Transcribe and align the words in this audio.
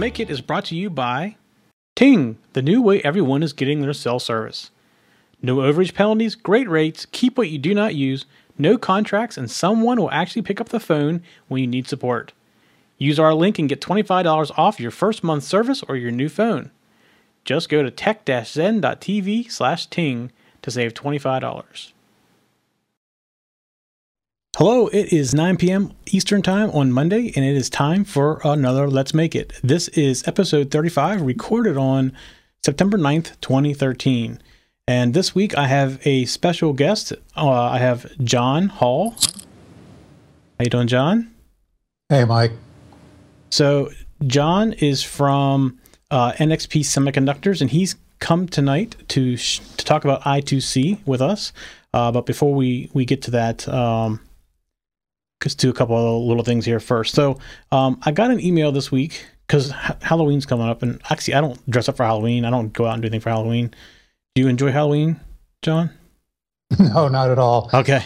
Make 0.00 0.18
It 0.18 0.30
is 0.30 0.40
brought 0.40 0.64
to 0.64 0.74
you 0.74 0.88
by 0.88 1.36
Ting, 1.94 2.38
the 2.54 2.62
new 2.62 2.80
way 2.80 3.02
everyone 3.02 3.42
is 3.42 3.52
getting 3.52 3.82
their 3.82 3.92
cell 3.92 4.18
service. 4.18 4.70
No 5.42 5.56
overage 5.56 5.92
penalties, 5.92 6.36
great 6.36 6.70
rates, 6.70 7.06
keep 7.12 7.36
what 7.36 7.50
you 7.50 7.58
do 7.58 7.74
not 7.74 7.94
use, 7.94 8.24
no 8.56 8.78
contracts, 8.78 9.36
and 9.36 9.50
someone 9.50 10.00
will 10.00 10.10
actually 10.10 10.40
pick 10.40 10.58
up 10.58 10.70
the 10.70 10.80
phone 10.80 11.22
when 11.48 11.60
you 11.60 11.66
need 11.66 11.86
support. 11.86 12.32
Use 12.96 13.18
our 13.18 13.34
link 13.34 13.58
and 13.58 13.68
get 13.68 13.82
$25 13.82 14.50
off 14.56 14.80
your 14.80 14.90
first 14.90 15.22
month 15.22 15.44
service 15.44 15.82
or 15.86 15.96
your 15.96 16.10
new 16.10 16.30
phone. 16.30 16.70
Just 17.44 17.68
go 17.68 17.82
to 17.82 17.90
tech-zen.tv 17.90 19.52
slash 19.52 19.86
ting 19.88 20.32
to 20.62 20.70
save 20.70 20.94
$25. 20.94 21.92
Hello, 24.56 24.88
it 24.88 25.12
is 25.12 25.32
9 25.32 25.56
p.m. 25.56 25.92
Eastern 26.10 26.42
Time 26.42 26.70
on 26.70 26.92
Monday, 26.92 27.32
and 27.34 27.44
it 27.44 27.56
is 27.56 27.70
time 27.70 28.04
for 28.04 28.40
another 28.44 28.90
Let's 28.90 29.14
Make 29.14 29.34
It. 29.34 29.52
This 29.62 29.88
is 29.88 30.26
episode 30.26 30.70
35, 30.70 31.22
recorded 31.22 31.78
on 31.78 32.12
September 32.62 32.98
9th, 32.98 33.40
2013. 33.40 34.42
And 34.86 35.14
this 35.14 35.34
week 35.34 35.56
I 35.56 35.68
have 35.68 36.04
a 36.06 36.24
special 36.26 36.72
guest. 36.72 37.12
Uh, 37.36 37.48
I 37.48 37.78
have 37.78 38.12
John 38.22 38.66
Hall. 38.68 39.12
How 40.58 40.64
you 40.64 40.68
doing, 40.68 40.88
John? 40.88 41.32
Hey, 42.08 42.24
Mike. 42.24 42.52
So 43.50 43.90
John 44.26 44.72
is 44.74 45.02
from 45.02 45.78
uh, 46.10 46.32
NXP 46.32 46.80
Semiconductors, 46.80 47.62
and 47.62 47.70
he's 47.70 47.94
come 48.18 48.46
tonight 48.48 48.96
to 49.08 49.36
sh- 49.36 49.60
to 49.76 49.84
talk 49.84 50.04
about 50.04 50.22
I2C 50.22 51.06
with 51.06 51.22
us. 51.22 51.52
Uh, 51.94 52.12
but 52.12 52.26
before 52.26 52.52
we 52.52 52.90
we 52.92 53.04
get 53.04 53.22
to 53.22 53.30
that, 53.30 53.66
um, 53.68 54.20
just 55.42 55.58
do 55.58 55.70
a 55.70 55.72
couple 55.72 55.96
of 55.96 56.22
little 56.24 56.44
things 56.44 56.64
here 56.64 56.80
first. 56.80 57.14
So 57.14 57.38
um, 57.72 57.98
I 58.02 58.12
got 58.12 58.30
an 58.30 58.40
email 58.40 58.72
this 58.72 58.92
week 58.92 59.26
because 59.46 59.70
ha- 59.70 59.96
Halloween's 60.02 60.46
coming 60.46 60.68
up, 60.68 60.82
and 60.82 61.00
actually 61.10 61.34
I 61.34 61.40
don't 61.40 61.70
dress 61.70 61.88
up 61.88 61.96
for 61.96 62.04
Halloween. 62.04 62.44
I 62.44 62.50
don't 62.50 62.72
go 62.72 62.86
out 62.86 62.94
and 62.94 63.02
do 63.02 63.06
anything 63.06 63.20
for 63.20 63.30
Halloween. 63.30 63.74
Do 64.34 64.42
you 64.42 64.48
enjoy 64.48 64.70
Halloween, 64.70 65.20
John? 65.62 65.90
No, 66.78 67.08
not 67.08 67.30
at 67.30 67.38
all. 67.38 67.68
Okay. 67.74 68.04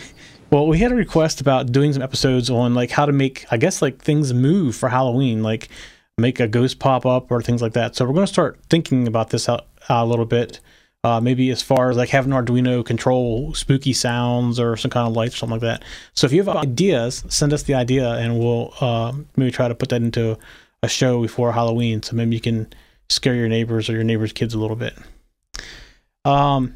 Well, 0.50 0.66
we 0.66 0.78
had 0.78 0.90
a 0.90 0.94
request 0.94 1.40
about 1.40 1.70
doing 1.70 1.92
some 1.92 2.00
episodes 2.00 2.48
on 2.48 2.74
like 2.74 2.90
how 2.90 3.04
to 3.04 3.12
make, 3.12 3.44
I 3.50 3.56
guess, 3.56 3.82
like 3.82 4.00
things 4.00 4.32
move 4.32 4.74
for 4.74 4.88
Halloween, 4.88 5.42
like 5.42 5.68
make 6.16 6.40
a 6.40 6.48
ghost 6.48 6.78
pop 6.78 7.04
up 7.04 7.30
or 7.30 7.42
things 7.42 7.60
like 7.60 7.74
that. 7.74 7.96
So 7.96 8.04
we're 8.04 8.14
going 8.14 8.26
to 8.26 8.32
start 8.32 8.58
thinking 8.70 9.06
about 9.06 9.30
this 9.30 9.48
out, 9.48 9.66
a 9.88 10.06
little 10.06 10.24
bit. 10.24 10.60
Uh, 11.04 11.20
maybe 11.20 11.50
as 11.50 11.60
far 11.60 11.90
as 11.90 11.98
like 11.98 12.08
having 12.08 12.32
Arduino 12.32 12.82
control 12.82 13.52
spooky 13.52 13.92
sounds 13.92 14.58
or 14.58 14.74
some 14.74 14.90
kind 14.90 15.06
of 15.06 15.12
lights 15.12 15.34
or 15.34 15.38
something 15.38 15.60
like 15.60 15.80
that. 15.80 15.84
So 16.14 16.26
if 16.26 16.32
you 16.32 16.42
have 16.42 16.56
ideas, 16.56 17.22
send 17.28 17.52
us 17.52 17.64
the 17.64 17.74
idea 17.74 18.12
and 18.12 18.38
we'll 18.38 18.72
uh, 18.80 19.12
maybe 19.36 19.50
try 19.50 19.68
to 19.68 19.74
put 19.74 19.90
that 19.90 20.00
into 20.00 20.38
a 20.82 20.88
show 20.88 21.20
before 21.20 21.52
Halloween. 21.52 22.02
So 22.02 22.16
maybe 22.16 22.34
you 22.34 22.40
can 22.40 22.72
scare 23.10 23.34
your 23.34 23.48
neighbors 23.48 23.90
or 23.90 23.92
your 23.92 24.02
neighbors' 24.02 24.32
kids 24.32 24.54
a 24.54 24.58
little 24.58 24.76
bit. 24.76 24.96
Um, 26.24 26.74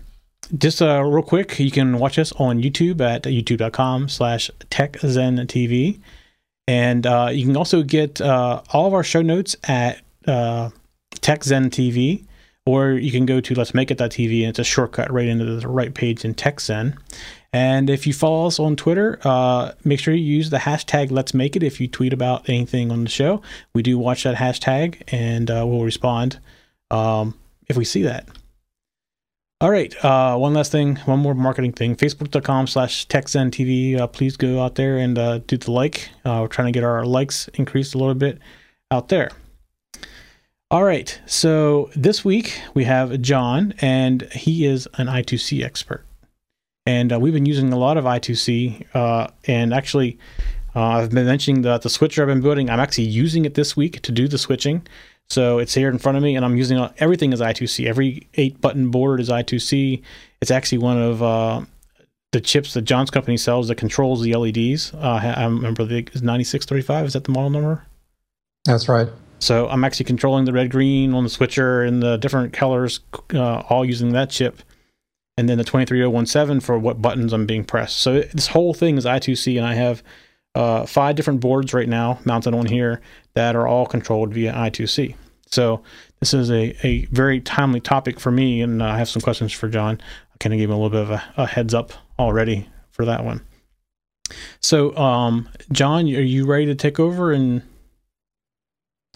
just 0.58 0.82
uh, 0.82 1.02
real 1.02 1.22
quick, 1.22 1.58
you 1.58 1.70
can 1.70 1.98
watch 1.98 2.18
us 2.18 2.30
on 2.32 2.62
YouTube 2.62 3.00
at 3.00 3.22
youtube.com 3.22 4.10
slash 4.10 4.50
techzentv. 4.70 6.00
And 6.66 7.06
uh, 7.06 7.30
you 7.32 7.46
can 7.46 7.56
also 7.56 7.82
get 7.82 8.20
uh, 8.20 8.60
all 8.74 8.86
of 8.86 8.92
our 8.92 9.02
show 9.02 9.22
notes 9.22 9.56
at 9.64 10.02
uh, 10.26 10.68
TechZen 11.14 12.27
or 12.68 12.92
you 12.92 13.10
can 13.10 13.24
go 13.24 13.40
to 13.40 13.54
let's 13.54 13.72
make 13.72 13.90
and 13.90 14.00
it's 14.50 14.58
a 14.58 14.64
shortcut 14.64 15.10
right 15.10 15.26
into 15.26 15.46
the 15.46 15.66
right 15.66 15.94
page 15.94 16.22
in 16.22 16.34
TechZen. 16.34 16.94
And 17.50 17.88
if 17.88 18.06
you 18.06 18.12
follow 18.12 18.46
us 18.46 18.60
on 18.60 18.76
Twitter, 18.76 19.18
uh, 19.24 19.72
make 19.84 20.00
sure 20.00 20.12
you 20.12 20.22
use 20.22 20.50
the 20.50 20.58
hashtag 20.58 21.10
let's 21.10 21.32
make 21.32 21.56
it 21.56 21.62
if 21.62 21.80
you 21.80 21.88
tweet 21.88 22.12
about 22.12 22.46
anything 22.46 22.92
on 22.92 23.04
the 23.04 23.08
show. 23.08 23.40
We 23.72 23.82
do 23.82 23.96
watch 23.96 24.24
that 24.24 24.36
hashtag 24.36 25.02
and 25.08 25.50
uh, 25.50 25.64
we'll 25.66 25.82
respond 25.82 26.40
um, 26.90 27.38
if 27.68 27.78
we 27.78 27.86
see 27.86 28.02
that. 28.02 28.28
All 29.62 29.70
right. 29.70 29.92
Uh, 30.04 30.36
one 30.36 30.52
last 30.52 30.70
thing, 30.70 30.96
one 31.06 31.20
more 31.20 31.34
marketing 31.34 31.72
thing. 31.72 31.96
Facebook.com 31.96 32.66
slash 32.66 33.08
TechZenTV. 33.08 33.98
Uh, 33.98 34.06
please 34.08 34.36
go 34.36 34.62
out 34.62 34.74
there 34.74 34.98
and 34.98 35.18
uh, 35.18 35.38
do 35.38 35.56
the 35.56 35.72
like. 35.72 36.10
Uh, 36.22 36.40
we're 36.42 36.48
trying 36.48 36.70
to 36.70 36.72
get 36.72 36.84
our 36.84 37.06
likes 37.06 37.48
increased 37.54 37.94
a 37.94 37.98
little 37.98 38.14
bit 38.14 38.38
out 38.90 39.08
there. 39.08 39.30
All 40.70 40.84
right. 40.84 41.18
So 41.24 41.88
this 41.96 42.26
week 42.26 42.60
we 42.74 42.84
have 42.84 43.22
John, 43.22 43.72
and 43.80 44.30
he 44.32 44.66
is 44.66 44.86
an 44.98 45.06
I2C 45.06 45.64
expert. 45.64 46.04
And 46.84 47.10
uh, 47.10 47.18
we've 47.18 47.32
been 47.32 47.46
using 47.46 47.72
a 47.72 47.78
lot 47.78 47.96
of 47.96 48.04
I2C. 48.04 48.94
Uh, 48.94 49.28
and 49.46 49.72
actually, 49.72 50.18
uh, 50.76 50.82
I've 50.82 51.10
been 51.10 51.24
mentioning 51.24 51.62
that 51.62 51.82
the 51.82 51.88
switcher 51.88 52.20
I've 52.20 52.28
been 52.28 52.42
building, 52.42 52.68
I'm 52.68 52.80
actually 52.80 53.04
using 53.04 53.46
it 53.46 53.54
this 53.54 53.78
week 53.78 54.02
to 54.02 54.12
do 54.12 54.28
the 54.28 54.36
switching. 54.36 54.86
So 55.30 55.58
it's 55.58 55.72
here 55.72 55.88
in 55.88 55.96
front 55.96 56.18
of 56.18 56.22
me, 56.22 56.36
and 56.36 56.44
I'm 56.44 56.56
using 56.56 56.86
everything 56.98 57.32
as 57.32 57.40
I2C. 57.40 57.86
Every 57.86 58.28
eight 58.34 58.60
button 58.60 58.90
board 58.90 59.20
is 59.20 59.30
I2C. 59.30 60.02
It's 60.42 60.50
actually 60.50 60.78
one 60.78 61.00
of 61.00 61.22
uh, 61.22 61.62
the 62.32 62.42
chips 62.42 62.74
that 62.74 62.82
John's 62.82 63.10
company 63.10 63.38
sells 63.38 63.68
that 63.68 63.76
controls 63.76 64.20
the 64.20 64.34
LEDs. 64.34 64.92
Uh, 64.92 65.34
I 65.34 65.44
remember 65.44 65.84
the 65.84 66.02
9635. 66.02 67.06
Is 67.06 67.12
that 67.14 67.24
the 67.24 67.32
model 67.32 67.50
number? 67.50 67.86
That's 68.66 68.86
right. 68.86 69.08
So 69.38 69.68
I'm 69.68 69.84
actually 69.84 70.06
controlling 70.06 70.44
the 70.44 70.52
red, 70.52 70.70
green 70.70 71.14
on 71.14 71.24
the 71.24 71.30
switcher 71.30 71.82
and 71.82 72.02
the 72.02 72.16
different 72.16 72.52
colors, 72.52 73.00
uh, 73.34 73.58
all 73.68 73.84
using 73.84 74.12
that 74.12 74.30
chip. 74.30 74.62
And 75.36 75.48
then 75.48 75.58
the 75.58 75.64
23017 75.64 76.60
for 76.60 76.78
what 76.78 77.00
buttons 77.00 77.32
I'm 77.32 77.46
being 77.46 77.64
pressed. 77.64 77.98
So 77.98 78.22
this 78.22 78.48
whole 78.48 78.74
thing 78.74 78.98
is 78.98 79.04
I2C, 79.04 79.56
and 79.56 79.64
I 79.64 79.74
have 79.74 80.02
uh, 80.56 80.84
five 80.84 81.14
different 81.14 81.38
boards 81.38 81.72
right 81.72 81.88
now 81.88 82.18
mounted 82.24 82.54
on 82.54 82.66
here 82.66 83.00
that 83.34 83.54
are 83.54 83.68
all 83.68 83.86
controlled 83.86 84.34
via 84.34 84.52
I2C. 84.52 85.14
So 85.46 85.82
this 86.18 86.34
is 86.34 86.50
a, 86.50 86.76
a 86.84 87.04
very 87.06 87.40
timely 87.40 87.80
topic 87.80 88.18
for 88.18 88.32
me, 88.32 88.60
and 88.60 88.82
I 88.82 88.98
have 88.98 89.08
some 89.08 89.22
questions 89.22 89.52
for 89.52 89.68
John. 89.68 90.00
I 90.34 90.36
kind 90.38 90.52
of 90.52 90.58
gave 90.58 90.68
him 90.68 90.74
a 90.74 90.80
little 90.80 90.90
bit 90.90 91.02
of 91.02 91.10
a, 91.10 91.42
a, 91.42 91.46
heads 91.46 91.72
up 91.72 91.92
already 92.18 92.68
for 92.90 93.04
that 93.04 93.24
one. 93.24 93.40
So, 94.60 94.94
um, 94.96 95.48
John, 95.70 96.06
are 96.06 96.20
you 96.20 96.46
ready 96.46 96.66
to 96.66 96.74
take 96.74 96.98
over 96.98 97.32
and? 97.32 97.62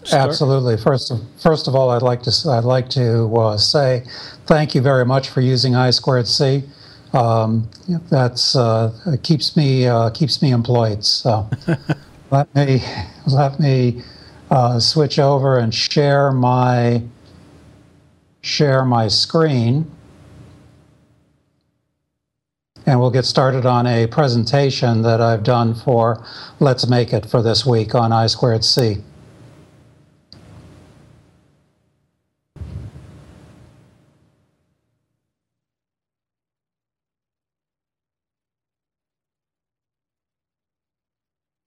Start? 0.05 0.29
Absolutely. 0.29 0.77
First, 0.77 1.11
of, 1.11 1.21
first 1.41 1.67
of 1.67 1.75
all, 1.75 1.89
I'd 1.89 2.01
like 2.01 2.23
to 2.23 2.49
I'd 2.49 2.63
like 2.63 2.89
to 2.91 3.25
uh, 3.35 3.57
say 3.57 4.03
thank 4.45 4.75
you 4.75 4.81
very 4.81 5.05
much 5.05 5.29
for 5.29 5.41
using 5.41 5.75
I 5.75 5.91
squared 5.91 6.27
C 6.27 6.63
um, 7.13 7.69
that's 8.09 8.55
uh, 8.55 8.91
keeps 9.21 9.55
me 9.55 9.87
uh, 9.87 10.09
keeps 10.09 10.41
me 10.41 10.51
employed. 10.51 11.05
So 11.05 11.47
let 12.31 12.53
me 12.55 12.81
let 13.27 13.59
me 13.59 14.01
uh, 14.49 14.79
switch 14.79 15.19
over 15.19 15.57
and 15.57 15.73
share 15.73 16.31
my 16.31 17.03
share 18.41 18.83
my 18.83 19.07
screen, 19.07 19.89
and 22.85 22.99
we'll 22.99 23.11
get 23.11 23.25
started 23.25 23.65
on 23.65 23.85
a 23.85 24.07
presentation 24.07 25.03
that 25.03 25.21
I've 25.21 25.43
done 25.43 25.75
for 25.75 26.25
Let's 26.59 26.87
Make 26.87 27.13
It 27.13 27.27
for 27.27 27.43
this 27.43 27.65
week 27.65 27.93
on 27.93 28.11
I 28.11 28.27
squared 28.27 28.65
C. 28.65 28.97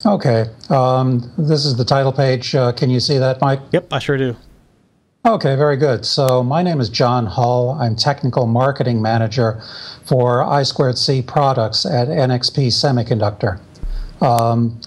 Okay. 0.06 0.46
Um, 0.70 1.32
this 1.36 1.64
is 1.64 1.76
the 1.76 1.84
title 1.84 2.12
page. 2.12 2.54
Uh, 2.54 2.70
can 2.70 2.90
you 2.90 3.00
see 3.00 3.18
that, 3.18 3.40
Mike? 3.40 3.60
Yep, 3.72 3.88
I 3.92 3.98
sure 3.98 4.16
do. 4.16 4.36
Okay, 5.26 5.56
very 5.56 5.76
good. 5.76 6.06
So 6.06 6.44
my 6.44 6.62
name 6.62 6.80
is 6.80 6.88
John 6.88 7.26
Hull. 7.26 7.70
I'm 7.80 7.96
Technical 7.96 8.46
Marketing 8.46 9.02
Manager 9.02 9.60
for 10.04 10.44
I 10.44 10.62
Squared 10.62 10.96
C 10.96 11.20
products 11.22 11.84
at 11.84 12.06
NXP 12.06 12.68
Semiconductor. 12.68 13.58
Um, 14.22 14.80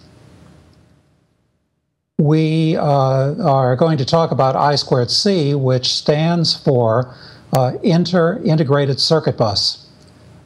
we 2.18 2.78
uh, 2.78 3.36
are 3.44 3.76
going 3.76 3.98
to 3.98 4.06
talk 4.06 4.32
about 4.32 4.56
I 4.56 4.76
Squared 4.76 5.12
C, 5.12 5.54
which 5.54 5.94
stands 5.94 6.56
for 6.56 7.14
uh, 7.52 7.74
Inter 7.84 8.42
Integrated 8.46 9.02
Circuit 9.02 9.38
Bus. 9.38 9.89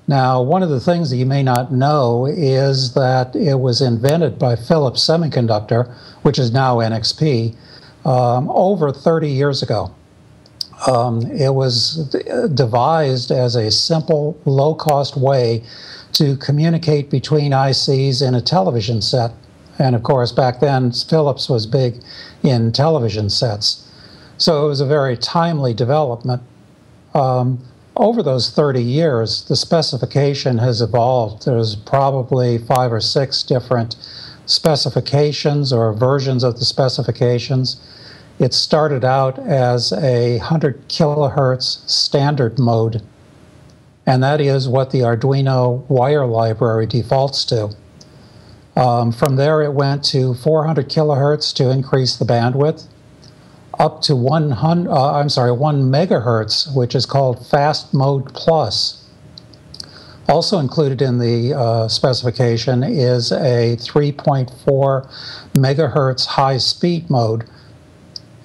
Now, 0.08 0.42
one 0.42 0.64
of 0.64 0.70
the 0.70 0.82
things 0.82 1.10
that 1.10 1.18
you 1.18 1.26
may 1.26 1.44
not 1.44 1.72
know 1.72 2.26
is 2.26 2.94
that 2.94 3.36
it 3.36 3.60
was 3.60 3.82
invented 3.82 4.38
by 4.38 4.56
Philips 4.56 5.02
Semiconductor, 5.02 5.94
which 6.24 6.38
is 6.38 6.52
now 6.52 6.78
NXP, 6.78 7.56
um, 8.06 8.50
over 8.50 8.92
30 8.92 9.30
years 9.30 9.64
ago. 9.64 9.96
Um, 10.88 11.22
it 11.32 11.54
was 11.54 12.14
devised 12.54 13.32
as 13.32 13.56
a 13.56 13.72
simple, 13.72 14.38
low 14.44 14.76
cost 14.76 15.16
way 15.16 15.64
to 16.14 16.36
communicate 16.38 17.10
between 17.10 17.52
ICs 17.52 18.26
in 18.26 18.36
a 18.36 18.42
television 18.42 19.02
set. 19.02 19.32
And 19.80 19.96
of 19.96 20.04
course, 20.04 20.32
back 20.32 20.60
then, 20.60 20.92
Philips 20.92 21.50
was 21.50 21.66
big 21.66 22.04
in 22.44 22.74
television 22.74 23.30
sets. 23.30 23.88
So 24.38 24.66
it 24.66 24.68
was 24.68 24.82
a 24.82 24.86
very 24.86 25.16
timely 25.16 25.74
development. 25.74 26.44
Um, 27.14 27.64
over 27.96 28.24
those 28.24 28.50
30 28.50 28.82
years, 28.82 29.44
the 29.44 29.56
specification 29.56 30.58
has 30.58 30.82
evolved. 30.82 31.46
There's 31.46 31.76
probably 31.76 32.58
five 32.58 32.92
or 32.92 33.02
six 33.02 33.44
different 33.44 33.96
specifications 34.46 35.72
or 35.72 35.94
versions 35.94 36.44
of 36.44 36.60
the 36.60 36.66
specifications. 36.66 37.80
it 38.40 38.52
started 38.54 39.06
out 39.06 39.38
as 39.38 39.94
a 39.94 40.40
100 40.40 40.90
kilohertz 40.90 41.88
standard 41.88 42.58
mode, 42.58 43.02
and 44.08 44.24
that 44.24 44.42
is 44.42 44.68
what 44.68 44.90
the 44.90 45.02
Arduino 45.02 45.88
wire 45.88 46.26
library 46.26 46.88
defaults 46.88 47.46
to. 47.46 47.70
Um, 48.76 49.12
from 49.12 49.36
there, 49.36 49.62
it 49.62 49.74
went 49.74 50.04
to 50.06 50.34
400 50.34 50.90
kilohertz 50.90 51.54
to 51.56 51.70
increase 51.70 52.16
the 52.16 52.26
bandwidth, 52.26 52.88
up 53.80 54.02
to 54.04 54.16
100. 54.16 54.90
Uh, 54.90 55.14
I'm 55.14 55.30
sorry, 55.30 55.52
one 55.52 55.92
megahertz, 55.92 56.76
which 56.76 56.96
is 56.96 57.06
called 57.06 57.46
Fast 57.46 57.94
Mode 57.94 58.34
Plus. 58.34 59.00
Also 60.30 60.60
included 60.60 61.02
in 61.02 61.20
the 61.20 61.54
uh, 61.54 61.88
specification 61.88 62.82
is 62.84 63.32
a 63.32 63.76
3.4 63.78 65.10
megahertz 65.54 66.26
high 66.26 66.58
speed 66.58 67.10
mode, 67.10 67.44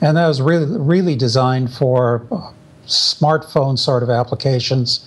and 0.00 0.16
that 0.16 0.26
was 0.26 0.42
really 0.42 0.78
really 0.78 1.14
designed 1.14 1.72
for 1.72 2.26
smartphone 2.86 3.78
sort 3.78 4.02
of 4.02 4.10
applications, 4.10 5.06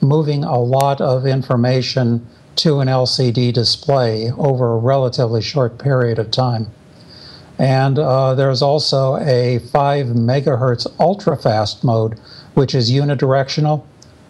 moving 0.00 0.42
a 0.42 0.58
lot 0.58 1.00
of 1.00 1.24
information 1.24 2.26
to 2.56 2.80
an 2.80 2.88
LCD 2.88 3.52
display 3.52 4.32
over 4.32 4.72
a 4.72 4.78
relatively 4.78 5.40
short 5.40 5.78
period 5.78 6.18
of 6.18 6.32
time. 6.32 6.66
And 7.58 7.98
uh, 7.98 8.34
there's 8.34 8.62
also 8.62 9.16
a 9.16 9.58
5 9.58 10.06
megahertz 10.06 10.86
ultra 11.00 11.36
fast 11.36 11.82
mode, 11.82 12.18
which 12.54 12.74
is 12.74 12.90
unidirectional, 12.90 13.84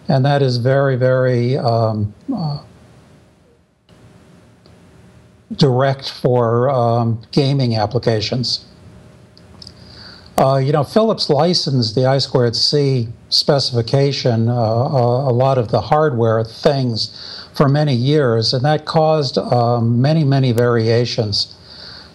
and 0.07 0.25
that 0.25 0.41
is 0.41 0.57
very, 0.57 0.95
very 0.95 1.57
um, 1.57 2.13
uh, 2.35 2.59
direct 5.53 6.09
for 6.09 6.69
um, 6.69 7.21
gaming 7.31 7.75
applications. 7.75 8.65
Uh, 10.39 10.55
you 10.55 10.71
know, 10.71 10.83
Philips 10.83 11.29
licensed 11.29 11.95
the 11.95 12.05
I 12.05 12.17
squared 12.17 12.55
C 12.55 13.09
specification, 13.27 14.47
uh, 14.47 14.53
uh, 14.53 15.29
a 15.29 15.33
lot 15.33 15.57
of 15.57 15.67
the 15.67 15.81
hardware 15.81 16.43
things 16.45 17.45
for 17.53 17.67
many 17.67 17.93
years, 17.93 18.53
and 18.53 18.63
that 18.63 18.85
caused 18.85 19.37
um, 19.37 20.01
many, 20.01 20.23
many 20.23 20.53
variations. 20.53 21.55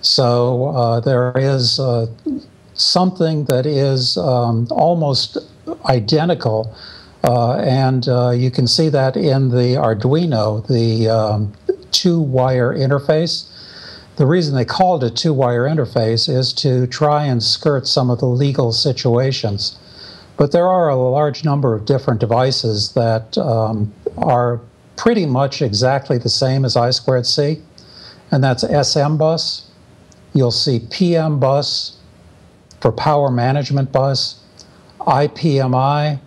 So 0.05 0.67
uh, 0.67 1.01
there 1.01 1.33
is 1.35 1.81
uh, 1.81 2.07
something 2.75 3.47
that 3.47 3.65
is 3.65 4.19
um, 4.19 4.69
almost 4.71 5.39
identical, 5.87 6.77
uh, 7.25 7.55
and 7.55 8.05
you 8.39 8.51
can 8.51 8.67
see 8.67 8.91
that 8.91 9.17
in 9.17 9.49
the 9.49 9.77
Arduino, 9.77 10.67
the 10.67 11.09
um, 11.09 11.55
two 11.91 12.21
wire 12.21 12.75
interface. 12.75 13.49
The 14.17 14.27
reason 14.27 14.55
they 14.55 14.67
called 14.67 15.03
it 15.03 15.17
two 15.17 15.33
wire 15.33 15.65
interface 15.65 16.29
is 16.29 16.53
to 16.55 16.87
try 16.87 17.25
and 17.25 17.43
skirt 17.43 17.87
some 17.87 18.11
of 18.11 18.19
the 18.21 18.27
legal 18.27 18.73
situations. 18.73 19.79
But 20.37 20.53
there 20.53 20.69
are 20.69 20.91
a 20.91 20.97
large 20.97 21.45
number 21.45 21.75
of 21.75 21.87
different 21.87 22.21
devices 22.21 22.93
that 22.93 23.39
um, 23.39 23.95
are 24.19 24.61
pretty 24.97 25.25
much 25.25 25.63
exactly 25.63 26.19
the 26.19 26.29
same 26.29 26.67
as 26.67 26.77
I 26.77 26.91
squared 26.91 27.27
C, 27.27 27.63
and 28.31 28.45
that's 28.45 28.65
SM 28.65 29.17
bus. 29.17 29.71
You'll 30.35 30.51
see 30.51 30.81
PM 30.91 31.39
bus 31.39 31.97
for 32.81 32.93
power 32.93 33.31
management 33.31 33.93
bus, 33.93 34.43
IPMI, 35.01 36.19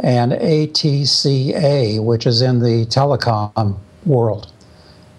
and 0.00 0.32
ATCA, 0.32 2.04
which 2.04 2.26
is 2.26 2.42
in 2.42 2.60
the 2.60 2.86
telecom 2.86 3.78
world. 4.04 4.52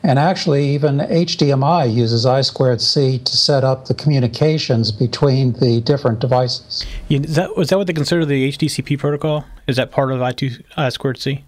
And 0.03 0.17
actually, 0.17 0.65
even 0.69 0.99
HDMI 0.99 1.93
uses 1.93 2.25
I 2.25 2.41
squared 2.41 2.79
C 2.79 3.19
to 3.19 3.35
set 3.35 3.65
up 3.65 3.85
the 3.85 3.93
communications 3.93 4.93
between 4.93 5.53
the 5.53 5.81
different 5.81 6.19
devices. 6.19 6.85
Yeah, 7.09 7.19
is 7.19 7.35
that, 7.35 7.57
was 7.57 7.69
that 7.69 7.77
what 7.77 7.87
they 7.87 7.93
consider 7.93 8.25
the 8.25 8.49
HDCP 8.49 8.97
protocol? 8.97 9.43
Is 9.67 9.75
that 9.75 9.91
part 9.91 10.11
of 10.11 10.19
I2 10.19 10.63
I 10.77 10.89
squared 10.89 11.17
C? 11.17 11.43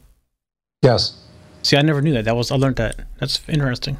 Yes. 0.81 1.17
See, 1.61 1.77
I 1.77 1.81
never 1.81 2.01
knew 2.01 2.13
that. 2.13 2.25
That 2.25 2.35
was 2.35 2.51
I 2.51 2.55
learned 2.55 2.75
that. 2.77 2.95
That's 3.19 3.39
interesting. 3.47 3.97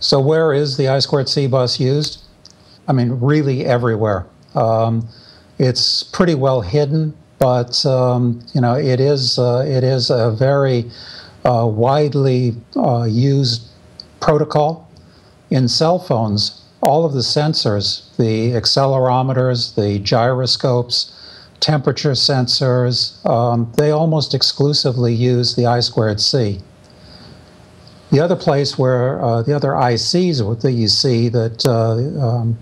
So 0.00 0.20
where 0.20 0.52
is 0.52 0.76
the 0.76 0.88
I 0.88 0.98
squared 0.98 1.28
C 1.28 1.46
bus 1.46 1.80
used? 1.80 2.22
I 2.88 2.92
mean, 2.92 3.18
really 3.20 3.64
everywhere. 3.64 4.26
Um, 4.54 5.08
it's 5.58 6.02
pretty 6.02 6.34
well 6.34 6.60
hidden, 6.60 7.16
but 7.38 7.84
um, 7.86 8.44
you 8.54 8.60
know, 8.60 8.74
it 8.74 9.00
is 9.00 9.38
uh, 9.38 9.64
it 9.66 9.84
is 9.84 10.10
a 10.10 10.30
very 10.30 10.90
uh, 11.44 11.66
widely 11.66 12.54
uh, 12.76 13.04
used 13.04 13.68
protocol 14.20 14.90
in 15.50 15.68
cell 15.68 15.98
phones. 15.98 16.62
All 16.82 17.04
of 17.04 17.14
the 17.14 17.20
sensors, 17.20 18.14
the 18.16 18.52
accelerometers, 18.52 19.74
the 19.74 19.98
gyroscopes, 20.00 21.12
temperature 21.60 22.12
sensors, 22.12 23.24
um, 23.28 23.72
they 23.76 23.90
almost 23.90 24.34
exclusively 24.34 25.14
use 25.14 25.56
the 25.56 25.66
I 25.66 25.80
squared 25.80 26.20
C. 26.20 26.60
The 28.10 28.20
other 28.20 28.36
place 28.36 28.78
where 28.78 29.20
uh, 29.22 29.42
the 29.42 29.54
other 29.54 29.70
ICs 29.70 30.60
that 30.62 30.72
you 30.72 30.88
see 30.88 31.28
that 31.28 31.66
uh, 31.66 31.96
um, 32.24 32.58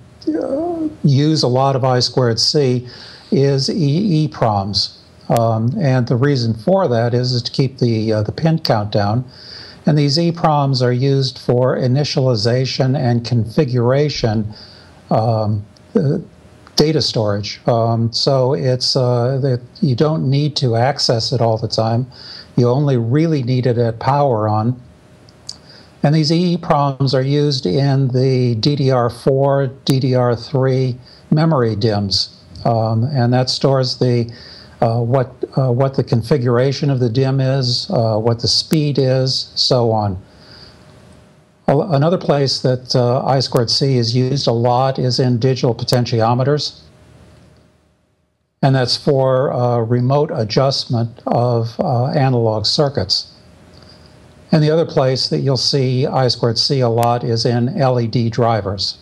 use 1.03 1.43
a 1.43 1.49
lot 1.49 1.77
of 1.77 1.85
I 1.85 2.01
squared 2.01 2.41
C 2.41 2.89
is 3.31 3.69
EEPROMs. 3.69 4.97
Um, 5.29 5.75
and 5.79 6.07
the 6.07 6.17
reason 6.17 6.55
for 6.55 6.89
that 6.89 7.15
is, 7.15 7.33
is 7.33 7.43
to 7.43 7.51
keep 7.53 7.79
the, 7.79 8.13
uh, 8.13 8.23
the 8.23 8.33
pin 8.33 8.59
count 8.59 8.93
down. 8.93 9.25
And 9.87 9.99
these 9.99 10.17
EEPROMs 10.17 10.83
are 10.83 10.93
used 10.93 11.39
for 11.39 11.77
initialization 11.77 12.99
and 12.99 13.25
configuration 13.25 14.55
um, 15.11 15.65
data 16.77 17.03
storage. 17.03 17.61
Um, 17.67 18.13
so 18.13 18.55
it's 18.55 18.97
uh, 18.97 19.39
that 19.43 19.61
you 19.81 19.95
don't 19.95 20.29
need 20.29 20.57
to 20.57 20.77
access 20.77 21.33
it 21.33 21.41
all 21.41 21.59
the 21.59 21.69
time. 21.69 22.11
You 22.57 22.69
only 22.69 22.97
really 22.97 23.43
need 23.43 23.67
it 23.67 23.79
at 23.79 23.99
power 23.99 24.49
on. 24.49 24.81
And 26.05 26.15
these 26.15 26.31
EEPROMs 26.31 27.15
are 27.15 27.23
used 27.23 27.65
in 27.65 28.09
the 28.09 28.57
DDR4, 28.57 29.75
DDR3 29.87 30.99
memory 31.31 31.75
DIMMs. 31.75 32.29
Um, 32.67 33.05
and 33.05 33.33
that 33.33 33.49
stores 33.49 33.99
the 33.99 34.31
uh, 34.83 35.01
what 35.01 35.33
uh, 35.57 35.73
what 35.73 35.95
the 35.95 36.05
configuration 36.05 36.91
of 36.91 37.01
the 37.01 37.09
DIMM 37.09 37.59
is, 37.59 37.91
uh, 37.91 38.19
what 38.19 38.41
the 38.41 38.49
speed 38.49 38.99
is, 38.99 39.51
so 39.55 39.91
on. 39.93 40.23
Another 41.67 42.19
place 42.19 42.61
that 42.61 42.95
uh, 42.95 43.25
I 43.25 43.41
squared 43.41 43.71
C 43.71 43.97
is 43.97 44.15
used 44.15 44.47
a 44.47 44.53
lot 44.53 44.99
is 44.99 45.19
in 45.19 45.39
digital 45.39 45.75
potentiometers. 45.75 46.81
And 48.61 48.75
that's 48.75 48.97
for 48.97 49.53
uh, 49.53 49.79
remote 49.79 50.31
adjustment 50.35 51.23
of 51.27 51.81
uh, 51.81 52.09
analog 52.09 52.67
circuits. 52.67 53.34
And 54.55 54.63
the 54.63 54.71
other 54.71 54.87
place 54.87 55.31
that 55.31 55.41
you'll 55.41 55.57
see 55.57 56.07
I 56.07 56.29
squared 56.29 56.59
C 56.59 56.79
a 56.79 56.89
lot 56.89 57.25
is 57.25 57.45
in 57.45 57.77
LED 57.77 58.31
drivers. 58.31 58.99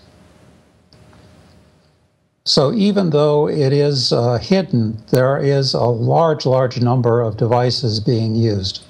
So 2.47 2.73
even 2.73 3.11
though 3.11 3.51
it 3.51 3.71
is 3.71 4.15
uh, 4.15 4.39
hidden, 4.39 5.03
there 5.11 5.37
is 5.37 5.75
a 5.75 5.83
large, 5.83 6.47
large 6.47 6.81
number 6.81 7.21
of 7.21 7.37
devices 7.37 8.01
being 8.01 8.35
used. 8.35 8.83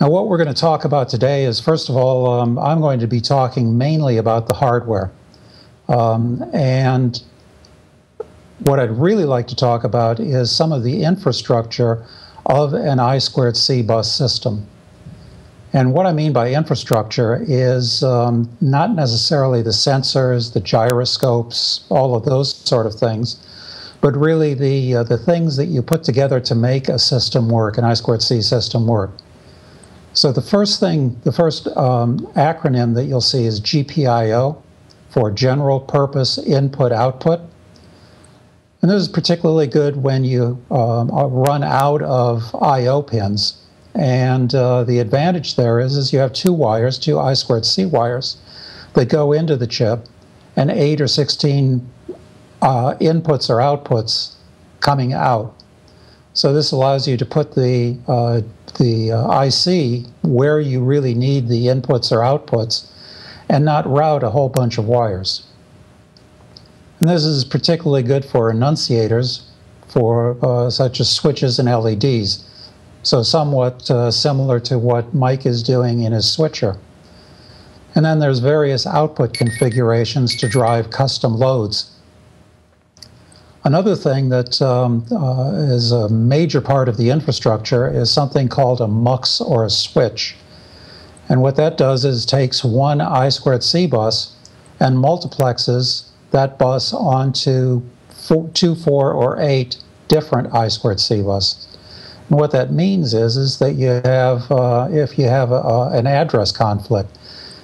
Now, 0.00 0.10
what 0.10 0.26
we're 0.26 0.38
going 0.38 0.52
to 0.52 0.60
talk 0.60 0.84
about 0.84 1.08
today 1.08 1.44
is, 1.44 1.60
first 1.60 1.88
of 1.88 1.96
all, 1.96 2.28
um, 2.28 2.58
I'm 2.58 2.80
going 2.80 2.98
to 2.98 3.06
be 3.06 3.20
talking 3.20 3.78
mainly 3.78 4.16
about 4.16 4.48
the 4.48 4.54
hardware. 4.54 5.12
Um, 5.88 6.44
and 6.52 7.22
what 8.64 8.80
I'd 8.80 8.90
really 8.90 9.26
like 9.26 9.46
to 9.46 9.54
talk 9.54 9.84
about 9.84 10.18
is 10.18 10.50
some 10.50 10.72
of 10.72 10.82
the 10.82 11.04
infrastructure 11.04 12.04
of 12.46 12.74
an 12.74 13.00
I 13.00 13.18
squared 13.18 13.56
C 13.56 13.82
bus 13.82 14.12
system. 14.12 14.66
And 15.72 15.92
what 15.92 16.06
I 16.06 16.12
mean 16.12 16.32
by 16.32 16.52
infrastructure 16.52 17.44
is 17.48 18.04
um, 18.04 18.48
not 18.60 18.94
necessarily 18.94 19.60
the 19.60 19.70
sensors, 19.70 20.52
the 20.52 20.60
gyroscopes, 20.60 21.84
all 21.88 22.14
of 22.14 22.24
those 22.24 22.54
sort 22.54 22.86
of 22.86 22.94
things, 22.94 23.36
but 24.00 24.14
really 24.16 24.54
the, 24.54 24.96
uh, 24.96 25.02
the 25.02 25.18
things 25.18 25.56
that 25.56 25.66
you 25.66 25.82
put 25.82 26.04
together 26.04 26.38
to 26.38 26.54
make 26.54 26.88
a 26.88 26.98
system 26.98 27.48
work, 27.48 27.76
an 27.76 27.84
I 27.84 27.94
squared 27.94 28.22
C 28.22 28.40
system 28.40 28.86
work. 28.86 29.10
So 30.12 30.30
the 30.30 30.42
first 30.42 30.78
thing, 30.78 31.20
the 31.24 31.32
first 31.32 31.66
um, 31.76 32.20
acronym 32.36 32.94
that 32.94 33.06
you'll 33.06 33.20
see 33.20 33.44
is 33.44 33.60
GPIO 33.60 34.62
for 35.08 35.30
General 35.32 35.80
Purpose 35.80 36.38
Input 36.38 36.92
Output. 36.92 37.40
And 38.84 38.90
this 38.90 39.00
is 39.00 39.08
particularly 39.08 39.66
good 39.66 39.96
when 39.96 40.24
you 40.24 40.62
um, 40.70 41.08
run 41.08 41.64
out 41.64 42.02
of 42.02 42.54
I.O. 42.54 43.00
pins. 43.00 43.56
And 43.94 44.54
uh, 44.54 44.84
the 44.84 44.98
advantage 44.98 45.56
there 45.56 45.80
is, 45.80 45.96
is 45.96 46.12
you 46.12 46.18
have 46.18 46.34
two 46.34 46.52
wires, 46.52 46.98
two 46.98 47.18
I 47.18 47.32
squared 47.32 47.64
C 47.64 47.86
wires 47.86 48.36
that 48.92 49.08
go 49.08 49.32
into 49.32 49.56
the 49.56 49.66
chip, 49.66 50.04
and 50.54 50.70
eight 50.70 51.00
or 51.00 51.06
16 51.06 51.90
uh, 52.60 52.94
inputs 53.00 53.48
or 53.48 53.56
outputs 53.56 54.34
coming 54.80 55.14
out. 55.14 55.54
So 56.34 56.52
this 56.52 56.70
allows 56.70 57.08
you 57.08 57.16
to 57.16 57.24
put 57.24 57.54
the 57.54 57.96
uh, 58.06 58.42
the 58.78 59.12
uh, 59.12 59.44
IC 59.44 60.04
where 60.20 60.60
you 60.60 60.84
really 60.84 61.14
need 61.14 61.48
the 61.48 61.68
inputs 61.68 62.12
or 62.12 62.18
outputs 62.18 62.90
and 63.48 63.64
not 63.64 63.86
route 63.86 64.22
a 64.22 64.28
whole 64.28 64.50
bunch 64.50 64.76
of 64.76 64.84
wires. 64.84 65.46
And 67.00 67.08
this 67.08 67.24
is 67.24 67.44
particularly 67.44 68.02
good 68.02 68.24
for 68.24 68.52
annunciators, 68.52 69.42
for 69.88 70.36
uh, 70.44 70.70
such 70.70 71.00
as 71.00 71.10
switches 71.10 71.58
and 71.58 71.68
LEDs. 71.68 72.44
So 73.02 73.22
somewhat 73.22 73.90
uh, 73.90 74.10
similar 74.10 74.58
to 74.60 74.78
what 74.78 75.14
Mike 75.14 75.44
is 75.44 75.62
doing 75.62 76.02
in 76.02 76.12
his 76.12 76.30
switcher. 76.30 76.78
And 77.94 78.04
then 78.04 78.18
there's 78.18 78.40
various 78.40 78.86
output 78.86 79.34
configurations 79.34 80.34
to 80.36 80.48
drive 80.48 80.90
custom 80.90 81.34
loads. 81.34 81.90
Another 83.62 83.94
thing 83.94 84.30
that 84.30 84.60
um, 84.60 85.06
uh, 85.12 85.52
is 85.54 85.92
a 85.92 86.08
major 86.08 86.60
part 86.60 86.88
of 86.88 86.96
the 86.96 87.10
infrastructure 87.10 87.88
is 87.88 88.10
something 88.10 88.48
called 88.48 88.80
a 88.80 88.88
MUX 88.88 89.40
or 89.40 89.64
a 89.64 89.70
switch. 89.70 90.36
And 91.28 91.40
what 91.40 91.56
that 91.56 91.78
does 91.78 92.04
is 92.04 92.26
takes 92.26 92.64
one 92.64 93.00
I 93.00 93.28
squared 93.30 93.62
C 93.62 93.86
bus 93.86 94.34
and 94.80 94.96
multiplexes 94.96 96.10
that 96.34 96.58
bus 96.58 96.92
onto 96.92 97.80
four, 98.10 98.48
two, 98.54 98.74
four, 98.74 99.12
or 99.12 99.40
eight 99.40 99.78
different 100.08 100.52
I 100.52 100.66
squared 100.68 100.98
C 100.98 101.22
bus. 101.22 101.68
And 102.28 102.38
what 102.38 102.50
that 102.50 102.72
means 102.72 103.14
is, 103.14 103.36
is 103.36 103.58
that 103.60 103.74
you 103.74 104.00
have, 104.04 104.50
uh, 104.50 104.88
if 104.90 105.16
you 105.16 105.26
have 105.26 105.52
a, 105.52 105.90
an 105.92 106.08
address 106.08 106.50
conflict, 106.50 107.16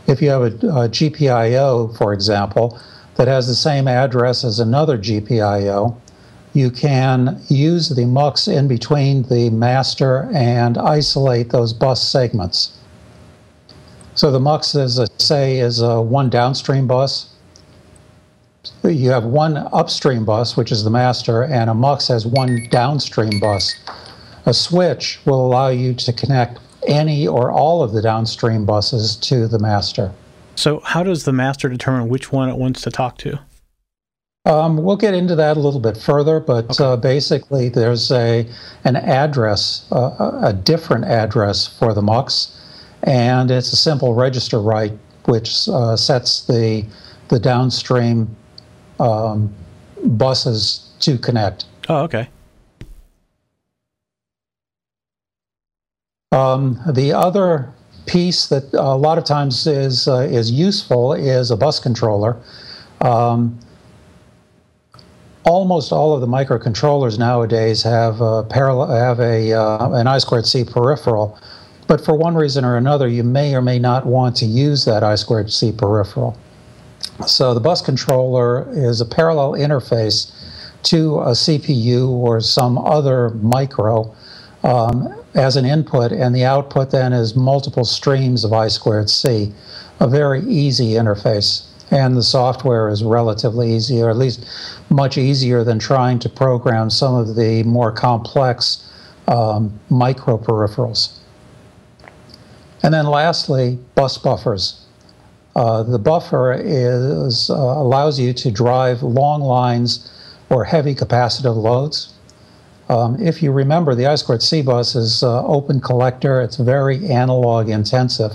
if 0.06 0.22
you 0.22 0.30
have 0.30 0.42
a, 0.42 0.46
a 0.46 0.88
GPIO, 0.88 1.96
for 1.98 2.12
example, 2.12 2.80
that 3.16 3.26
has 3.26 3.48
the 3.48 3.56
same 3.56 3.88
address 3.88 4.44
as 4.44 4.60
another 4.60 4.96
GPIO, 4.96 5.96
you 6.52 6.70
can 6.70 7.42
use 7.48 7.88
the 7.88 8.06
MUX 8.06 8.46
in 8.46 8.68
between 8.68 9.24
the 9.24 9.50
master 9.50 10.30
and 10.32 10.78
isolate 10.78 11.50
those 11.50 11.72
bus 11.72 12.06
segments. 12.06 12.78
So 14.14 14.30
the 14.30 14.40
MUX, 14.40 14.74
is 14.74 14.98
a, 14.98 15.08
say, 15.18 15.58
is 15.58 15.80
a 15.80 16.00
one 16.00 16.30
downstream 16.30 16.86
bus. 16.86 17.34
You 18.82 19.10
have 19.10 19.24
one 19.24 19.56
upstream 19.72 20.24
bus, 20.24 20.56
which 20.56 20.70
is 20.70 20.84
the 20.84 20.90
master, 20.90 21.42
and 21.44 21.70
a 21.70 21.74
MUX 21.74 22.08
has 22.08 22.26
one 22.26 22.68
downstream 22.70 23.40
bus. 23.40 23.74
A 24.46 24.54
switch 24.54 25.20
will 25.24 25.44
allow 25.44 25.68
you 25.68 25.94
to 25.94 26.12
connect 26.12 26.58
any 26.86 27.26
or 27.26 27.50
all 27.50 27.82
of 27.82 27.92
the 27.92 28.02
downstream 28.02 28.66
buses 28.66 29.16
to 29.16 29.46
the 29.46 29.58
master. 29.58 30.12
So, 30.56 30.80
how 30.80 31.02
does 31.02 31.24
the 31.24 31.32
master 31.32 31.68
determine 31.68 32.08
which 32.08 32.32
one 32.32 32.48
it 32.48 32.56
wants 32.56 32.82
to 32.82 32.90
talk 32.90 33.16
to? 33.18 33.38
Um, 34.46 34.78
we'll 34.78 34.96
get 34.96 35.14
into 35.14 35.34
that 35.36 35.56
a 35.56 35.60
little 35.60 35.80
bit 35.80 35.96
further, 35.96 36.40
but 36.40 36.70
okay. 36.70 36.84
uh, 36.84 36.96
basically, 36.96 37.68
there's 37.68 38.10
a 38.10 38.46
an 38.84 38.96
address, 38.96 39.86
uh, 39.92 40.40
a 40.42 40.52
different 40.52 41.04
address 41.04 41.66
for 41.66 41.92
the 41.92 42.02
MUX, 42.02 42.58
and 43.02 43.50
it's 43.50 43.72
a 43.72 43.76
simple 43.76 44.14
register 44.14 44.60
write 44.60 44.92
which 45.26 45.68
uh, 45.68 45.96
sets 45.96 46.46
the 46.46 46.84
the 47.28 47.38
downstream 47.38 48.36
um, 49.00 49.52
buses 50.04 50.88
to 51.00 51.18
connect. 51.18 51.64
Oh, 51.88 52.02
okay. 52.02 52.28
Um, 56.32 56.78
the 56.86 57.12
other 57.12 57.72
piece 58.06 58.46
that 58.48 58.72
a 58.74 58.96
lot 58.96 59.18
of 59.18 59.24
times 59.24 59.66
is 59.66 60.06
uh, 60.06 60.28
is 60.30 60.50
useful 60.50 61.12
is 61.12 61.50
a 61.50 61.56
bus 61.56 61.80
controller. 61.80 62.36
Um, 63.00 63.58
almost 65.44 65.90
all 65.90 66.14
of 66.14 66.20
the 66.20 66.26
microcontrollers 66.26 67.18
nowadays 67.18 67.82
have 67.82 68.20
a 68.20 68.44
parallel 68.44 68.88
have 68.88 69.18
a 69.18 69.52
uh, 69.52 69.90
an 69.92 70.06
I 70.06 70.18
squared 70.18 70.46
C 70.46 70.62
peripheral, 70.64 71.38
but 71.88 72.04
for 72.04 72.14
one 72.14 72.36
reason 72.36 72.64
or 72.64 72.76
another, 72.76 73.08
you 73.08 73.24
may 73.24 73.54
or 73.54 73.62
may 73.62 73.80
not 73.80 74.06
want 74.06 74.36
to 74.36 74.46
use 74.46 74.84
that 74.84 75.02
I 75.02 75.16
squared 75.16 75.50
C 75.50 75.72
peripheral. 75.72 76.36
So 77.26 77.54
the 77.54 77.60
bus 77.60 77.82
controller 77.82 78.68
is 78.72 79.00
a 79.00 79.06
parallel 79.06 79.52
interface 79.52 80.32
to 80.84 81.20
a 81.20 81.32
CPU 81.32 82.08
or 82.08 82.40
some 82.40 82.78
other 82.78 83.30
micro. 83.30 84.14
Um, 84.62 85.20
as 85.34 85.56
an 85.56 85.64
input, 85.64 86.12
and 86.12 86.34
the 86.34 86.44
output 86.44 86.90
then 86.90 87.12
is 87.12 87.36
multiple 87.36 87.84
streams 87.84 88.44
of 88.44 88.52
I 88.52 88.68
squared 88.68 89.10
C. 89.10 89.52
A 90.00 90.08
very 90.08 90.40
easy 90.42 90.92
interface. 90.92 91.66
And 91.92 92.16
the 92.16 92.22
software 92.22 92.88
is 92.88 93.02
relatively 93.02 93.74
easy, 93.74 94.00
or 94.00 94.10
at 94.10 94.16
least 94.16 94.46
much 94.90 95.18
easier 95.18 95.64
than 95.64 95.78
trying 95.78 96.18
to 96.20 96.28
program 96.28 96.88
some 96.88 97.14
of 97.14 97.34
the 97.34 97.64
more 97.64 97.90
complex 97.90 98.88
um, 99.26 99.78
micro 99.88 100.38
peripherals. 100.38 101.18
And 102.82 102.94
then 102.94 103.06
lastly, 103.06 103.78
bus 103.94 104.18
buffers. 104.18 104.79
Uh, 105.60 105.82
the 105.82 105.98
buffer 105.98 106.54
is, 106.54 107.50
uh, 107.50 107.54
allows 107.54 108.18
you 108.18 108.32
to 108.32 108.50
drive 108.50 109.02
long 109.02 109.42
lines 109.42 110.10
or 110.48 110.64
heavy 110.64 110.94
capacitive 110.94 111.54
loads. 111.54 112.14
Um, 112.88 113.20
if 113.20 113.42
you 113.42 113.52
remember, 113.52 113.94
the 113.94 114.06
I 114.06 114.14
squared 114.14 114.42
C 114.42 114.62
bus 114.62 114.94
is 114.94 115.22
uh, 115.22 115.44
open 115.46 115.82
collector. 115.82 116.40
It's 116.40 116.56
very 116.56 117.06
analog 117.10 117.68
intensive. 117.68 118.32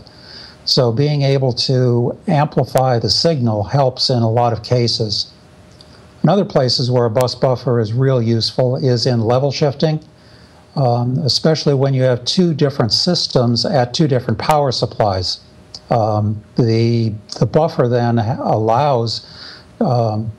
So 0.66 0.92
being 0.92 1.24
able 1.24 1.52
to 1.54 2.16
amplify 2.28 3.00
the 3.00 3.10
signal 3.10 3.64
helps 3.64 4.12
in 4.12 4.22
a 4.22 4.30
lot 4.30 4.54
of 4.54 4.62
cases. 4.62 5.34
Another 6.22 6.46
places 6.46 6.92
where 6.92 7.06
a 7.06 7.10
bus 7.10 7.34
buffer 7.34 7.80
is 7.80 7.92
real 7.92 8.22
useful 8.22 8.76
is 8.76 9.08
in 9.08 9.22
level 9.22 9.52
shifting, 9.52 10.00
um, 10.76 11.18
especially 11.24 11.74
when 11.74 11.96
you 11.96 12.04
have 12.04 12.24
two 12.24 12.54
different 12.54 12.94
systems 12.94 13.66
at 13.66 13.96
two 13.96 14.08
different 14.08 14.38
power 14.38 14.72
supplies. 14.72 15.40
Um, 15.90 16.44
the, 16.58 17.14
the 17.40 17.46
buffer 17.46 17.88
then 17.88 18.18
allows 18.20 19.26
um, 19.80 20.32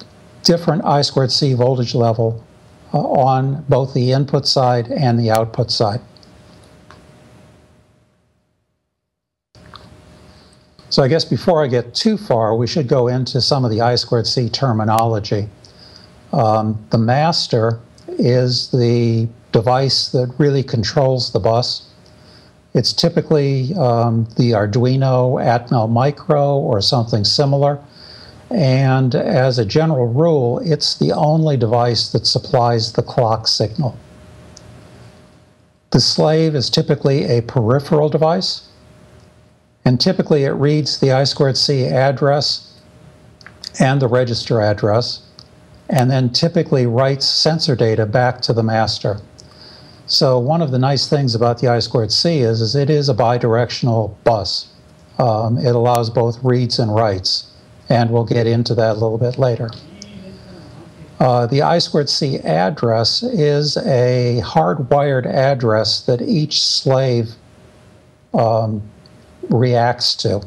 different 0.42 0.84
I 0.84 1.02
squared 1.02 1.30
C 1.30 1.54
voltage 1.54 1.94
level 1.94 2.44
uh, 2.92 2.98
on 2.98 3.64
both 3.68 3.94
the 3.94 4.12
input 4.12 4.46
side 4.46 4.88
and 4.88 5.18
the 5.18 5.30
output 5.30 5.70
side. 5.70 6.00
So 10.88 11.02
I 11.02 11.08
guess 11.08 11.24
before 11.24 11.62
I 11.62 11.66
get 11.66 11.94
too 11.94 12.16
far, 12.16 12.56
we 12.56 12.66
should 12.66 12.88
go 12.88 13.08
into 13.08 13.40
some 13.40 13.64
of 13.64 13.70
the 13.70 13.80
I 13.80 13.96
squared 13.96 14.26
C 14.26 14.48
terminology. 14.48 15.48
Um, 16.32 16.82
the 16.90 16.98
master 16.98 17.80
is 18.08 18.70
the 18.70 19.28
device 19.52 20.08
that 20.12 20.32
really 20.38 20.62
controls 20.62 21.32
the 21.32 21.40
bus. 21.40 21.85
It's 22.76 22.92
typically 22.92 23.74
um, 23.74 24.28
the 24.36 24.50
Arduino 24.50 25.42
Atmel 25.42 25.90
Micro 25.90 26.58
or 26.58 26.82
something 26.82 27.24
similar. 27.24 27.82
And 28.50 29.14
as 29.14 29.58
a 29.58 29.64
general 29.64 30.06
rule, 30.06 30.58
it's 30.58 30.98
the 30.98 31.12
only 31.12 31.56
device 31.56 32.12
that 32.12 32.26
supplies 32.26 32.92
the 32.92 33.02
clock 33.02 33.48
signal. 33.48 33.96
The 35.90 36.00
slave 36.00 36.54
is 36.54 36.68
typically 36.68 37.24
a 37.24 37.40
peripheral 37.40 38.10
device, 38.10 38.68
and 39.86 39.98
typically 39.98 40.44
it 40.44 40.50
reads 40.50 41.00
the 41.00 41.12
I 41.12 41.24
squared 41.24 41.56
C 41.56 41.86
address 41.86 42.78
and 43.80 44.02
the 44.02 44.08
register 44.08 44.60
address, 44.60 45.22
and 45.88 46.10
then 46.10 46.28
typically 46.28 46.84
writes 46.84 47.24
sensor 47.24 47.74
data 47.74 48.04
back 48.04 48.42
to 48.42 48.52
the 48.52 48.62
master. 48.62 49.22
So 50.06 50.38
one 50.38 50.62
of 50.62 50.70
the 50.70 50.78
nice 50.78 51.08
things 51.08 51.34
about 51.34 51.58
the 51.58 51.68
I 51.68 51.80
squared 51.80 52.12
C 52.12 52.38
is, 52.38 52.60
is 52.60 52.74
it 52.76 52.90
is 52.90 53.08
a 53.08 53.14
bidirectional 53.14 54.14
bus. 54.24 54.68
Um, 55.18 55.58
it 55.58 55.74
allows 55.74 56.10
both 56.10 56.42
reads 56.44 56.78
and 56.78 56.94
writes 56.94 57.50
and 57.88 58.10
we'll 58.10 58.24
get 58.24 58.46
into 58.46 58.74
that 58.74 58.92
a 58.92 58.98
little 58.98 59.18
bit 59.18 59.38
later. 59.38 59.70
Uh, 61.18 61.46
the 61.46 61.62
I 61.62 61.78
squared 61.78 62.10
C 62.10 62.38
address 62.40 63.22
is 63.22 63.76
a 63.78 64.40
hardwired 64.44 65.26
address 65.26 66.02
that 66.02 66.20
each 66.20 66.62
slave 66.62 67.30
um, 68.34 68.82
reacts 69.48 70.14
to. 70.16 70.42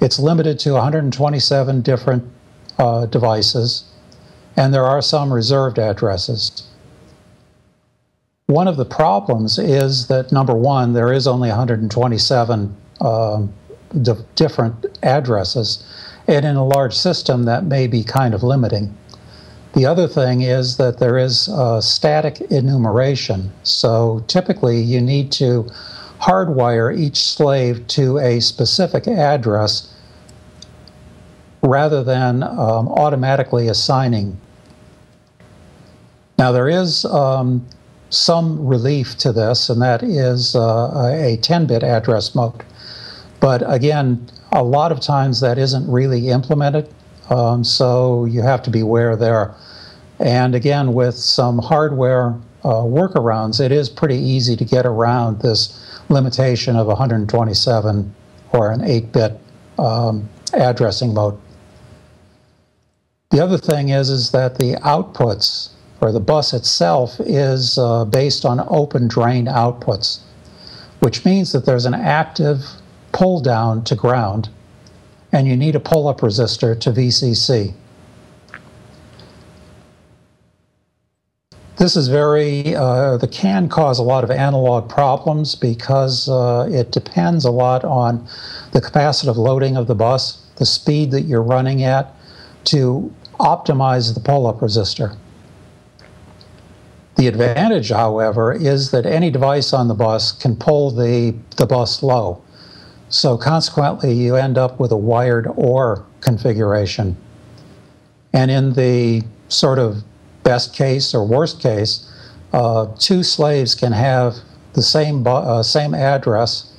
It's 0.00 0.18
limited 0.18 0.58
to 0.60 0.72
127 0.72 1.82
different 1.82 2.24
uh, 2.78 3.06
devices, 3.06 3.84
and 4.56 4.72
there 4.72 4.84
are 4.84 5.02
some 5.02 5.32
reserved 5.32 5.78
addresses. 5.78 6.67
One 8.48 8.66
of 8.66 8.78
the 8.78 8.86
problems 8.86 9.58
is 9.58 10.06
that 10.06 10.32
number 10.32 10.54
one, 10.54 10.94
there 10.94 11.12
is 11.12 11.26
only 11.26 11.50
127 11.50 12.76
um, 13.02 13.52
different 14.36 14.86
addresses, 15.02 15.84
and 16.26 16.46
in 16.46 16.56
a 16.56 16.64
large 16.64 16.94
system, 16.94 17.42
that 17.42 17.66
may 17.66 17.86
be 17.86 18.02
kind 18.02 18.32
of 18.32 18.42
limiting. 18.42 18.96
The 19.74 19.84
other 19.84 20.08
thing 20.08 20.40
is 20.40 20.78
that 20.78 20.98
there 20.98 21.18
is 21.18 21.50
static 21.80 22.40
enumeration. 22.50 23.52
So 23.64 24.24
typically, 24.28 24.80
you 24.80 25.02
need 25.02 25.30
to 25.32 25.66
hardwire 26.18 26.98
each 26.98 27.22
slave 27.22 27.86
to 27.88 28.16
a 28.16 28.40
specific 28.40 29.06
address 29.06 29.94
rather 31.62 32.02
than 32.02 32.42
um, 32.44 32.88
automatically 32.88 33.68
assigning. 33.68 34.40
Now, 36.38 36.50
there 36.50 36.70
is 36.70 37.04
um, 37.04 37.66
some 38.10 38.66
relief 38.66 39.16
to 39.18 39.32
this, 39.32 39.68
and 39.68 39.80
that 39.82 40.02
is 40.02 40.54
uh, 40.54 41.12
a 41.12 41.36
10 41.42 41.66
bit 41.66 41.82
address 41.82 42.34
mode. 42.34 42.64
But 43.40 43.62
again, 43.66 44.28
a 44.52 44.62
lot 44.62 44.92
of 44.92 45.00
times 45.00 45.40
that 45.40 45.58
isn't 45.58 45.90
really 45.90 46.28
implemented, 46.28 46.92
um, 47.30 47.64
so 47.64 48.24
you 48.24 48.42
have 48.42 48.62
to 48.64 48.70
beware 48.70 49.16
there. 49.16 49.54
And 50.18 50.54
again, 50.54 50.94
with 50.94 51.14
some 51.14 51.58
hardware 51.58 52.34
uh, 52.64 52.82
workarounds, 52.82 53.60
it 53.60 53.70
is 53.70 53.88
pretty 53.88 54.16
easy 54.16 54.56
to 54.56 54.64
get 54.64 54.86
around 54.86 55.40
this 55.40 56.00
limitation 56.08 56.76
of 56.76 56.86
127 56.86 58.14
or 58.52 58.72
an 58.72 58.82
8 58.82 59.12
bit 59.12 59.40
um, 59.78 60.28
addressing 60.54 61.14
mode. 61.14 61.38
The 63.30 63.44
other 63.44 63.58
thing 63.58 63.90
is, 63.90 64.08
is 64.08 64.30
that 64.32 64.58
the 64.58 64.74
outputs 64.76 65.70
or 66.00 66.12
the 66.12 66.20
bus 66.20 66.52
itself 66.52 67.16
is 67.20 67.78
uh, 67.78 68.04
based 68.04 68.44
on 68.44 68.64
open 68.68 69.08
drain 69.08 69.46
outputs, 69.46 70.20
which 71.00 71.24
means 71.24 71.52
that 71.52 71.66
there's 71.66 71.86
an 71.86 71.94
active 71.94 72.64
pull 73.12 73.40
down 73.40 73.82
to 73.84 73.94
ground 73.94 74.48
and 75.32 75.46
you 75.46 75.56
need 75.56 75.74
a 75.74 75.80
pull 75.80 76.08
up 76.08 76.20
resistor 76.20 76.78
to 76.80 76.90
VCC. 76.90 77.74
This 81.76 81.94
is 81.94 82.08
very, 82.08 82.74
uh, 82.74 83.18
the 83.18 83.28
can 83.28 83.68
cause 83.68 84.00
a 84.00 84.02
lot 84.02 84.24
of 84.24 84.32
analog 84.32 84.88
problems 84.88 85.54
because 85.54 86.28
uh, 86.28 86.68
it 86.70 86.90
depends 86.90 87.44
a 87.44 87.52
lot 87.52 87.84
on 87.84 88.26
the 88.72 88.80
capacitive 88.80 89.36
loading 89.36 89.76
of 89.76 89.86
the 89.86 89.94
bus, 89.94 90.44
the 90.56 90.66
speed 90.66 91.12
that 91.12 91.22
you're 91.22 91.42
running 91.42 91.84
at 91.84 92.12
to 92.64 93.14
optimize 93.38 94.12
the 94.12 94.20
pull-up 94.20 94.58
resistor. 94.58 95.16
The 97.18 97.26
advantage, 97.26 97.90
however, 97.90 98.52
is 98.52 98.92
that 98.92 99.04
any 99.04 99.28
device 99.28 99.72
on 99.72 99.88
the 99.88 99.94
bus 99.94 100.30
can 100.30 100.54
pull 100.54 100.92
the, 100.92 101.34
the 101.56 101.66
bus 101.66 102.00
low. 102.00 102.40
So 103.08 103.36
consequently, 103.36 104.12
you 104.12 104.36
end 104.36 104.56
up 104.56 104.78
with 104.78 104.92
a 104.92 104.96
wired 104.96 105.48
OR 105.56 106.06
configuration. 106.20 107.16
And 108.32 108.52
in 108.52 108.74
the 108.74 109.24
sort 109.48 109.80
of 109.80 110.04
best 110.44 110.72
case 110.76 111.12
or 111.12 111.26
worst 111.26 111.60
case, 111.60 112.08
uh, 112.52 112.86
two 113.00 113.24
slaves 113.24 113.74
can 113.74 113.90
have 113.90 114.36
the 114.74 114.82
same, 114.82 115.26
uh, 115.26 115.64
same 115.64 115.94
address 115.94 116.72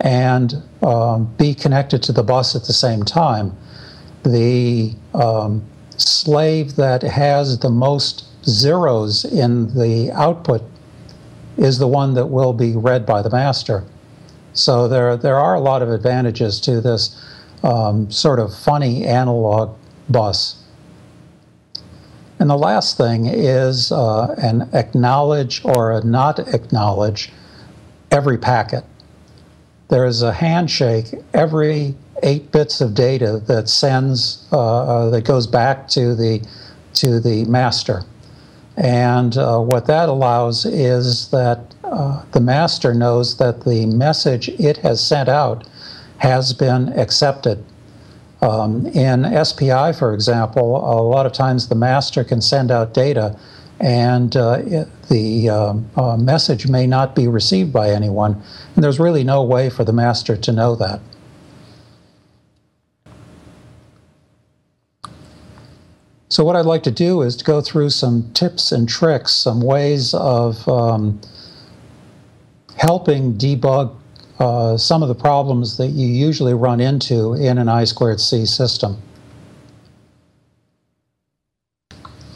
and 0.00 0.54
um, 0.82 1.26
be 1.36 1.54
connected 1.54 2.02
to 2.04 2.12
the 2.12 2.22
bus 2.22 2.56
at 2.56 2.64
the 2.64 2.72
same 2.72 3.02
time. 3.02 3.54
The 4.22 4.94
um, 5.12 5.62
slave 5.98 6.76
that 6.76 7.02
has 7.02 7.58
the 7.58 7.68
most 7.68 8.31
zeros 8.44 9.24
in 9.24 9.74
the 9.78 10.10
output 10.12 10.62
is 11.56 11.78
the 11.78 11.86
one 11.86 12.14
that 12.14 12.26
will 12.26 12.52
be 12.52 12.74
read 12.76 13.06
by 13.06 13.22
the 13.22 13.30
master. 13.30 13.84
So 14.52 14.88
there, 14.88 15.16
there 15.16 15.38
are 15.38 15.54
a 15.54 15.60
lot 15.60 15.82
of 15.82 15.90
advantages 15.90 16.60
to 16.60 16.80
this 16.80 17.22
um, 17.62 18.10
sort 18.10 18.38
of 18.38 18.54
funny 18.54 19.04
analog 19.04 19.76
bus. 20.08 20.62
And 22.38 22.50
the 22.50 22.56
last 22.58 22.96
thing 22.96 23.26
is 23.26 23.92
uh, 23.92 24.34
an 24.38 24.68
acknowledge 24.72 25.64
or 25.64 25.92
a 25.92 26.04
not 26.04 26.40
acknowledge 26.52 27.30
every 28.10 28.36
packet. 28.36 28.84
There 29.88 30.06
is 30.06 30.22
a 30.22 30.32
handshake 30.32 31.14
every 31.34 31.94
eight 32.22 32.50
bits 32.50 32.80
of 32.80 32.94
data 32.94 33.42
that 33.46 33.68
sends 33.68 34.46
uh, 34.52 34.58
uh, 34.58 35.10
that 35.10 35.24
goes 35.24 35.46
back 35.46 35.88
to 35.88 36.14
the 36.14 36.42
to 36.94 37.20
the 37.20 37.44
master. 37.44 38.04
And 38.76 39.36
uh, 39.36 39.58
what 39.58 39.86
that 39.86 40.08
allows 40.08 40.64
is 40.64 41.30
that 41.30 41.74
uh, 41.84 42.24
the 42.32 42.40
master 42.40 42.94
knows 42.94 43.36
that 43.36 43.64
the 43.64 43.86
message 43.86 44.48
it 44.48 44.78
has 44.78 45.06
sent 45.06 45.28
out 45.28 45.66
has 46.18 46.52
been 46.52 46.88
accepted. 46.98 47.64
Um, 48.40 48.86
in 48.86 49.44
SPI, 49.44 49.92
for 49.92 50.14
example, 50.14 50.76
a 50.76 51.00
lot 51.02 51.26
of 51.26 51.32
times 51.32 51.68
the 51.68 51.74
master 51.74 52.24
can 52.24 52.40
send 52.40 52.70
out 52.70 52.94
data 52.94 53.38
and 53.82 54.36
uh, 54.36 54.62
it, 54.64 54.88
the 55.08 55.48
um, 55.48 55.90
uh, 55.96 56.16
message 56.16 56.68
may 56.68 56.86
not 56.86 57.16
be 57.16 57.26
received 57.26 57.72
by 57.72 57.90
anyone. 57.90 58.40
And 58.74 58.84
there's 58.84 59.00
really 59.00 59.24
no 59.24 59.42
way 59.42 59.70
for 59.70 59.84
the 59.84 59.92
master 59.92 60.36
to 60.36 60.52
know 60.52 60.76
that. 60.76 61.00
So 66.32 66.44
what 66.44 66.56
I'd 66.56 66.64
like 66.64 66.82
to 66.84 66.90
do 66.90 67.20
is 67.20 67.36
to 67.36 67.44
go 67.44 67.60
through 67.60 67.90
some 67.90 68.32
tips 68.32 68.72
and 68.72 68.88
tricks, 68.88 69.34
some 69.34 69.60
ways 69.60 70.14
of 70.14 70.66
um, 70.66 71.20
helping 72.74 73.34
debug 73.34 73.94
uh, 74.38 74.78
some 74.78 75.02
of 75.02 75.10
the 75.10 75.14
problems 75.14 75.76
that 75.76 75.88
you 75.88 76.06
usually 76.06 76.54
run 76.54 76.80
into 76.80 77.34
in 77.34 77.58
an 77.58 77.68
I 77.68 77.84
squared 77.84 78.18
C 78.18 78.46
system. 78.46 78.96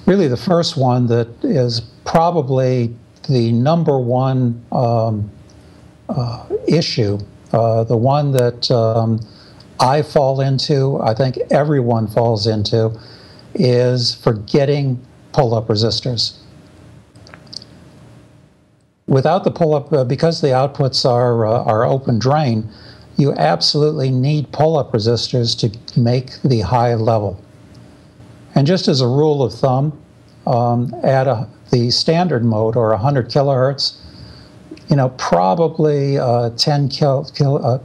Really, 0.05 0.29
the 0.29 0.37
first 0.37 0.77
one 0.77 1.07
that 1.07 1.29
is 1.43 1.81
probably 2.05 2.95
the 3.31 3.51
number 3.53 3.99
one 3.99 4.63
um, 4.73 5.31
uh, 6.11 6.45
issue, 6.69 7.19
uh, 7.55 7.85
the 7.85 7.97
one 7.97 8.33
that 8.33 8.71
um, 8.71 9.21
I 9.81 10.03
fall 10.03 10.43
into, 10.43 11.01
I 11.01 11.15
think 11.15 11.39
everyone 11.51 12.09
falls 12.09 12.47
into, 12.47 13.01
is 13.59 14.15
forgetting 14.15 15.05
pull-up 15.33 15.69
resistors 15.69 16.39
without 19.07 19.45
the 19.45 19.51
pull-up, 19.51 19.93
uh, 19.93 20.05
because 20.05 20.41
the 20.41 20.49
outputs 20.49 21.09
are, 21.09 21.47
uh, 21.47 21.65
are 21.65 21.85
open 21.85 22.19
drain, 22.19 22.69
you 23.17 23.33
absolutely 23.35 24.11
need 24.11 24.51
pull-up 24.53 24.93
resistors 24.93 25.57
to 25.59 26.01
make 26.01 26.41
the 26.43 26.61
high 26.61 26.95
level. 26.95 27.41
And 28.55 28.67
just 28.67 28.89
as 28.89 29.01
a 29.01 29.07
rule 29.07 29.43
of 29.43 29.53
thumb, 29.53 29.99
um, 30.47 30.95
at 31.03 31.27
a, 31.27 31.49
the 31.73 31.91
standard 31.91 32.45
mode 32.45 32.77
or 32.77 32.91
100 32.91 33.29
kilohertz, 33.29 33.97
you 34.89 34.97
know, 34.97 35.09
probably 35.11 36.19
uh, 36.19 36.51
10 36.51 36.89
kil, 36.89 37.29
kil 37.35 37.65
uh, 37.65 37.79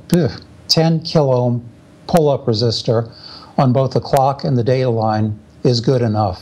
10 0.67 1.01
kilo 1.01 1.61
pull-up 2.07 2.45
resistor 2.45 3.11
on 3.57 3.73
both 3.73 3.91
the 3.91 3.99
clock 3.99 4.43
and 4.43 4.57
the 4.57 4.63
data 4.63 4.89
line 4.89 5.39
is 5.63 5.81
good 5.81 6.01
enough. 6.01 6.41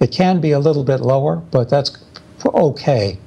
It 0.00 0.12
can 0.12 0.40
be 0.40 0.52
a 0.52 0.58
little 0.58 0.84
bit 0.84 1.00
lower, 1.00 1.36
but 1.36 1.68
that's 1.70 1.96
okay. 2.44 3.18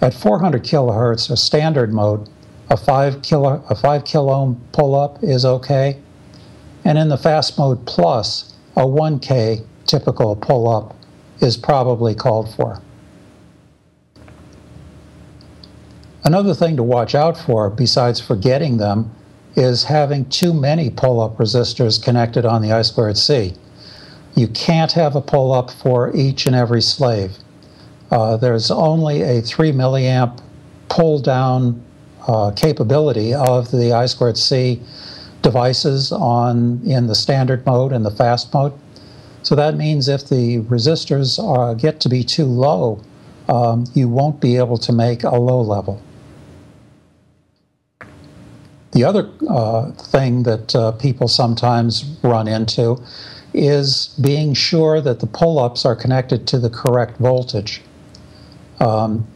At 0.00 0.14
400 0.14 0.62
kilohertz, 0.62 1.30
a 1.30 1.36
standard 1.36 1.92
mode, 1.92 2.28
a 2.70 2.76
5 2.76 3.22
kilo, 3.22 3.64
a 3.68 3.74
5 3.74 4.04
kilo 4.04 4.32
ohm 4.32 4.60
pull-up 4.72 5.22
is 5.22 5.44
okay. 5.44 5.98
And 6.84 6.98
in 6.98 7.08
the 7.08 7.16
fast 7.16 7.58
mode 7.58 7.86
plus, 7.86 8.54
a 8.76 8.82
1K 8.82 9.64
typical 9.86 10.36
pull-up 10.36 10.94
is 11.40 11.56
probably 11.56 12.14
called 12.14 12.54
for. 12.54 12.80
Another 16.24 16.54
thing 16.54 16.76
to 16.76 16.82
watch 16.82 17.14
out 17.14 17.36
for, 17.36 17.68
besides 17.68 18.20
forgetting 18.20 18.78
them, 18.78 19.14
is 19.56 19.84
having 19.84 20.28
too 20.28 20.52
many 20.52 20.90
pull-up 20.90 21.36
resistors 21.36 22.02
connected 22.02 22.44
on 22.44 22.62
the 22.62 22.72
I 22.72 22.82
squared 22.82 23.18
C. 23.18 23.54
You 24.34 24.48
can't 24.48 24.92
have 24.92 25.14
a 25.14 25.20
pull-up 25.20 25.70
for 25.70 26.14
each 26.14 26.46
and 26.46 26.56
every 26.56 26.82
slave. 26.82 27.36
Uh, 28.10 28.36
there's 28.36 28.70
only 28.70 29.22
a 29.22 29.40
3 29.40 29.72
milliamp 29.72 30.40
pull 30.88 31.20
down 31.20 31.82
uh, 32.26 32.50
capability 32.52 33.34
of 33.34 33.70
the 33.70 33.92
I 33.92 34.06
squared 34.06 34.38
C 34.38 34.80
devices 35.42 36.10
on 36.10 36.80
in 36.84 37.06
the 37.06 37.14
standard 37.14 37.64
mode 37.66 37.92
and 37.92 38.04
the 38.04 38.10
fast 38.10 38.52
mode. 38.52 38.72
So 39.42 39.54
that 39.54 39.76
means 39.76 40.08
if 40.08 40.28
the 40.28 40.60
resistors 40.60 41.42
are, 41.42 41.74
get 41.74 42.00
to 42.00 42.08
be 42.08 42.24
too 42.24 42.46
low, 42.46 43.02
um, 43.48 43.84
you 43.94 44.08
won't 44.08 44.40
be 44.40 44.56
able 44.56 44.78
to 44.78 44.92
make 44.92 45.22
a 45.22 45.36
low 45.36 45.60
level. 45.60 46.02
The 48.92 49.04
other 49.04 49.28
uh, 49.48 49.90
thing 49.90 50.44
that 50.44 50.74
uh, 50.74 50.92
people 50.92 51.28
sometimes 51.28 52.16
run 52.22 52.48
into 52.48 53.02
is 53.54 54.14
being 54.20 54.52
sure 54.52 55.00
that 55.00 55.20
the 55.20 55.26
pull-ups 55.26 55.86
are 55.86 55.94
connected 55.94 56.46
to 56.48 56.58
the 56.58 56.68
correct 56.68 57.16
voltage. 57.18 57.80
Um, 58.80 59.26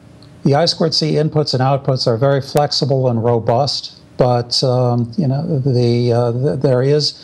the 0.43 0.55
I 0.57 0.67
squared 0.67 0.95
C 0.95 1.13
inputs 1.13 1.55
and 1.55 1.63
outputs 1.63 2.07
are 2.07 2.17
very 2.17 2.41
flexible 2.41 3.09
and 3.09 3.23
robust, 3.23 4.01
but 4.17 4.63
um, 4.65 5.13
you 5.17 5.29
know 5.29 5.59
the, 5.61 6.13
uh, 6.13 6.33
the 6.33 6.57
there 6.57 6.83
is 6.83 7.15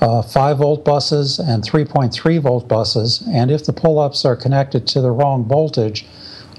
uh, 0.00 0.22
5 0.22 0.58
volt 0.58 0.84
buses 0.84 1.38
and 1.38 1.62
3.3 1.62 2.40
volt 2.40 2.68
buses, 2.68 3.22
and 3.28 3.50
if 3.50 3.64
the 3.64 3.72
pull-ups 3.72 4.24
are 4.24 4.36
connected 4.36 4.86
to 4.88 5.00
the 5.00 5.10
wrong 5.10 5.44
voltage, 5.44 6.06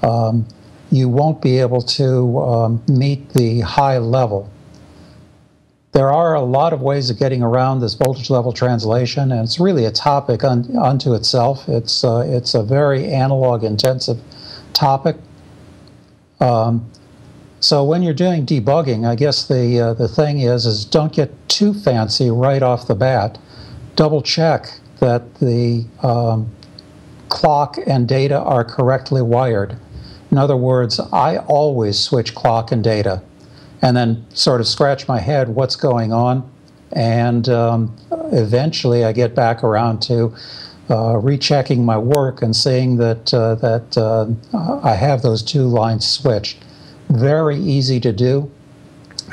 um, 0.02 0.46
you 0.90 1.08
won't 1.08 1.42
be 1.42 1.58
able 1.58 1.82
to 1.82 2.38
um, 2.40 2.82
meet 2.88 3.30
the 3.30 3.60
high 3.60 3.98
level. 3.98 4.50
There 5.92 6.10
are 6.10 6.34
a 6.34 6.40
lot 6.40 6.72
of 6.72 6.80
ways 6.80 7.10
of 7.10 7.18
getting 7.18 7.42
around 7.42 7.80
this 7.80 7.94
voltage 7.94 8.30
level 8.30 8.52
translation, 8.52 9.30
and 9.30 9.42
it's 9.42 9.60
really 9.60 9.84
a 9.84 9.90
topic 9.90 10.42
un 10.42 10.76
unto 10.76 11.14
itself. 11.14 11.68
It's, 11.68 12.02
uh, 12.02 12.24
it's 12.26 12.54
a 12.54 12.62
very 12.62 13.12
analog 13.12 13.62
intensive 13.62 14.18
topic. 14.72 15.16
Um, 16.40 16.86
So 17.60 17.84
when 17.84 18.02
you're 18.02 18.12
doing 18.26 18.44
debugging, 18.44 19.06
I 19.06 19.14
guess 19.14 19.46
the 19.46 19.80
uh, 19.80 19.94
the 19.94 20.08
thing 20.08 20.40
is 20.40 20.66
is 20.66 20.84
don't 20.84 21.12
get 21.12 21.30
too 21.46 21.72
fancy 21.72 22.28
right 22.28 22.60
off 22.60 22.88
the 22.88 22.96
bat. 22.96 23.38
Double 23.94 24.20
check 24.20 24.80
that 24.98 25.22
the 25.36 25.84
um, 26.02 26.50
clock 27.28 27.78
and 27.86 28.08
data 28.08 28.38
are 28.40 28.64
correctly 28.64 29.22
wired. 29.22 29.76
In 30.32 30.38
other 30.38 30.56
words, 30.56 30.98
I 31.12 31.36
always 31.46 32.00
switch 32.00 32.34
clock 32.34 32.72
and 32.72 32.82
data 32.82 33.22
and 33.82 33.96
then 33.96 34.24
sort 34.32 34.60
of 34.60 34.68
scratch 34.68 35.08
my 35.08 35.18
head 35.18 35.48
what's 35.48 35.76
going 35.76 36.12
on. 36.12 36.48
And 36.92 37.48
um, 37.48 37.96
eventually 38.32 39.04
I 39.04 39.12
get 39.12 39.34
back 39.34 39.64
around 39.64 40.00
to 40.02 40.34
uh, 40.88 41.16
rechecking 41.16 41.84
my 41.84 41.98
work 41.98 42.42
and 42.42 42.54
seeing 42.54 42.96
that, 42.98 43.32
uh, 43.34 43.56
that 43.56 43.98
uh, 43.98 44.26
I 44.82 44.94
have 44.94 45.22
those 45.22 45.42
two 45.42 45.66
lines 45.66 46.06
switched. 46.06 46.58
Very 47.08 47.56
easy 47.56 47.98
to 48.00 48.12
do. 48.12 48.50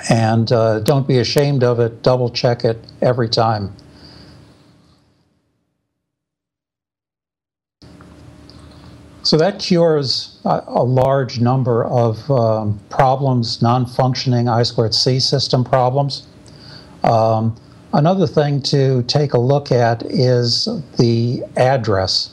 And 0.10 0.52
uh, 0.52 0.80
don't 0.80 1.08
be 1.08 1.20
ashamed 1.20 1.64
of 1.64 1.80
it, 1.80 2.02
double 2.02 2.30
check 2.30 2.64
it 2.64 2.80
every 3.02 3.28
time. 3.28 3.76
So 9.30 9.38
that 9.38 9.60
cures 9.60 10.40
a, 10.44 10.64
a 10.66 10.84
large 10.84 11.40
number 11.40 11.86
of 11.86 12.32
um, 12.32 12.80
problems, 12.90 13.62
non-functioning 13.62 14.50
I 14.50 14.64
squared 14.64 14.96
C 14.96 15.20
system 15.20 15.64
problems. 15.64 16.26
Um, 17.04 17.56
another 17.94 18.26
thing 18.26 18.60
to 18.64 19.04
take 19.04 19.34
a 19.34 19.40
look 19.40 19.72
at 19.72 20.02
is 20.08 20.68
the 20.98 21.44
address. 21.58 22.32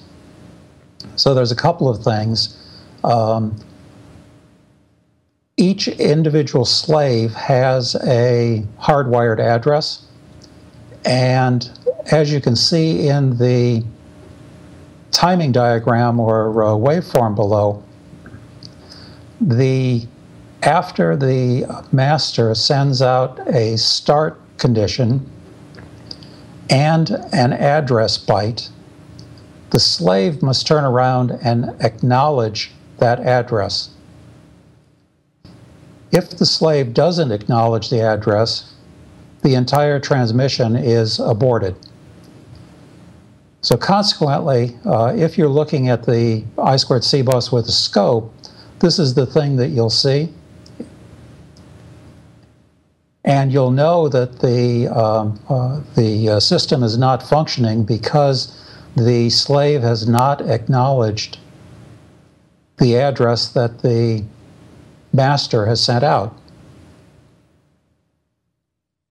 So 1.17 1.35
there's 1.35 1.53
a 1.53 1.57
couple 1.57 1.87
of 1.87 2.03
things. 2.03 2.57
Um, 3.05 3.63
each 5.59 5.89
individual 5.89 6.65
slave 6.65 7.35
has 7.35 7.95
a 8.07 8.65
hardwired 8.81 9.39
address. 9.39 10.07
And 11.05 11.69
as 12.11 12.33
you 12.33 12.41
can 12.41 12.57
see 12.57 13.07
in 13.07 13.37
the 13.37 13.85
timing 15.17 15.51
diagram 15.51 16.21
or 16.21 16.63
uh, 16.63 16.67
waveform 16.69 17.35
below, 17.35 17.83
the 19.41 20.07
after 20.63 21.17
the 21.17 21.65
master 21.91 22.55
sends 22.55 23.01
out 23.01 23.41
a 23.49 23.79
start 23.79 24.39
condition 24.59 25.29
and 26.69 27.11
an 27.33 27.55
address 27.55 28.19
byte, 28.19 28.69
the 29.71 29.81
slave 29.81 30.43
must 30.43 30.67
turn 30.67 30.85
around 30.85 31.31
and 31.43 31.75
acknowledge 31.81 32.73
that 32.99 33.19
address. 33.21 33.91
If 36.13 36.31
the 36.31 36.47
slave 36.47 36.93
doesn't 36.93 37.33
acknowledge 37.33 37.89
the 37.89 38.03
address, 38.03 38.75
the 39.43 39.55
entire 39.55 39.99
transmission 39.99 40.77
is 40.77 41.19
aborted. 41.21 41.75
So 43.67 43.77
consequently, 43.77 44.79
uh, 44.85 45.13
if 45.17 45.37
you're 45.37 45.49
looking 45.49 45.89
at 45.89 46.05
the 46.05 46.45
I 46.57 46.77
squared 46.77 47.03
C 47.03 47.21
bus 47.23 47.51
with 47.51 47.67
a 47.67 47.73
scope, 47.73 48.33
this 48.79 49.01
is 49.01 49.15
the 49.15 49.27
thing 49.27 49.57
that 49.57 49.71
you'll 49.71 49.91
see. 49.91 50.33
And 53.25 53.53
you'll 53.53 53.73
know 53.73 54.09
that 54.09 54.39
the, 54.39 54.87
um, 54.87 55.41
uh, 55.49 55.81
the 55.97 56.29
uh, 56.29 56.39
system 56.39 56.85
is 56.85 56.97
not 56.97 57.25
functioning 57.25 57.83
because 57.83 58.57
the 58.97 59.31
slave 59.31 59.83
has 59.83 60.07
not 60.07 60.49
acknowledged 60.49 61.41
the 62.79 62.97
address 62.97 63.49
that 63.49 63.83
the 63.83 64.23
master 65.13 65.67
has 65.67 65.83
sent 65.83 66.05
out. 66.05 66.39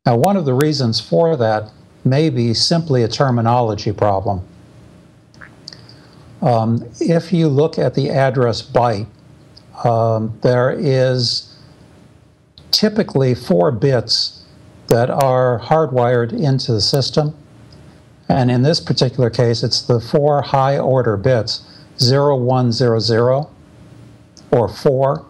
Now, 0.06 0.16
one 0.16 0.38
of 0.38 0.46
the 0.46 0.54
reasons 0.54 1.02
for 1.02 1.36
that 1.36 1.74
may 2.06 2.30
be 2.30 2.54
simply 2.54 3.04
a 3.04 3.08
terminology 3.08 3.92
problem. 3.92 4.46
Um, 6.42 6.88
if 7.00 7.34
you 7.34 7.48
look 7.48 7.80
at 7.80 7.96
the 7.96 8.12
address 8.12 8.62
byte, 8.62 9.08
um, 9.84 10.38
there 10.42 10.72
is 10.72 11.58
typically 12.72 13.34
four 13.34 13.72
bits 13.72 14.44
that 14.88 15.10
are 15.10 15.60
hardwired 15.60 16.32
into 16.32 16.72
the 16.72 16.82
system. 16.82 17.36
And 18.30 18.52
in 18.52 18.62
this 18.62 18.80
particular 18.80 19.30
case, 19.30 19.64
it's 19.64 19.82
the 19.82 20.00
four 20.00 20.42
high 20.42 20.78
order 20.78 21.18
bits 21.18 21.64
0100 22.00 23.48
or 24.52 24.68
4. 24.68 25.26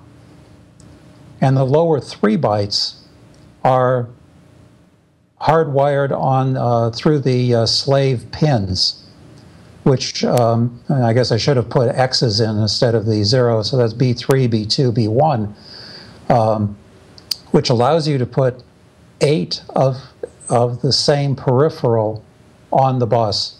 And 1.42 1.58
the 1.58 1.64
lower 1.64 2.00
three 2.00 2.38
bytes 2.38 2.96
are 3.64 4.08
hardwired 5.42 6.12
on 6.12 6.58
uh, 6.58 6.90
through 6.92 7.20
the 7.20 7.56
uh, 7.56 7.66
slave 7.66 8.26
pins, 8.32 9.04
which 9.84 10.24
um, 10.24 10.82
I 10.90 11.14
guess 11.14 11.32
I 11.32 11.38
should 11.38 11.58
have 11.58 11.70
put 11.70 11.90
X's 11.90 12.40
in 12.40 12.58
instead 12.58 12.96
of 12.96 13.06
the 13.06 13.24
zero. 13.24 13.62
So 13.62 13.78
that's 13.78 13.94
B3, 13.94 14.48
B2, 14.48 14.94
B1, 14.94 16.32
um, 16.34 16.78
which 17.52 17.70
allows 17.70 18.08
you 18.08 18.18
to 18.18 18.26
put 18.26 18.64
eight 19.22 19.64
of, 19.70 19.98
of 20.50 20.82
the 20.82 20.92
same 20.92 21.36
peripheral 21.36 22.24
on 22.72 23.00
the 23.00 23.08
bus 23.08 23.58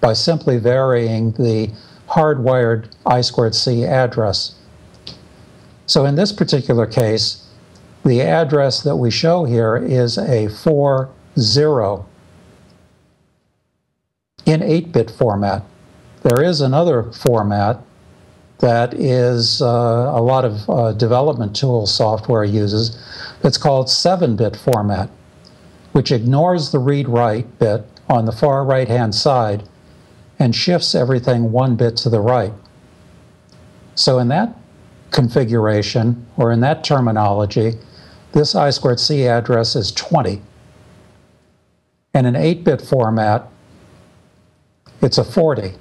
by 0.00 0.12
simply 0.12 0.58
varying 0.58 1.32
the 1.32 1.70
hardwired 2.08 2.92
I 3.06 3.20
squared 3.22 3.54
C 3.54 3.84
address. 3.84 4.54
So 5.86 6.04
in 6.06 6.14
this 6.14 6.32
particular 6.32 6.86
case, 6.86 7.43
the 8.04 8.20
address 8.20 8.82
that 8.82 8.96
we 8.96 9.10
show 9.10 9.44
here 9.44 9.76
is 9.76 10.18
a 10.18 10.48
4 10.48 11.08
0 11.38 12.06
in 14.44 14.62
8 14.62 14.92
bit 14.92 15.10
format. 15.10 15.64
There 16.22 16.42
is 16.42 16.60
another 16.60 17.04
format 17.12 17.80
that 18.58 18.94
is 18.94 19.60
uh, 19.62 19.66
a 19.66 20.22
lot 20.22 20.44
of 20.44 20.68
uh, 20.70 20.92
development 20.92 21.56
tool 21.56 21.86
software 21.86 22.44
uses 22.44 22.98
that's 23.40 23.58
called 23.58 23.90
7 23.90 24.36
bit 24.36 24.56
format, 24.56 25.10
which 25.92 26.12
ignores 26.12 26.72
the 26.72 26.78
read 26.78 27.08
write 27.08 27.58
bit 27.58 27.84
on 28.08 28.26
the 28.26 28.32
far 28.32 28.64
right 28.64 28.88
hand 28.88 29.14
side 29.14 29.66
and 30.38 30.54
shifts 30.54 30.94
everything 30.94 31.52
one 31.52 31.74
bit 31.74 31.96
to 31.96 32.10
the 32.10 32.20
right. 32.20 32.52
So, 33.94 34.18
in 34.18 34.28
that 34.28 34.56
configuration 35.10 36.26
or 36.36 36.50
in 36.52 36.60
that 36.60 36.82
terminology, 36.84 37.74
this 38.34 38.54
I 38.54 38.70
squared 38.70 39.00
C 39.00 39.26
address 39.26 39.76
is 39.76 39.92
20. 39.92 40.42
And 42.12 42.26
In 42.26 42.34
an 42.36 42.42
8-bit 42.42 42.80
format, 42.82 43.48
it's 45.00 45.18
a 45.18 45.24
40. 45.24 45.72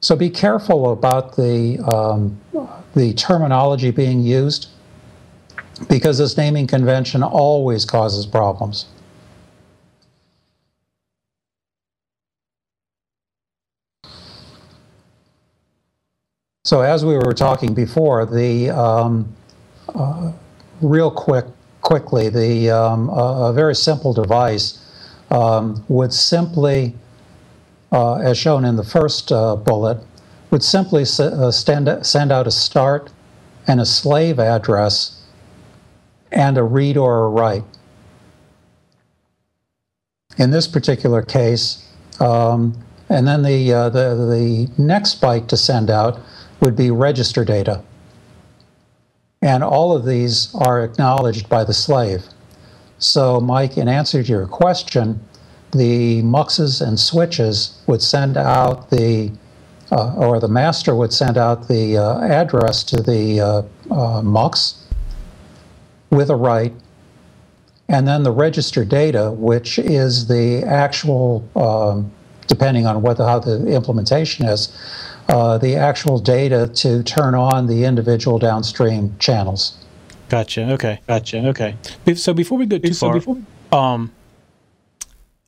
So 0.00 0.14
be 0.14 0.30
careful 0.30 0.92
about 0.92 1.36
the, 1.36 1.78
um, 1.80 2.38
the 2.94 3.14
terminology 3.14 3.90
being 3.90 4.20
used 4.20 4.68
because 5.88 6.18
this 6.18 6.36
naming 6.36 6.66
convention 6.66 7.22
always 7.22 7.84
causes 7.84 8.26
problems. 8.26 8.86
So 16.64 16.80
as 16.80 17.04
we 17.04 17.14
were 17.16 17.34
talking 17.34 17.74
before, 17.74 18.24
the 18.24 18.70
um, 18.70 19.34
uh, 19.94 20.32
real 20.82 21.10
quick, 21.10 21.46
quickly, 21.80 22.28
the 22.28 22.70
um, 22.70 23.08
a, 23.10 23.52
very 23.52 23.74
simple 23.74 24.12
device 24.12 24.78
um, 25.30 25.84
would 25.88 26.12
simply, 26.12 26.94
uh, 27.90 28.16
as 28.16 28.36
shown 28.38 28.64
in 28.64 28.76
the 28.76 28.84
first 28.84 29.32
uh, 29.32 29.56
bullet, 29.56 29.98
would 30.50 30.62
simply 30.62 31.02
uh, 31.02 31.50
stand, 31.50 32.06
send 32.06 32.30
out 32.30 32.46
a 32.46 32.50
start 32.50 33.10
and 33.66 33.80
a 33.80 33.86
slave 33.86 34.38
address 34.38 35.22
and 36.30 36.58
a 36.58 36.62
read 36.62 36.96
or 36.96 37.24
a 37.24 37.28
write. 37.28 37.64
In 40.38 40.50
this 40.50 40.66
particular 40.66 41.22
case, 41.22 41.88
um, 42.20 42.82
and 43.08 43.26
then 43.26 43.42
the, 43.42 43.72
uh, 43.72 43.88
the, 43.90 44.14
the 44.14 44.82
next 44.82 45.20
byte 45.20 45.48
to 45.48 45.56
send 45.56 45.90
out 45.90 46.18
would 46.60 46.76
be 46.76 46.90
register 46.90 47.44
data. 47.44 47.82
And 49.42 49.64
all 49.64 49.94
of 49.94 50.04
these 50.04 50.54
are 50.54 50.84
acknowledged 50.84 51.48
by 51.48 51.64
the 51.64 51.74
slave. 51.74 52.24
So, 52.98 53.40
Mike, 53.40 53.76
in 53.76 53.88
answer 53.88 54.22
to 54.22 54.28
your 54.28 54.46
question, 54.46 55.20
the 55.72 56.22
muxes 56.22 56.86
and 56.86 56.98
switches 56.98 57.82
would 57.88 58.00
send 58.00 58.36
out 58.36 58.90
the, 58.90 59.32
uh, 59.90 60.14
or 60.14 60.38
the 60.38 60.48
master 60.48 60.94
would 60.94 61.12
send 61.12 61.36
out 61.36 61.66
the 61.66 61.98
uh, 61.98 62.20
address 62.20 62.84
to 62.84 63.02
the 63.02 63.40
uh, 63.40 63.62
uh 63.90 64.22
mux 64.22 64.86
with 66.10 66.30
a 66.30 66.36
write, 66.36 66.74
and 67.88 68.06
then 68.06 68.22
the 68.22 68.30
register 68.30 68.84
data, 68.84 69.32
which 69.32 69.78
is 69.78 70.28
the 70.28 70.62
actual, 70.62 71.42
um, 71.56 72.12
depending 72.46 72.86
on 72.86 73.02
what 73.02 73.16
the, 73.16 73.26
how 73.26 73.38
the 73.38 73.66
implementation 73.66 74.46
is, 74.46 74.76
uh, 75.28 75.58
the 75.58 75.76
actual 75.76 76.18
data 76.18 76.70
to 76.74 77.02
turn 77.02 77.34
on 77.34 77.66
the 77.66 77.84
individual 77.84 78.38
downstream 78.38 79.14
channels. 79.18 79.76
Gotcha. 80.28 80.72
Okay. 80.72 81.00
Gotcha. 81.06 81.46
Okay. 81.48 81.76
So 82.14 82.32
before 82.34 82.58
we 82.58 82.66
go 82.66 82.78
too 82.78 82.92
So 82.92 83.06
far, 83.06 83.14
before- 83.14 83.38
um, 83.72 84.12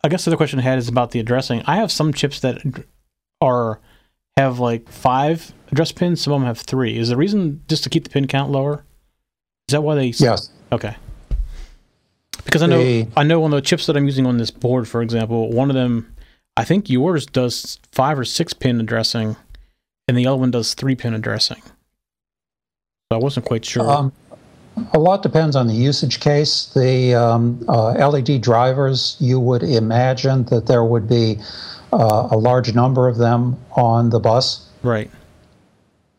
I 0.03 0.09
guess 0.09 0.25
the 0.25 0.31
other 0.31 0.37
question 0.37 0.59
I 0.59 0.63
had 0.63 0.79
is 0.79 0.89
about 0.89 1.13
the 1.13 1.21
addressing. 1.21 1.63
I 1.67 1.77
have 1.77 1.91
some 1.91 2.13
chips 2.13 2.41
that 2.41 2.61
are 3.41 3.81
have 4.37 4.59
like 4.59 4.89
five 4.91 5.53
address 5.73 5.93
pins. 5.93 6.21
Some 6.21 6.33
of 6.35 6.41
them 6.41 6.47
have 6.47 6.59
three. 6.59 6.99
Is 6.99 7.09
the 7.09 7.17
reason 7.17 7.63
just 7.69 7.85
to 7.85 7.91
keep 7.91 8.05
the 8.05 8.11
pin 8.11 8.27
count 8.27 8.51
lower? 8.51 8.85
Is 9.69 9.73
that 9.73 9.83
why 9.83 9.95
they? 9.95 10.07
Yes. 10.09 10.51
Okay. 10.73 10.95
Because 12.45 12.63
I 12.63 12.67
know 12.67 12.79
The- 12.83 13.09
I 13.17 13.23
know 13.23 13.43
on 13.45 13.51
the 13.51 13.63
chips 13.63 13.87
that 13.87 13.97
I'm 13.97 14.05
using 14.05 14.27
on 14.27 14.37
this 14.37 14.51
board, 14.51 14.87
for 14.87 15.01
example, 15.01 15.51
one 15.51 15.71
of 15.71 15.75
them, 15.75 16.15
I 16.57 16.65
think 16.65 16.91
yours 16.91 17.25
does 17.25 17.79
five 17.93 18.19
or 18.19 18.25
six 18.27 18.53
pin 18.53 18.81
addressing, 18.81 19.37
and 20.09 20.17
the 20.17 20.27
other 20.27 20.37
one 20.37 20.51
does 20.51 20.75
three 20.75 20.95
pin 20.95 21.15
addressing. 21.15 21.63
So 21.63 23.13
I 23.13 23.17
wasn't 23.17 23.47
quite 23.47 23.65
sure. 23.65 23.89
Um, 23.89 24.13
a 24.93 24.99
lot 24.99 25.23
depends 25.23 25.55
on 25.55 25.69
the 25.69 25.75
usage 25.75 26.21
case. 26.21 26.73
The 26.75 27.15
um, 27.15 27.65
uh, 27.69 27.93
LED 27.93 28.43
drivers, 28.43 29.17
you 29.21 29.39
would 29.39 29.63
imagine 29.63 30.45
that 30.47 30.67
there 30.67 30.85
would 30.85 31.09
be 31.09 31.39
uh, 31.93 32.29
a 32.31 32.37
large 32.37 32.75
number 32.75 33.07
of 33.07 33.17
them 33.17 33.57
on 33.73 34.11
the 34.11 34.19
bus 34.19 34.69
right. 34.83 35.09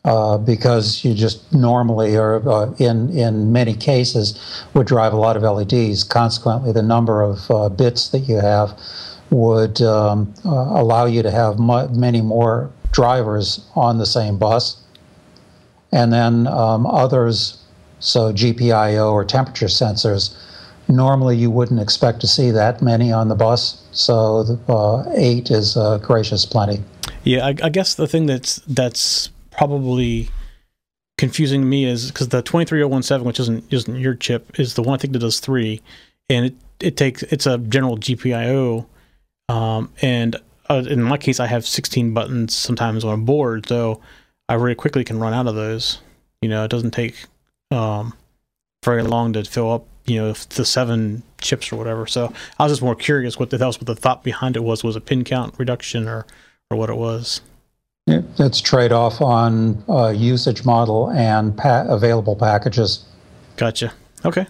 uh, 0.06 0.38
because 0.38 1.04
you 1.04 1.12
just 1.12 1.52
normally, 1.52 2.16
or 2.16 2.48
uh, 2.48 2.72
in 2.78 3.10
in 3.10 3.52
many 3.52 3.74
cases, 3.74 4.64
would 4.72 4.86
drive 4.86 5.12
a 5.12 5.18
lot 5.18 5.36
of 5.36 5.42
LEDs. 5.42 6.02
Consequently, 6.02 6.72
the 6.72 6.82
number 6.82 7.20
of 7.20 7.50
uh, 7.50 7.68
bits 7.68 8.08
that 8.08 8.20
you 8.20 8.36
have 8.36 8.78
would 9.30 9.82
um, 9.82 10.32
uh, 10.44 10.50
allow 10.50 11.04
you 11.04 11.22
to 11.22 11.30
have 11.30 11.58
mu- 11.58 11.88
many 11.88 12.22
more 12.22 12.70
drivers 12.96 13.60
on 13.74 13.98
the 13.98 14.06
same 14.06 14.38
bus, 14.38 14.82
and 15.92 16.10
then 16.14 16.46
um, 16.46 16.86
others, 16.86 17.62
so 18.00 18.32
GPIO 18.32 19.12
or 19.12 19.22
temperature 19.22 19.66
sensors. 19.66 20.34
Normally, 20.88 21.36
you 21.36 21.50
wouldn't 21.50 21.80
expect 21.80 22.20
to 22.20 22.26
see 22.26 22.50
that 22.52 22.80
many 22.80 23.12
on 23.12 23.28
the 23.28 23.34
bus, 23.34 23.82
so 23.92 24.44
the, 24.44 24.72
uh, 24.72 25.04
eight 25.14 25.50
is 25.50 25.76
uh, 25.76 25.98
gracious 25.98 26.46
plenty. 26.46 26.82
Yeah, 27.22 27.44
I, 27.44 27.54
I 27.62 27.68
guess 27.68 27.94
the 27.94 28.06
thing 28.06 28.24
that's 28.24 28.56
that's 28.66 29.28
probably 29.50 30.30
confusing 31.18 31.60
to 31.60 31.66
me 31.66 31.84
is 31.84 32.10
because 32.10 32.28
the 32.28 32.40
23017, 32.40 33.26
which 33.26 33.40
isn't 33.40 33.70
isn't 33.70 33.96
your 33.96 34.14
chip, 34.14 34.58
is 34.58 34.72
the 34.74 34.82
one 34.82 34.94
I 34.94 34.98
think 34.98 35.12
that 35.12 35.18
does 35.18 35.40
three, 35.40 35.82
and 36.30 36.46
it 36.46 36.54
it 36.80 36.96
takes 36.96 37.22
it's 37.24 37.46
a 37.46 37.58
general 37.58 37.98
GPIO, 37.98 38.86
um, 39.50 39.92
and 40.00 40.36
uh, 40.68 40.82
in 40.88 41.02
my 41.02 41.16
case, 41.16 41.40
I 41.40 41.46
have 41.46 41.66
16 41.66 42.12
buttons 42.14 42.54
sometimes 42.54 43.04
on 43.04 43.14
a 43.14 43.22
board, 43.22 43.66
so 43.68 44.00
I 44.48 44.56
very 44.56 44.74
quickly 44.74 45.04
can 45.04 45.18
run 45.18 45.32
out 45.34 45.46
of 45.46 45.54
those. 45.54 46.00
You 46.42 46.48
know, 46.48 46.64
it 46.64 46.70
doesn't 46.70 46.90
take 46.92 47.24
um, 47.70 48.12
very 48.84 49.02
long 49.02 49.32
to 49.34 49.44
fill 49.44 49.72
up. 49.72 49.86
You 50.06 50.20
know, 50.20 50.32
the 50.32 50.64
seven 50.64 51.22
chips 51.40 51.72
or 51.72 51.76
whatever. 51.76 52.06
So 52.06 52.32
I 52.58 52.62
was 52.64 52.72
just 52.72 52.82
more 52.82 52.94
curious 52.94 53.38
what 53.38 53.50
the, 53.50 53.58
that 53.58 53.66
was 53.66 53.78
what 53.78 53.86
the 53.88 53.96
thought 53.96 54.22
behind 54.22 54.56
it 54.56 54.62
was. 54.62 54.84
Was 54.84 54.94
a 54.94 55.00
pin 55.00 55.24
count 55.24 55.54
reduction 55.58 56.06
or 56.06 56.26
or 56.70 56.76
what 56.76 56.90
it 56.90 56.96
was? 56.96 57.40
It- 58.06 58.24
It's 58.38 58.60
trade 58.60 58.92
off 58.92 59.20
on 59.20 59.82
uh, 59.88 60.08
usage 60.10 60.64
model 60.64 61.10
and 61.10 61.56
pa- 61.56 61.86
available 61.88 62.36
packages. 62.36 63.04
Gotcha. 63.56 63.92
Okay. 64.24 64.46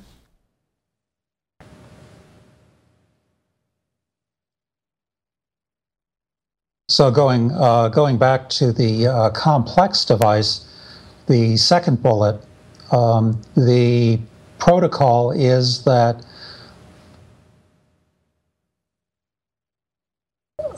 So 6.96 7.10
going 7.10 7.52
uh, 7.52 7.88
going 7.88 8.16
back 8.16 8.48
to 8.56 8.72
the 8.72 9.06
uh, 9.08 9.28
complex 9.28 10.02
device, 10.02 10.64
the 11.26 11.58
second 11.58 12.02
bullet, 12.02 12.40
um, 12.90 13.38
the 13.54 14.18
protocol 14.58 15.30
is 15.30 15.84
that 15.84 16.24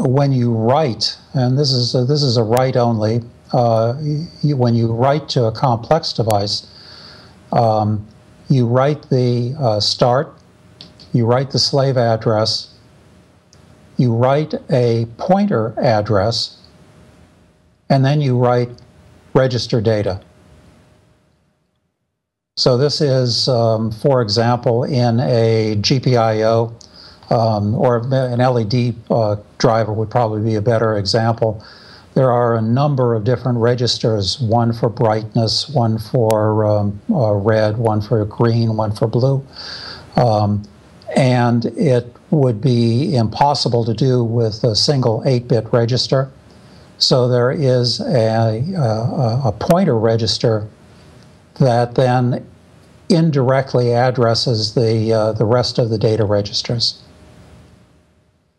when 0.00 0.32
you 0.32 0.52
write, 0.52 1.16
and 1.34 1.56
this 1.56 1.70
is 1.70 1.94
a, 1.94 2.04
this 2.04 2.24
is 2.24 2.36
a 2.36 2.42
write 2.42 2.76
only, 2.76 3.20
uh, 3.52 3.94
you, 4.42 4.56
when 4.56 4.74
you 4.74 4.92
write 4.92 5.28
to 5.28 5.44
a 5.44 5.52
complex 5.52 6.12
device, 6.12 6.66
um, 7.52 8.04
you 8.48 8.66
write 8.66 9.08
the 9.08 9.54
uh, 9.60 9.78
start, 9.78 10.36
you 11.12 11.26
write 11.26 11.52
the 11.52 11.60
slave 11.60 11.96
address, 11.96 12.74
you 13.98 14.14
write 14.14 14.54
a 14.70 15.06
pointer 15.18 15.74
address, 15.78 16.56
and 17.90 18.04
then 18.04 18.20
you 18.20 18.38
write 18.38 18.70
register 19.34 19.80
data. 19.80 20.20
So 22.56 22.76
this 22.76 23.00
is, 23.00 23.48
um, 23.48 23.92
for 23.92 24.22
example, 24.22 24.84
in 24.84 25.20
a 25.20 25.76
GPIO 25.76 26.72
um, 27.30 27.74
or 27.74 27.98
an 27.98 28.38
LED 28.38 28.96
uh, 29.10 29.36
driver 29.58 29.92
would 29.92 30.10
probably 30.10 30.42
be 30.42 30.54
a 30.56 30.62
better 30.62 30.96
example. 30.96 31.64
There 32.14 32.32
are 32.32 32.56
a 32.56 32.62
number 32.62 33.14
of 33.14 33.22
different 33.22 33.58
registers, 33.58 34.40
one 34.40 34.72
for 34.72 34.88
brightness, 34.88 35.68
one 35.68 35.98
for 35.98 36.64
um, 36.66 37.00
uh, 37.10 37.34
red, 37.34 37.78
one 37.78 38.00
for 38.00 38.24
green, 38.24 38.76
one 38.76 38.92
for 38.92 39.06
blue. 39.06 39.46
Um, 40.16 40.64
and 41.16 41.66
it 41.66 42.12
would 42.30 42.60
be 42.60 43.14
impossible 43.16 43.84
to 43.84 43.94
do 43.94 44.22
with 44.22 44.62
a 44.64 44.76
single 44.76 45.22
8-bit 45.22 45.72
register. 45.72 46.30
So 46.98 47.28
there 47.28 47.50
is 47.50 48.00
a, 48.00 48.60
a, 48.76 49.40
a 49.46 49.52
pointer 49.58 49.96
register 49.96 50.68
that 51.58 51.94
then 51.94 52.46
indirectly 53.08 53.94
addresses 53.94 54.74
the 54.74 55.12
uh, 55.12 55.32
the 55.32 55.44
rest 55.44 55.78
of 55.78 55.90
the 55.90 55.98
data 55.98 56.24
registers. 56.24 57.02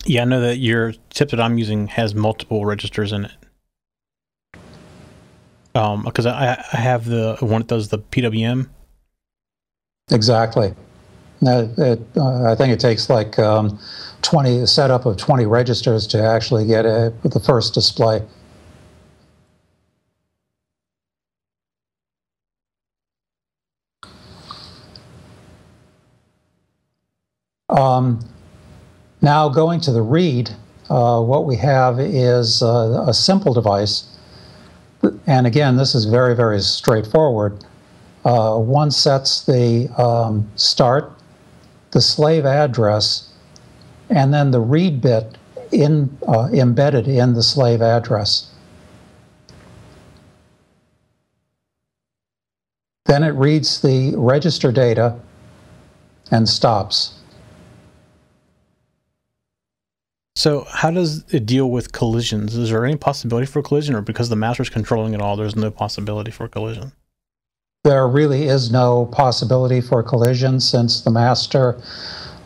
Yeah, 0.05 0.21
I 0.21 0.25
know 0.25 0.41
that 0.41 0.58
your 0.58 0.93
tip 1.10 1.29
that 1.29 1.39
I'm 1.39 1.58
using 1.58 1.88
has 1.88 2.15
multiple 2.15 2.65
registers 2.65 3.12
in 3.12 3.25
it. 3.25 3.32
Um, 5.75 6.03
because 6.03 6.25
I, 6.25 6.63
I 6.73 6.77
have 6.77 7.05
the 7.05 7.38
one 7.41 7.62
that 7.62 7.67
does 7.67 7.89
the 7.89 7.99
PWM. 7.99 8.67
Exactly. 10.10 10.73
It, 11.41 11.99
uh, 12.17 12.52
I 12.52 12.56
think 12.56 12.73
it 12.73 12.80
takes 12.80 13.10
like 13.10 13.39
um, 13.39 13.80
20 14.21 14.60
a 14.60 14.67
setup 14.67 15.06
of 15.06 15.17
20 15.17 15.45
registers 15.45 16.06
to 16.08 16.21
actually 16.21 16.65
get 16.65 16.86
a, 16.86 17.13
the 17.23 17.39
first 17.39 17.73
display. 17.73 18.21
Um, 27.69 28.19
now 29.21 29.47
going 29.49 29.80
to 29.82 29.91
the 29.91 30.02
read, 30.02 30.49
uh, 30.89 31.21
what 31.21 31.45
we 31.45 31.56
have 31.58 31.99
is 31.99 32.62
uh, 32.62 33.06
a 33.08 33.13
simple 33.13 33.54
device. 33.54 34.17
And 35.28 35.47
again, 35.47 35.78
this 35.78 35.95
is 35.95 36.06
very, 36.06 36.36
very 36.36 36.60
straightforward. 36.60 37.63
Uh, 38.25 38.58
one 38.58 38.91
sets 38.91 39.45
the 39.45 39.88
um, 39.97 40.49
start, 40.56 41.13
the 41.91 42.02
slave 42.02 42.45
address, 42.45 43.32
and 44.10 44.34
then 44.34 44.52
the 44.52 44.60
read 44.60 45.02
bit 45.02 45.38
in, 45.71 46.17
uh, 46.28 46.49
embedded 46.54 47.08
in 47.08 47.34
the 47.34 47.43
slave 47.43 47.82
address. 47.82 48.52
Then 53.06 53.23
it 53.23 53.32
reads 53.32 53.82
the 53.82 54.13
register 54.15 54.71
data 54.71 55.19
and 56.32 56.47
stops. 56.47 57.15
So 60.36 60.65
how 60.69 60.91
does 60.91 61.25
it 61.34 61.45
deal 61.45 61.69
with 61.69 61.91
collisions? 61.91 62.56
Is 62.56 62.69
there 62.69 62.86
any 62.86 62.95
possibility 62.95 63.45
for 63.45 63.62
collision, 63.62 63.95
or 63.95 64.02
because 64.02 64.30
the 64.30 64.36
master's 64.36 64.69
controlling 64.69 65.13
it 65.13 65.21
all, 65.21 65.36
there's 65.36 65.56
no 65.56 65.69
possibility 65.71 66.32
for 66.32 66.47
collision? 66.47 66.93
There 67.86 68.10
really 68.10 68.44
is 68.44 68.72
no 68.72 69.06
possibility 69.06 69.80
for 69.80 70.04
collision 70.04 70.60
since 70.60 71.00
the 71.00 71.12
master 71.12 71.82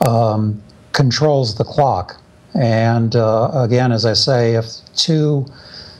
um, 0.06 0.62
controls 0.91 1.56
the 1.56 1.63
clock. 1.63 2.22
And 2.54 3.15
uh, 3.15 3.50
again, 3.56 3.91
as 3.91 4.06
I 4.06 4.13
say, 4.13 4.54
if 4.54 4.65
two 4.96 5.48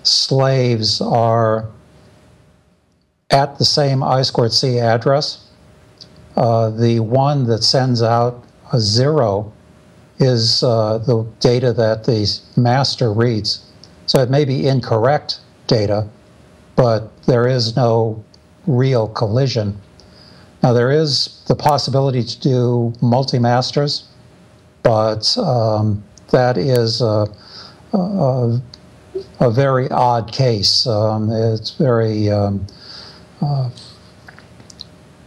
slaves 0.04 1.02
are 1.02 1.67
at 3.32 3.58
the 3.58 3.65
same 3.65 4.04
I 4.04 4.22
squared 4.22 4.54
C 4.54 4.78
address, 4.78 5.50
uh, 6.38 6.69
the 6.69 7.00
one 7.00 7.46
that 7.46 7.63
sends 7.63 8.04
out 8.04 8.43
a 8.72 8.80
zero 8.80 9.52
is 10.19 10.62
uh, 10.62 11.00
the 11.00 11.26
data 11.39 11.74
that 11.74 12.04
the 12.04 12.39
master 12.56 13.12
reads. 13.12 13.67
So 14.06 14.22
it 14.22 14.30
may 14.30 14.46
be 14.46 14.67
incorrect 14.67 15.39
data, 15.65 16.08
but 16.76 17.10
there 17.26 17.48
is 17.48 17.76
no 17.76 18.24
real 18.67 19.08
collision. 19.10 19.80
Now, 20.62 20.73
there 20.73 20.91
is 20.91 21.43
the 21.47 21.56
possibility 21.56 22.23
to 22.23 22.39
do 22.39 22.93
multi 23.02 23.38
masters, 23.38 24.08
but 24.82 25.38
um, 25.38 26.04
that 26.32 26.58
is 26.58 27.02
a, 27.02 27.28
a, 27.91 28.62
a, 29.41 29.52
very 29.52 29.89
odd 29.89 30.32
case. 30.32 30.88
Um, 30.88 31.30
it's 31.30 31.71
very, 31.71 32.30
um, 32.30 32.65
uh, 33.41 33.69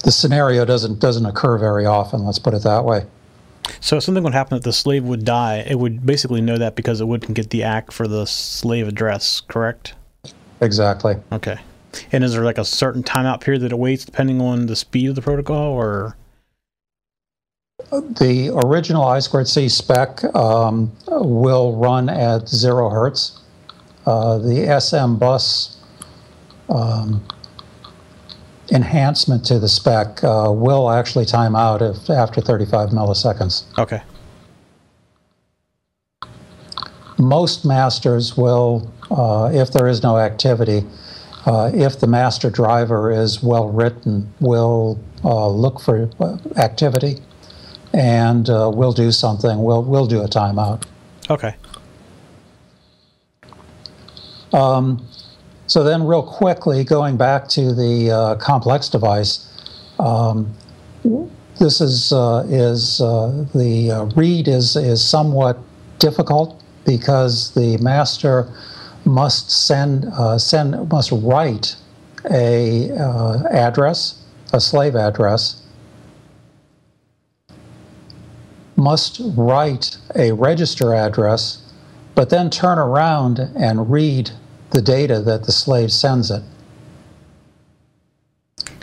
the 0.04 0.10
scenario 0.10 0.64
doesn't 0.64 1.00
doesn't 1.00 1.26
occur 1.26 1.58
very 1.58 1.84
often. 1.84 2.24
Let's 2.24 2.38
put 2.38 2.54
it 2.54 2.62
that 2.62 2.84
way. 2.84 3.04
So 3.80 3.96
if 3.96 4.04
something 4.04 4.24
would 4.24 4.32
happen 4.32 4.56
that 4.56 4.64
the 4.64 4.72
slave 4.72 5.04
would 5.04 5.24
die, 5.24 5.58
it 5.68 5.78
would 5.78 6.06
basically 6.06 6.40
know 6.40 6.56
that 6.56 6.76
because 6.76 7.00
it 7.00 7.06
wouldn't 7.06 7.34
get 7.34 7.50
the 7.50 7.62
ACK 7.62 7.92
for 7.92 8.08
the 8.08 8.24
slave 8.24 8.88
address, 8.88 9.40
correct? 9.40 9.94
Exactly. 10.60 11.16
Okay. 11.32 11.58
And 12.12 12.24
is 12.24 12.32
there 12.32 12.44
like 12.44 12.58
a 12.58 12.64
certain 12.64 13.02
timeout 13.02 13.40
period 13.40 13.62
that 13.62 13.72
it 13.72 13.78
waits 13.78 14.04
depending 14.04 14.40
on 14.40 14.66
the 14.66 14.76
speed 14.76 15.08
of 15.08 15.14
the 15.14 15.22
protocol 15.22 15.72
or? 15.72 16.16
The 17.90 18.50
original 18.64 19.04
I 19.04 19.20
squared 19.20 19.48
C 19.48 19.68
spec 19.68 20.24
um, 20.34 20.92
will 21.06 21.76
run 21.76 22.08
at 22.08 22.48
zero 22.48 22.88
hertz. 22.88 23.40
Uh, 24.06 24.38
the 24.38 24.66
SMBus 24.66 25.76
um, 26.68 27.26
enhancement 28.72 29.44
to 29.46 29.58
the 29.58 29.68
spec 29.68 30.22
uh, 30.24 30.50
will 30.50 30.90
actually 30.90 31.24
time 31.24 31.54
out 31.54 31.82
if, 31.82 32.08
after 32.10 32.40
35 32.40 32.90
milliseconds. 32.90 33.64
Okay. 33.78 34.02
Most 37.18 37.64
masters 37.64 38.36
will, 38.36 38.92
uh, 39.10 39.50
if 39.52 39.72
there 39.72 39.86
is 39.86 40.02
no 40.02 40.18
activity, 40.18 40.84
uh, 41.46 41.70
if 41.72 42.00
the 42.00 42.06
master 42.06 42.50
driver 42.50 43.10
is 43.10 43.42
well 43.42 43.68
written, 43.68 44.32
will 44.40 44.98
uh, 45.24 45.48
look 45.48 45.80
for 45.80 46.10
uh, 46.20 46.36
activity 46.56 47.18
and 47.94 48.50
uh, 48.50 48.70
we'll 48.72 48.92
do 48.92 49.10
something. 49.10 49.62
We'll, 49.62 49.82
we'll 49.82 50.06
do 50.06 50.20
a 50.20 50.28
timeout. 50.28 50.84
Okay. 51.30 51.54
Um, 54.52 55.06
so 55.66 55.82
then, 55.82 56.06
real 56.06 56.22
quickly, 56.22 56.84
going 56.84 57.16
back 57.16 57.48
to 57.48 57.74
the 57.74 58.10
uh, 58.10 58.34
complex 58.36 58.88
device, 58.88 59.48
um, 59.98 60.54
this 61.58 61.80
is 61.80 62.12
uh, 62.12 62.46
is 62.48 63.00
uh, 63.00 63.46
the 63.54 63.90
uh, 63.90 64.04
read 64.16 64.46
is 64.46 64.76
is 64.76 65.02
somewhat 65.02 65.58
difficult 65.98 66.62
because 66.84 67.52
the 67.54 67.76
master 67.78 68.48
must 69.06 69.50
send 69.50 70.06
uh, 70.06 70.36
send 70.36 70.90
must 70.90 71.12
write 71.12 71.76
a 72.30 72.90
uh, 72.90 73.44
address, 73.50 74.22
a 74.52 74.60
slave 74.60 74.96
address, 74.96 75.62
must 78.76 79.20
write 79.36 79.96
a 80.14 80.32
register 80.32 80.94
address, 80.94 81.62
but 82.14 82.30
then 82.30 82.50
turn 82.50 82.78
around 82.78 83.38
and 83.56 83.90
read 83.90 84.30
the 84.70 84.82
data 84.82 85.20
that 85.20 85.44
the 85.44 85.52
slave 85.52 85.92
sends 85.92 86.30
it. 86.30 86.42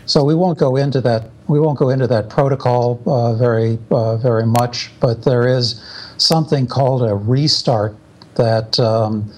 So 0.06 0.24
we 0.24 0.36
won't 0.36 0.58
go 0.58 0.76
into 0.76 1.02
that. 1.02 1.30
We 1.48 1.60
won't 1.60 1.78
go 1.78 1.90
into 1.90 2.08
that 2.08 2.30
protocol 2.30 3.02
uh, 3.06 3.36
very 3.36 3.78
uh, 3.92 4.18
very 4.18 4.46
much, 4.46 4.92
but 5.00 5.24
there 5.24 5.48
is 5.48 5.82
something 6.18 6.68
called 6.68 7.04
a 7.04 7.16
restart 7.16 7.96
that 8.36 8.80
um, 8.80 9.32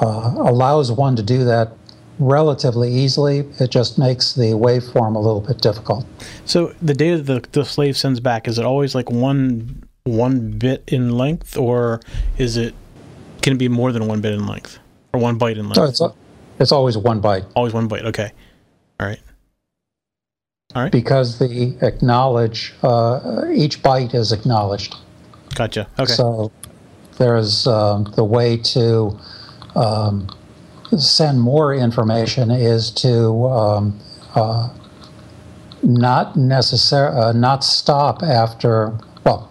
uh, 0.00 0.34
allows 0.38 0.90
one 0.90 1.16
to 1.16 1.22
do 1.22 1.44
that 1.44 1.72
relatively 2.18 2.92
easily. 2.92 3.40
It 3.58 3.70
just 3.70 3.98
makes 3.98 4.34
the 4.34 4.52
waveform 4.52 5.16
a 5.16 5.18
little 5.18 5.40
bit 5.40 5.60
difficult. 5.60 6.06
So 6.44 6.74
the 6.80 6.94
data 6.94 7.22
the, 7.22 7.44
the 7.52 7.64
slave 7.64 7.96
sends 7.96 8.20
back 8.20 8.48
is 8.48 8.58
it 8.58 8.64
always 8.64 8.94
like 8.94 9.10
one 9.10 9.84
one 10.04 10.50
bit 10.58 10.82
in 10.88 11.10
length, 11.16 11.56
or 11.56 12.00
is 12.38 12.56
it 12.56 12.74
can 13.40 13.54
it 13.54 13.58
be 13.58 13.68
more 13.68 13.92
than 13.92 14.06
one 14.06 14.20
bit 14.20 14.32
in 14.34 14.46
length? 14.46 14.78
or 15.12 15.20
one 15.20 15.38
byte 15.38 15.56
in 15.56 15.68
length? 15.68 15.76
So 15.76 15.84
it's, 15.84 16.16
it's 16.58 16.72
always 16.72 16.96
one 16.96 17.20
byte. 17.20 17.46
Always 17.54 17.72
one 17.72 17.88
byte. 17.88 18.04
Okay. 18.04 18.32
All 19.00 19.06
right. 19.06 19.20
All 20.74 20.82
right. 20.82 20.92
Because 20.92 21.38
the 21.38 21.76
acknowledge, 21.82 22.72
uh, 22.82 23.44
each 23.52 23.82
byte 23.82 24.14
is 24.14 24.32
acknowledged. 24.32 24.96
Gotcha. 25.54 25.86
Okay. 25.98 26.12
So 26.12 26.50
there's 27.18 27.66
um, 27.66 28.04
the 28.16 28.24
way 28.24 28.56
to 28.56 29.18
um, 29.74 30.28
send 30.96 31.40
more 31.40 31.74
information 31.74 32.50
is 32.50 32.90
to 32.90 33.46
um, 33.46 34.00
uh, 34.34 34.68
not 35.82 36.36
necessarily 36.36 37.18
uh, 37.18 37.32
not 37.32 37.64
stop 37.64 38.22
after 38.22 38.96
well 39.24 39.50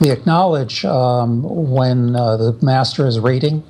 the 0.00 0.12
acknowledge 0.12 0.84
um, 0.84 1.42
when 1.42 2.14
uh, 2.14 2.36
the 2.36 2.56
master 2.62 3.06
is 3.06 3.18
reading 3.18 3.64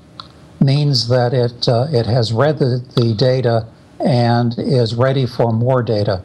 means 0.60 1.08
that 1.08 1.32
it, 1.32 1.68
uh, 1.68 1.86
it 1.90 2.06
has 2.06 2.32
read 2.32 2.58
the, 2.58 2.84
the 2.96 3.14
data 3.14 3.66
and 4.00 4.54
is 4.58 4.94
ready 4.94 5.26
for 5.26 5.52
more 5.52 5.82
data. 5.82 6.22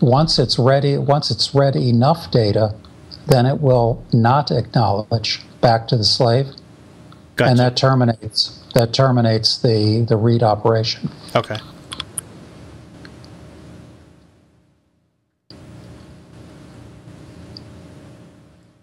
Once 0.00 0.38
it's 0.38 0.58
ready, 0.58 0.96
once 0.96 1.30
it's 1.30 1.54
read 1.54 1.76
enough 1.76 2.30
data, 2.30 2.74
then 3.26 3.46
it 3.46 3.60
will 3.60 4.02
not 4.12 4.50
acknowledge 4.50 5.40
back 5.60 5.88
to 5.88 5.96
the 5.96 6.04
slave, 6.04 6.46
gotcha. 7.36 7.50
and 7.50 7.58
that 7.58 7.76
terminates 7.76 8.62
that 8.74 8.92
terminates 8.92 9.58
the 9.58 10.04
the 10.08 10.16
read 10.16 10.42
operation. 10.42 11.10
Okay. 11.34 11.56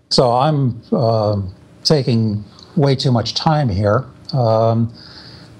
So 0.09 0.31
I'm 0.31 0.81
uh, 0.91 1.41
taking 1.83 2.43
way 2.75 2.95
too 2.95 3.11
much 3.11 3.33
time 3.33 3.67
here 3.67 4.05
um, 4.33 4.93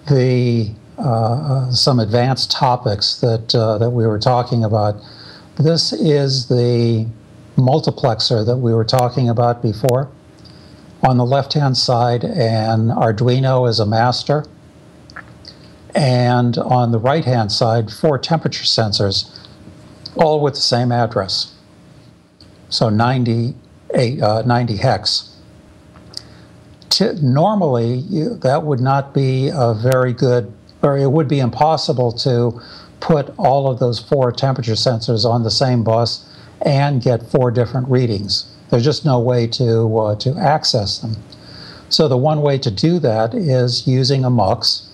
the 0.10 0.74
uh, 0.98 1.02
uh, 1.02 1.72
some 1.72 2.00
advanced 2.00 2.52
topics 2.52 3.20
that 3.22 3.54
uh, 3.56 3.78
that 3.78 3.92
we 3.92 4.06
were 4.06 4.20
talking 4.20 4.64
about. 4.64 4.96
This 5.58 5.94
is 5.94 6.48
the 6.48 7.08
multiplexer 7.56 8.46
that 8.46 8.58
we 8.58 8.74
were 8.74 8.86
talking 8.86 9.30
about 9.30 9.62
before. 9.62 10.10
On 11.04 11.18
the 11.18 11.26
left-hand 11.26 11.78
side, 11.78 12.24
an 12.24 12.88
Arduino 12.88 13.68
is 13.68 13.80
a 13.80 13.86
master, 13.86 14.46
and 15.94 16.58
on 16.58 16.92
the 16.92 17.00
right-hand 17.00 17.52
side, 17.52 17.92
four 17.92 18.18
temperature 18.18 18.64
sensors, 18.64 19.30
all 20.16 20.40
with 20.40 20.54
the 20.56 20.62
same 20.62 20.92
address. 20.92 21.54
So 22.70 22.90
90, 22.90 23.56
uh, 23.94 24.44
90 24.46 24.78
hex 24.78 25.34
normally 27.22 27.96
you, 27.96 28.36
that 28.38 28.64
would 28.64 28.80
not 28.80 29.14
be 29.14 29.50
a 29.54 29.74
very 29.74 30.14
good, 30.14 30.52
or 30.82 30.98
it 30.98 31.12
would 31.12 31.28
be 31.28 31.40
impossible 31.40 32.12
to 32.12 32.62
put 33.00 33.34
all 33.38 33.70
of 33.70 33.80
those 33.80 34.00
four 34.00 34.32
temperature 34.32 34.74
sensors 34.74 35.26
on 35.26 35.44
the 35.44 35.52
same 35.52 35.84
bus 35.84 36.30
and 36.62 37.02
get 37.02 37.24
four 37.24 37.52
different 37.52 37.88
readings. 37.90 38.53
There's 38.74 38.84
just 38.84 39.06
no 39.06 39.20
way 39.20 39.46
to 39.46 40.00
uh, 40.00 40.16
to 40.16 40.36
access 40.36 40.98
them. 40.98 41.16
So 41.90 42.08
the 42.08 42.18
one 42.18 42.42
way 42.42 42.58
to 42.58 42.72
do 42.72 42.98
that 42.98 43.36
is 43.36 43.86
using 43.86 44.26
a 44.26 44.32
MUX. 44.32 44.90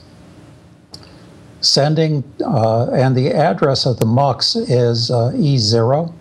Sending 1.61 2.25
uh, 2.41 2.91
and 2.91 3.15
the 3.15 3.31
address 3.31 3.85
of 3.85 4.01
the 4.01 4.05
MUX 4.05 4.57
is 4.57 5.09
uh, 5.09 5.31
E0, 5.33 6.13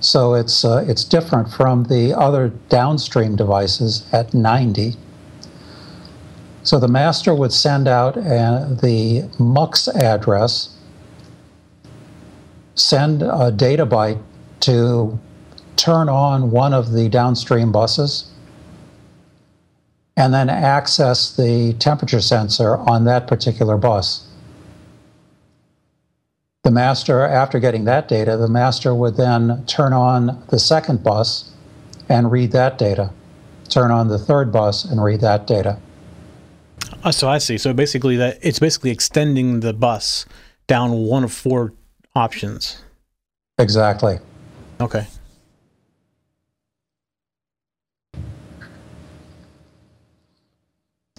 so 0.00 0.34
it's 0.34 0.64
uh, 0.64 0.84
it's 0.88 1.04
different 1.04 1.52
from 1.52 1.84
the 1.84 2.18
other 2.18 2.48
downstream 2.68 3.36
devices 3.36 4.04
at 4.12 4.34
90. 4.34 4.96
So 6.64 6.80
the 6.80 6.88
master 6.88 7.32
would 7.32 7.52
send 7.52 7.86
out 7.86 8.16
uh, 8.16 8.70
the 8.70 9.30
MUX 9.38 9.86
address, 9.86 10.76
send 12.74 13.22
a 13.22 13.52
data 13.52 13.86
byte 13.86 14.20
to 14.62 15.16
turn 15.78 16.08
on 16.08 16.50
one 16.50 16.74
of 16.74 16.92
the 16.92 17.08
downstream 17.08 17.72
buses, 17.72 18.30
and 20.16 20.34
then 20.34 20.50
access 20.50 21.36
the 21.36 21.72
temperature 21.78 22.20
sensor 22.20 22.76
on 22.76 23.04
that 23.04 23.26
particular 23.26 23.78
bus. 23.78 24.26
The 26.64 26.72
master, 26.72 27.22
after 27.22 27.60
getting 27.60 27.84
that 27.84 28.08
data, 28.08 28.36
the 28.36 28.48
master 28.48 28.94
would 28.94 29.16
then 29.16 29.64
turn 29.66 29.92
on 29.92 30.44
the 30.50 30.58
second 30.58 31.02
bus 31.04 31.52
and 32.08 32.32
read 32.32 32.52
that 32.52 32.76
data, 32.76 33.12
turn 33.68 33.90
on 33.90 34.08
the 34.08 34.18
third 34.18 34.52
bus 34.52 34.84
and 34.84 35.02
read 35.02 35.20
that 35.20 35.46
data. 35.46 35.78
Oh, 37.04 37.12
so 37.12 37.28
I 37.28 37.38
see. 37.38 37.56
So 37.56 37.72
basically, 37.72 38.16
that 38.16 38.38
it's 38.42 38.58
basically 38.58 38.90
extending 38.90 39.60
the 39.60 39.72
bus 39.72 40.26
down 40.66 40.92
one 40.92 41.22
of 41.22 41.32
four 41.32 41.72
options. 42.16 42.82
Exactly. 43.58 44.18
Okay. 44.80 45.06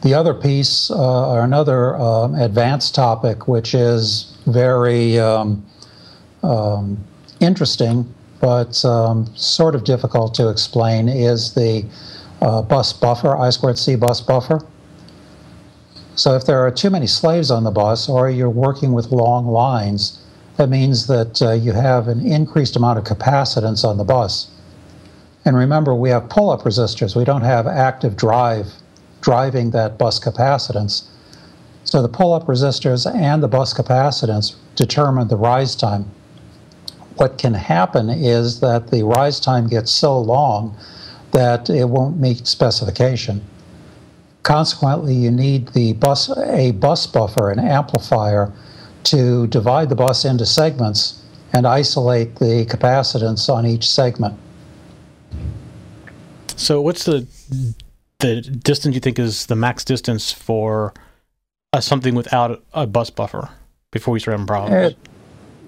The 0.02 0.14
other 0.14 0.34
piece, 0.34 0.90
uh, 0.90 1.32
or 1.34 1.44
another 1.44 1.96
um, 1.98 2.36
advanced 2.36 2.96
topic, 2.96 3.48
which 3.48 3.74
is 3.74 4.38
very 4.46 5.20
um, 5.20 5.66
um, 6.42 7.04
interesting 7.40 8.14
but 8.40 8.84
um, 8.86 9.28
sort 9.36 9.76
of 9.76 9.84
difficult 9.84 10.34
to 10.36 10.50
explain, 10.50 11.10
is 11.10 11.54
the 11.54 11.86
uh, 12.42 12.62
bus 12.62 12.94
buffer, 12.94 13.36
I 13.36 13.50
squared 13.50 13.78
C 13.78 13.96
bus 13.96 14.22
buffer. 14.22 14.62
So 16.16 16.36
if 16.36 16.46
there 16.46 16.60
are 16.60 16.72
too 16.72 16.90
many 16.90 17.08
slaves 17.08 17.52
on 17.52 17.64
the 17.64 17.72
bus 17.72 18.10
or 18.10 18.30
you're 18.30 18.50
working 18.50 18.94
with 18.94 19.12
long 19.12 19.48
lines, 19.48 20.22
that 20.58 20.70
means 20.70 21.08
that 21.08 21.42
uh, 21.42 21.52
you 21.52 21.72
have 21.72 22.08
an 22.08 22.26
increased 22.26 22.76
amount 22.76 22.98
of 22.98 23.06
capacitance 23.06 23.86
on 23.86 23.98
the 23.98 24.04
bus. 24.04 24.50
And 25.46 25.56
remember, 25.56 25.96
we 25.96 26.10
have 26.10 26.30
pull 26.30 26.50
up 26.50 26.62
resistors. 26.62 27.16
We 27.16 27.24
don't 27.24 27.44
have 27.44 27.66
active 27.68 28.18
drive 28.18 28.68
driving 29.22 29.72
that 29.72 29.98
bus 29.98 30.20
capacitance. 30.20 31.04
So 31.84 32.02
the 32.02 32.10
pull 32.10 32.34
up 32.34 32.46
resistors 32.46 33.12
and 33.14 33.42
the 33.42 33.48
bus 33.48 33.74
capacitance 33.74 34.56
determine 34.76 35.28
the 35.28 35.38
rise 35.38 35.76
time. 35.76 36.12
What 37.16 37.38
can 37.38 37.54
happen 37.54 38.10
is 38.10 38.60
that 38.62 38.92
the 38.92 39.04
rise 39.04 39.40
time 39.40 39.68
gets 39.68 39.92
so 39.92 40.20
long 40.20 40.78
that 41.32 41.70
it 41.70 41.90
won't 41.90 42.18
meet 42.18 42.48
specification. 42.48 43.46
Consequently, 44.44 45.14
you 45.14 45.32
need 45.32 45.70
the 45.70 45.94
bus, 45.94 46.30
a 46.38 46.72
bus 46.72 47.06
buffer, 47.08 47.52
an 47.52 47.60
amplifier, 47.60 48.52
to 49.04 49.48
divide 49.48 49.90
the 49.90 49.96
bus 49.96 50.26
into 50.26 50.46
segments 50.46 51.24
and 51.54 51.66
isolate 51.66 52.36
the 52.36 52.66
capacitance 52.70 53.54
on 53.54 53.66
each 53.66 53.90
segment. 53.90 54.38
So, 56.56 56.82
what's 56.82 57.06
the 57.06 57.28
the 58.20 58.42
distance 58.42 58.96
you 58.96 59.02
think 59.02 59.18
is 59.18 59.46
the 59.46 59.56
max 59.56 59.84
distance 59.84 60.32
for 60.32 60.94
uh, 61.74 61.80
something 61.80 62.16
without 62.16 62.64
a 62.74 62.86
bus 62.86 63.10
buffer 63.10 63.50
before 63.92 64.12
we 64.12 64.20
start 64.20 64.34
having 64.34 64.48
problems? 64.48 64.94
It, 64.94 64.98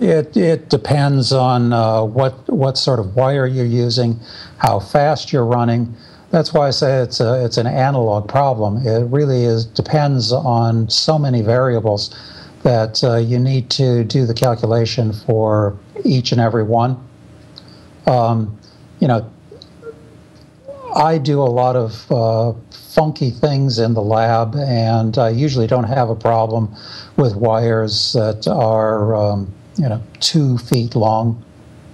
it, 0.01 0.37
it 0.37 0.69
depends 0.69 1.31
on 1.31 1.73
uh, 1.73 2.03
what 2.03 2.49
what 2.49 2.77
sort 2.77 2.99
of 2.99 3.15
wire 3.15 3.45
you're 3.45 3.65
using, 3.65 4.19
how 4.57 4.79
fast 4.79 5.31
you're 5.31 5.45
running. 5.45 5.95
That's 6.31 6.53
why 6.53 6.67
I 6.67 6.71
say 6.71 7.01
it's 7.01 7.19
a, 7.19 7.43
it's 7.43 7.57
an 7.57 7.67
analog 7.67 8.27
problem. 8.27 8.77
It 8.85 9.05
really 9.11 9.43
is 9.43 9.65
depends 9.65 10.31
on 10.31 10.89
so 10.89 11.19
many 11.19 11.41
variables 11.41 12.15
that 12.63 13.03
uh, 13.03 13.17
you 13.17 13.37
need 13.37 13.69
to 13.71 14.03
do 14.03 14.25
the 14.25 14.33
calculation 14.33 15.13
for 15.13 15.77
each 16.03 16.31
and 16.31 16.39
every 16.39 16.63
one. 16.63 16.97
Um, 18.07 18.57
you 18.99 19.07
know, 19.07 19.29
I 20.95 21.17
do 21.17 21.41
a 21.41 21.43
lot 21.43 21.75
of 21.75 22.11
uh, 22.11 22.53
funky 22.71 23.29
things 23.29 23.79
in 23.79 23.93
the 23.93 24.01
lab, 24.01 24.55
and 24.55 25.17
I 25.17 25.29
usually 25.29 25.67
don't 25.67 25.85
have 25.85 26.09
a 26.09 26.15
problem 26.15 26.75
with 27.17 27.35
wires 27.35 28.13
that 28.13 28.47
are, 28.47 29.15
um, 29.15 29.53
you 29.77 29.87
know, 29.87 30.01
two 30.19 30.57
feet 30.57 30.95
long. 30.95 31.43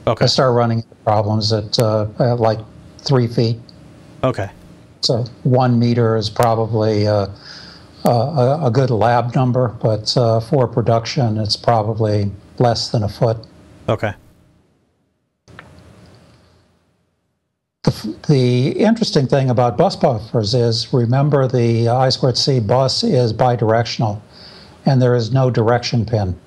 Okay. 0.08 0.26
I 0.26 0.28
start 0.28 0.54
running 0.54 0.84
problems 1.04 1.52
at, 1.52 1.78
uh, 1.80 2.08
at 2.20 2.40
like 2.40 2.60
three 3.00 3.28
feet. 3.28 3.58
Okay. 4.24 4.50
So 5.02 5.26
one 5.44 5.78
meter 5.78 6.16
is 6.16 6.30
probably 6.30 7.08
uh, 7.08 7.28
a, 8.06 8.60
a, 8.64 8.72
good 8.72 8.90
lab 8.90 9.36
number, 9.36 9.70
but 9.82 10.16
uh, 10.18 10.40
for 10.40 10.68
production, 10.68 11.38
it's 11.38 11.56
probably 11.56 12.32
less 12.58 12.90
than 12.90 13.04
a 13.04 13.10
foot. 13.10 13.38
Okay. 13.88 14.14
The, 17.88 18.18
the 18.28 18.70
interesting 18.72 19.28
thing 19.28 19.50
about 19.50 19.78
bus 19.78 19.96
buffers 19.96 20.54
is 20.54 20.92
remember 20.92 21.48
the 21.48 21.88
I 21.88 22.10
squared 22.10 22.38
C 22.38 22.60
bus 22.60 23.02
is 23.02 23.32
bidirectional 23.32 24.20
and 24.86 25.02
there 25.02 25.16
is 25.16 25.32
no 25.32 25.50
direction 25.50 26.06
pin. 26.06 26.38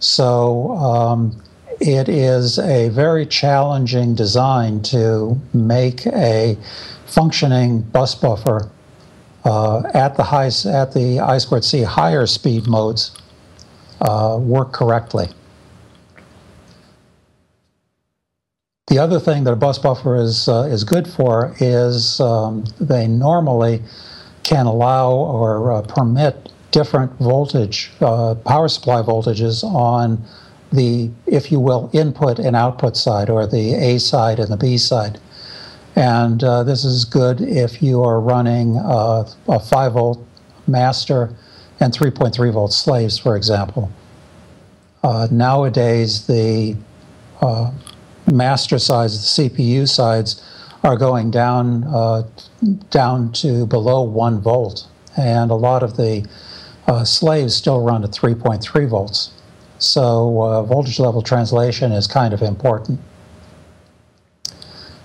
So 0.00 0.72
um, 0.72 1.40
it 1.78 2.08
is 2.08 2.58
a 2.58 2.88
very 2.88 3.26
challenging 3.26 4.16
design 4.16 4.82
to 4.82 5.40
make 5.52 6.04
a 6.06 6.58
functioning 7.06 7.82
bus 7.82 8.16
buffer 8.16 8.68
uh, 9.44 9.84
at 9.94 10.16
the 10.16 10.24
high 10.24 10.50
at 10.66 10.94
the 10.94 11.20
I 11.20 11.38
squared 11.38 11.62
C 11.62 11.82
higher 11.82 12.26
speed 12.26 12.66
modes 12.66 13.12
uh, 14.00 14.36
work 14.40 14.72
correctly. 14.72 15.28
The 18.94 19.00
other 19.00 19.18
thing 19.18 19.42
that 19.42 19.52
a 19.52 19.56
bus 19.56 19.76
buffer 19.76 20.14
is 20.14 20.48
uh, 20.48 20.68
is 20.70 20.84
good 20.84 21.08
for 21.08 21.56
is 21.58 22.20
um, 22.20 22.62
they 22.78 23.08
normally 23.08 23.82
can 24.44 24.66
allow 24.66 25.10
or 25.10 25.72
uh, 25.72 25.82
permit 25.82 26.52
different 26.70 27.10
voltage, 27.18 27.90
uh, 28.00 28.36
power 28.46 28.68
supply 28.68 29.02
voltages 29.02 29.64
on 29.64 30.22
the, 30.70 31.10
if 31.26 31.50
you 31.50 31.58
will, 31.58 31.90
input 31.92 32.38
and 32.38 32.54
output 32.54 32.96
side, 32.96 33.28
or 33.28 33.48
the 33.48 33.74
A 33.74 33.98
side 33.98 34.38
and 34.38 34.48
the 34.48 34.56
B 34.56 34.78
side. 34.78 35.18
And 35.96 36.44
uh, 36.44 36.62
this 36.62 36.84
is 36.84 37.04
good 37.04 37.40
if 37.40 37.82
you 37.82 38.00
are 38.00 38.20
running 38.20 38.76
uh, 38.76 39.28
a 39.48 39.58
5 39.58 39.92
volt 39.94 40.24
master 40.68 41.34
and 41.80 41.92
3.3 41.92 42.52
volt 42.52 42.72
slaves, 42.72 43.18
for 43.18 43.36
example. 43.36 43.90
Uh, 45.02 45.26
nowadays, 45.32 46.28
the 46.28 46.76
master 48.32 48.78
sides, 48.78 49.36
the 49.36 49.48
CPU 49.48 49.88
sides, 49.88 50.42
are 50.82 50.96
going 50.96 51.30
down 51.30 51.84
uh, 51.84 52.22
down 52.90 53.32
to 53.32 53.66
below 53.66 54.02
one 54.02 54.40
volt, 54.40 54.86
and 55.16 55.50
a 55.50 55.54
lot 55.54 55.82
of 55.82 55.96
the 55.96 56.26
uh, 56.86 57.04
slaves 57.04 57.54
still 57.54 57.82
run 57.82 58.04
at 58.04 58.10
3.3 58.10 58.88
volts. 58.88 59.30
So 59.78 60.42
uh, 60.42 60.62
voltage 60.62 60.98
level 60.98 61.22
translation 61.22 61.92
is 61.92 62.06
kind 62.06 62.34
of 62.34 62.42
important. 62.42 63.00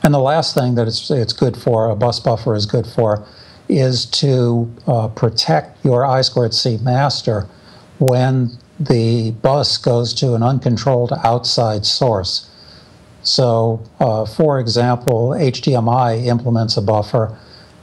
And 0.03 0.13
the 0.13 0.19
last 0.19 0.53
thing 0.53 0.75
that 0.75 0.87
it's, 0.87 1.09
it's 1.11 1.33
good 1.33 1.57
for, 1.57 1.89
a 1.89 1.95
bus 1.95 2.19
buffer 2.19 2.55
is 2.55 2.65
good 2.65 2.87
for, 2.87 3.25
is 3.67 4.05
to 4.05 4.73
uh, 4.87 5.07
protect 5.09 5.83
your 5.83 6.05
I 6.05 6.21
squared 6.21 6.53
C 6.53 6.77
master 6.77 7.47
when 7.99 8.57
the 8.79 9.31
bus 9.31 9.77
goes 9.77 10.13
to 10.15 10.35
an 10.35 10.43
uncontrolled 10.43 11.11
outside 11.23 11.85
source. 11.85 12.49
So, 13.23 13.83
uh, 13.99 14.25
for 14.25 14.59
example, 14.59 15.29
HDMI 15.29 16.25
implements 16.25 16.77
a 16.77 16.81
buffer 16.81 17.37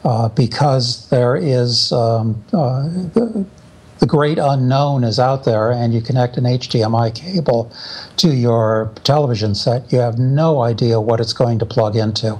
uh, 0.05 0.28
because 0.30 1.09
there 1.11 1.37
is 1.37 1.93
um, 1.93 2.43
uh, 2.53 2.84
the, 3.14 3.45
the, 3.99 4.07
great 4.07 4.39
unknown 4.39 5.05
is 5.05 5.18
out 5.18 5.45
there, 5.45 5.72
and 5.72 5.93
you 5.93 6.01
connect 6.01 6.37
an 6.37 6.45
HDMI 6.45 7.14
cable 7.14 7.72
to 8.16 8.34
your 8.34 8.93
television 9.05 9.55
set. 9.55 9.93
You 9.93 9.99
have 9.99 10.18
no 10.18 10.62
idea 10.62 11.01
what 11.01 11.20
it's 11.20 11.32
going 11.32 11.59
to 11.59 11.66
plug 11.66 11.97
into. 11.97 12.39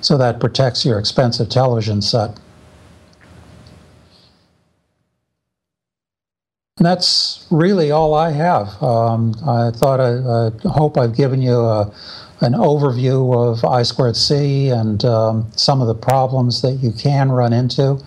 So, 0.00 0.18
that 0.18 0.40
protects 0.40 0.84
your 0.84 0.98
expensive 0.98 1.48
television 1.48 2.02
set. 2.02 2.38
And 6.84 6.90
that's 6.90 7.46
really 7.48 7.90
all 7.90 8.12
I 8.12 8.30
have. 8.32 8.82
Um, 8.82 9.34
I 9.48 9.70
thought 9.70 10.00
I, 10.00 10.18
I, 10.18 10.68
hope 10.68 10.98
I've 10.98 11.16
given 11.16 11.40
you 11.40 11.54
a, 11.54 11.90
an 12.42 12.52
overview 12.52 13.34
of 13.34 13.64
I 13.64 13.84
squared 13.84 14.16
C 14.16 14.68
and 14.68 15.02
um, 15.02 15.50
some 15.56 15.80
of 15.80 15.86
the 15.86 15.94
problems 15.94 16.60
that 16.60 16.72
you 16.72 16.92
can 16.92 17.32
run 17.32 17.54
into, 17.54 18.04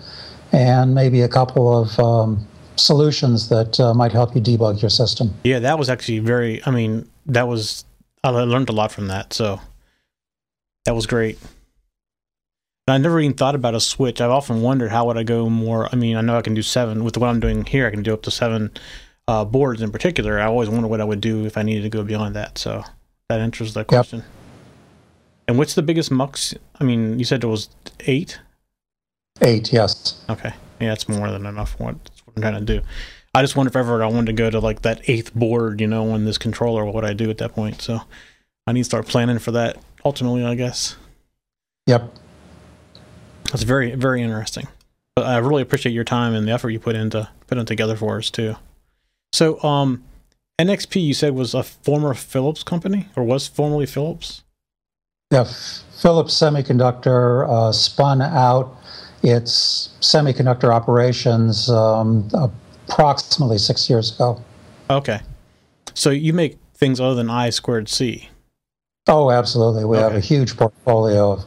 and 0.52 0.94
maybe 0.94 1.22
a 1.22 1.28
couple 1.28 1.76
of 1.76 1.98
um, 1.98 2.46
solutions 2.76 3.48
that 3.48 3.80
uh, 3.80 3.94
might 3.94 4.12
help 4.12 4.36
you 4.36 4.40
debug 4.40 4.80
your 4.80 4.90
system. 4.90 5.34
Yeah, 5.42 5.58
that 5.58 5.76
was 5.76 5.90
actually 5.90 6.20
very, 6.20 6.64
I 6.64 6.70
mean, 6.70 7.10
that 7.26 7.48
was, 7.48 7.84
I 8.22 8.30
learned 8.30 8.68
a 8.68 8.72
lot 8.72 8.92
from 8.92 9.08
that. 9.08 9.32
So 9.32 9.60
that 10.84 10.94
was 10.94 11.08
great. 11.08 11.36
I 12.90 12.98
never 12.98 13.20
even 13.20 13.36
thought 13.36 13.54
about 13.54 13.74
a 13.74 13.80
switch. 13.80 14.20
I've 14.20 14.30
often 14.30 14.62
wondered 14.62 14.90
how 14.90 15.06
would 15.06 15.16
I 15.16 15.22
go 15.22 15.48
more. 15.48 15.88
I 15.90 15.96
mean, 15.96 16.16
I 16.16 16.20
know 16.20 16.36
I 16.36 16.42
can 16.42 16.54
do 16.54 16.62
seven 16.62 17.04
with 17.04 17.16
what 17.16 17.28
I'm 17.28 17.40
doing 17.40 17.64
here. 17.64 17.86
I 17.86 17.90
can 17.90 18.02
do 18.02 18.14
up 18.14 18.22
to 18.22 18.30
seven 18.30 18.70
uh, 19.26 19.44
boards 19.44 19.82
in 19.82 19.90
particular. 19.92 20.38
I 20.38 20.46
always 20.46 20.68
wonder 20.68 20.88
what 20.88 21.00
I 21.00 21.04
would 21.04 21.20
do 21.20 21.44
if 21.44 21.58
I 21.58 21.62
needed 21.62 21.82
to 21.82 21.88
go 21.88 22.02
beyond 22.02 22.36
that. 22.36 22.58
So 22.58 22.84
that 23.28 23.40
answers 23.40 23.74
that 23.74 23.88
question. 23.88 24.20
Yep. 24.20 24.28
And 25.48 25.58
what's 25.58 25.74
the 25.74 25.82
biggest 25.82 26.10
mux? 26.10 26.54
I 26.78 26.84
mean, 26.84 27.18
you 27.18 27.24
said 27.24 27.42
it 27.42 27.46
was 27.46 27.70
eight. 28.00 28.38
Eight, 29.40 29.72
yes. 29.72 30.22
Okay, 30.28 30.52
yeah, 30.80 30.88
that's 30.88 31.08
more 31.08 31.30
than 31.30 31.46
enough. 31.46 31.78
What, 31.78 31.94
what 32.24 32.36
I'm 32.36 32.42
trying 32.42 32.66
to 32.66 32.80
do. 32.80 32.86
I 33.34 33.42
just 33.42 33.56
wonder 33.56 33.68
if 33.68 33.76
ever 33.76 34.02
I 34.02 34.06
wanted 34.06 34.26
to 34.26 34.32
go 34.32 34.50
to 34.50 34.58
like 34.58 34.82
that 34.82 35.08
eighth 35.08 35.34
board, 35.34 35.80
you 35.80 35.86
know, 35.86 36.10
on 36.10 36.24
this 36.24 36.38
controller, 36.38 36.84
what 36.84 36.94
would 36.94 37.04
I 37.04 37.12
do 37.12 37.30
at 37.30 37.38
that 37.38 37.52
point? 37.52 37.80
So 37.80 38.00
I 38.66 38.72
need 38.72 38.80
to 38.80 38.84
start 38.84 39.06
planning 39.06 39.38
for 39.38 39.52
that 39.52 39.78
ultimately, 40.04 40.44
I 40.44 40.54
guess. 40.54 40.96
Yep. 41.86 42.14
That's 43.50 43.62
very, 43.62 43.94
very 43.94 44.22
interesting. 44.22 44.68
But 45.16 45.26
I 45.26 45.38
really 45.38 45.62
appreciate 45.62 45.92
your 45.92 46.04
time 46.04 46.34
and 46.34 46.46
the 46.46 46.52
effort 46.52 46.70
you 46.70 46.78
put 46.78 46.94
into 46.94 47.28
putting 47.46 47.64
together 47.64 47.96
for 47.96 48.18
us 48.18 48.30
too. 48.30 48.56
So, 49.32 49.62
um, 49.62 50.04
NXP, 50.60 51.02
you 51.02 51.14
said 51.14 51.34
was 51.34 51.54
a 51.54 51.62
former 51.62 52.14
Philips 52.14 52.62
company, 52.62 53.08
or 53.16 53.22
was 53.22 53.46
formerly 53.46 53.86
Philips? 53.86 54.42
Yeah, 55.30 55.44
Philips 55.44 56.34
Semiconductor 56.34 57.48
uh, 57.48 57.72
spun 57.72 58.22
out 58.22 58.74
its 59.22 59.90
semiconductor 60.00 60.72
operations 60.72 61.68
um, 61.68 62.28
approximately 62.88 63.58
six 63.58 63.90
years 63.90 64.14
ago. 64.14 64.42
Okay, 64.88 65.20
so 65.94 66.10
you 66.10 66.32
make 66.32 66.58
things 66.74 67.00
other 67.00 67.14
than 67.14 67.28
I 67.28 67.50
squared 67.50 67.88
C. 67.88 68.30
Oh, 69.08 69.30
absolutely. 69.30 69.84
We 69.84 69.96
okay. 69.96 70.04
have 70.04 70.14
a 70.14 70.20
huge 70.20 70.56
portfolio 70.56 71.32
of 71.32 71.44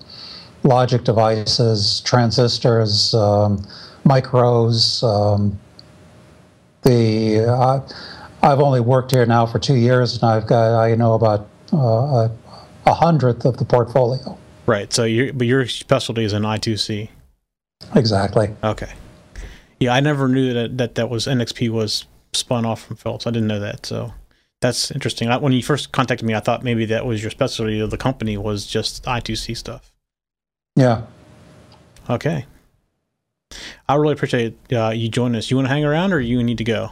logic 0.64 1.03
devices, 1.03 2.01
transistors, 2.01 3.14
um, 3.14 3.66
micros. 4.05 5.03
Um, 5.03 5.59
the 6.84 7.45
uh, 7.47 7.80
I've 8.43 8.59
only 8.59 8.80
worked 8.80 9.12
here 9.12 9.26
now 9.26 9.45
for 9.45 9.59
two 9.59 9.76
years, 9.76 10.16
and 10.16 10.24
I've 10.24 10.47
got 10.47 10.80
I 10.80 10.95
know 10.95 11.14
about 11.14 11.47
uh, 11.74 11.78
a, 11.78 12.32
a 12.86 12.93
hundredth 12.93 13.45
of 13.45 13.57
the 13.57 13.66
portfolio. 13.66 14.38
Right. 14.66 14.91
So 14.91 15.03
your 15.03 15.34
but 15.34 15.47
your 15.47 15.68
specialty 15.68 16.24
is 16.24 16.34
in 16.34 16.43
I2C. 16.43 17.09
Exactly. 17.95 18.55
Okay. 18.64 18.91
Yeah, 19.80 19.93
I 19.93 19.99
never 19.99 20.28
knew 20.28 20.53
that 20.53 20.78
that 20.78 20.95
that 20.95 21.09
was 21.09 21.28
NXP 21.28 21.70
was 21.70 22.05
spun 22.34 22.66
off 22.66 22.84
from 22.84 22.95
Philips. 22.95 23.28
I 23.28 23.32
didn't 23.32 23.47
know 23.47 23.59
that. 23.59 23.86
So 23.86 24.14
that's 24.62 24.91
interesting. 24.91 25.30
I, 25.30 25.38
when 25.38 25.53
you 25.53 25.64
first 25.64 25.91
contacted 25.91 26.26
me, 26.26 26.36
I 26.36 26.39
thought 26.39 26.64
maybe 26.64 26.86
that 26.86 27.05
was 27.05 27.22
your 27.22 27.32
specialty 27.32 27.80
of 27.80 27.89
the 27.89 27.97
company 27.97 28.38
was 28.38 28.66
just 28.66 29.03
I2C 29.05 29.57
stuff. 29.57 29.91
Yeah. 30.82 31.03
Okay. 32.09 32.45
I 33.88 33.95
really 33.95 34.13
appreciate 34.13 34.57
uh, 34.73 34.89
you 34.89 35.09
joining 35.09 35.38
us. 35.38 35.51
You 35.51 35.57
want 35.57 35.67
to 35.67 35.69
hang 35.69 35.86
around 35.86 36.11
or 36.11 36.19
you 36.19 36.41
need 36.41 36.57
to 36.57 36.63
go? 36.63 36.89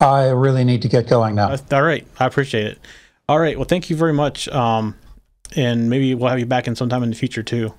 I 0.00 0.30
really 0.30 0.64
need 0.64 0.82
to 0.82 0.88
get 0.88 1.06
going 1.06 1.36
now. 1.36 1.54
All 1.70 1.82
right. 1.82 2.04
I 2.18 2.26
appreciate 2.26 2.66
it. 2.66 2.78
All 3.28 3.38
right. 3.38 3.56
Well, 3.56 3.66
thank 3.66 3.88
you 3.88 3.94
very 3.94 4.12
much. 4.12 4.48
Um, 4.48 4.96
and 5.54 5.88
maybe 5.88 6.14
we'll 6.14 6.28
have 6.28 6.40
you 6.40 6.46
back 6.46 6.66
in 6.66 6.74
sometime 6.74 7.04
in 7.04 7.10
the 7.10 7.16
future 7.16 7.42
too. 7.42 7.72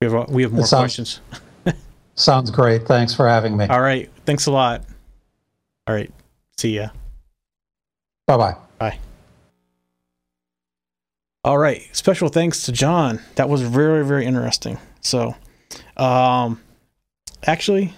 We 0.00 0.10
have, 0.10 0.30
we 0.30 0.42
have 0.42 0.52
more 0.52 0.64
sounds, 0.64 0.80
questions. 0.80 1.20
sounds 2.14 2.50
great. 2.50 2.86
Thanks 2.86 3.14
for 3.14 3.28
having 3.28 3.56
me. 3.56 3.66
All 3.66 3.80
right. 3.80 4.10
Thanks 4.24 4.46
a 4.46 4.52
lot. 4.52 4.84
All 5.86 5.94
right. 5.94 6.10
See 6.56 6.76
ya. 6.76 6.88
Bye 8.26 8.36
bye. 8.38 8.56
Bye. 8.78 8.98
All 11.44 11.58
right. 11.58 11.82
Special 11.92 12.30
thanks 12.30 12.62
to 12.62 12.72
John. 12.72 13.20
That 13.34 13.50
was 13.50 13.60
very, 13.60 14.02
very 14.02 14.24
interesting. 14.24 14.78
So, 15.02 15.36
um, 15.98 16.62
actually, 17.46 17.92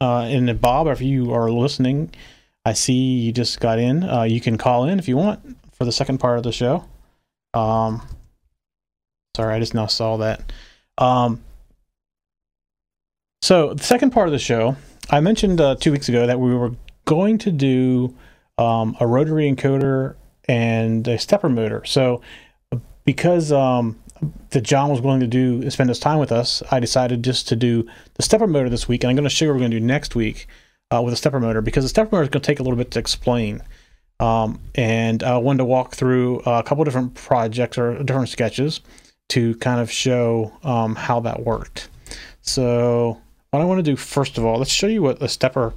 uh, 0.00 0.20
and 0.20 0.60
Bob, 0.60 0.86
if 0.86 1.00
you 1.00 1.32
are 1.32 1.50
listening, 1.50 2.14
I 2.64 2.74
see 2.74 2.92
you 2.92 3.32
just 3.32 3.58
got 3.58 3.80
in. 3.80 4.04
Uh, 4.04 4.22
you 4.22 4.40
can 4.40 4.56
call 4.56 4.84
in 4.84 5.00
if 5.00 5.08
you 5.08 5.16
want 5.16 5.56
for 5.72 5.84
the 5.84 5.90
second 5.90 6.18
part 6.18 6.38
of 6.38 6.44
the 6.44 6.52
show. 6.52 6.84
Um, 7.54 8.02
sorry, 9.36 9.52
I 9.52 9.58
just 9.58 9.74
now 9.74 9.86
saw 9.86 10.18
that. 10.18 10.52
Um, 10.96 11.42
so 13.40 13.74
the 13.74 13.82
second 13.82 14.10
part 14.10 14.28
of 14.28 14.32
the 14.32 14.38
show, 14.38 14.76
I 15.10 15.18
mentioned 15.18 15.60
uh, 15.60 15.74
two 15.74 15.90
weeks 15.90 16.08
ago 16.08 16.28
that 16.28 16.38
we 16.38 16.54
were 16.54 16.76
going 17.04 17.38
to 17.38 17.50
do 17.50 18.14
um, 18.58 18.96
a 19.00 19.08
rotary 19.08 19.52
encoder 19.52 20.14
and 20.48 21.06
a 21.08 21.18
stepper 21.18 21.48
motor. 21.48 21.84
So 21.84 22.20
because 23.04 23.52
um, 23.52 23.98
the 24.50 24.60
John 24.60 24.90
was 24.90 25.00
willing 25.00 25.20
to 25.20 25.26
do 25.26 25.68
spend 25.70 25.88
his 25.88 25.98
time 25.98 26.18
with 26.18 26.32
us, 26.32 26.62
I 26.70 26.80
decided 26.80 27.22
just 27.22 27.48
to 27.48 27.56
do 27.56 27.86
the 28.14 28.22
stepper 28.22 28.46
motor 28.46 28.68
this 28.68 28.88
week, 28.88 29.02
and 29.02 29.10
I'm 29.10 29.16
going 29.16 29.24
to 29.24 29.30
show 29.30 29.44
you 29.44 29.50
what 29.50 29.54
we're 29.54 29.60
going 29.60 29.72
to 29.72 29.80
do 29.80 29.86
next 29.86 30.14
week 30.14 30.46
uh, 30.92 31.02
with 31.02 31.14
a 31.14 31.16
stepper 31.16 31.40
motor 31.40 31.60
because 31.60 31.84
the 31.84 31.88
stepper 31.88 32.14
motor 32.16 32.24
is 32.24 32.28
going 32.28 32.42
to 32.42 32.46
take 32.46 32.60
a 32.60 32.62
little 32.62 32.76
bit 32.76 32.90
to 32.92 32.98
explain. 32.98 33.62
Um, 34.20 34.60
and 34.74 35.22
I 35.22 35.36
wanted 35.38 35.58
to 35.58 35.64
walk 35.64 35.94
through 35.94 36.40
a 36.40 36.62
couple 36.62 36.84
different 36.84 37.14
projects 37.14 37.76
or 37.76 38.02
different 38.04 38.28
sketches 38.28 38.80
to 39.30 39.56
kind 39.56 39.80
of 39.80 39.90
show 39.90 40.52
um, 40.62 40.94
how 40.94 41.20
that 41.20 41.44
worked. 41.44 41.88
So 42.42 43.20
what 43.50 43.60
I 43.60 43.64
want 43.64 43.78
to 43.78 43.82
do 43.82 43.96
first 43.96 44.38
of 44.38 44.44
all, 44.44 44.58
let's 44.58 44.70
show 44.70 44.86
you 44.86 45.02
what 45.02 45.20
a 45.20 45.28
stepper 45.28 45.74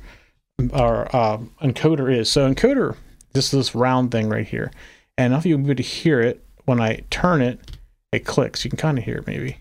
or 0.73 1.15
uh, 1.15 1.37
encoder 1.61 2.15
is. 2.15 2.29
So 2.29 2.51
encoder, 2.51 2.95
this 3.33 3.45
is 3.45 3.51
this 3.51 3.75
round 3.75 4.11
thing 4.11 4.29
right 4.29 4.47
here. 4.47 4.71
And 5.17 5.33
if 5.33 5.45
you'll 5.45 5.59
be 5.59 5.65
able 5.65 5.75
to 5.75 5.83
hear 5.83 6.21
it, 6.21 6.44
when 6.65 6.81
I 6.81 7.03
turn 7.09 7.41
it, 7.41 7.77
it 8.11 8.25
clicks. 8.25 8.63
You 8.63 8.69
can 8.69 8.77
kind 8.77 8.97
of 8.97 9.03
hear 9.03 9.17
it 9.17 9.27
maybe. 9.27 9.57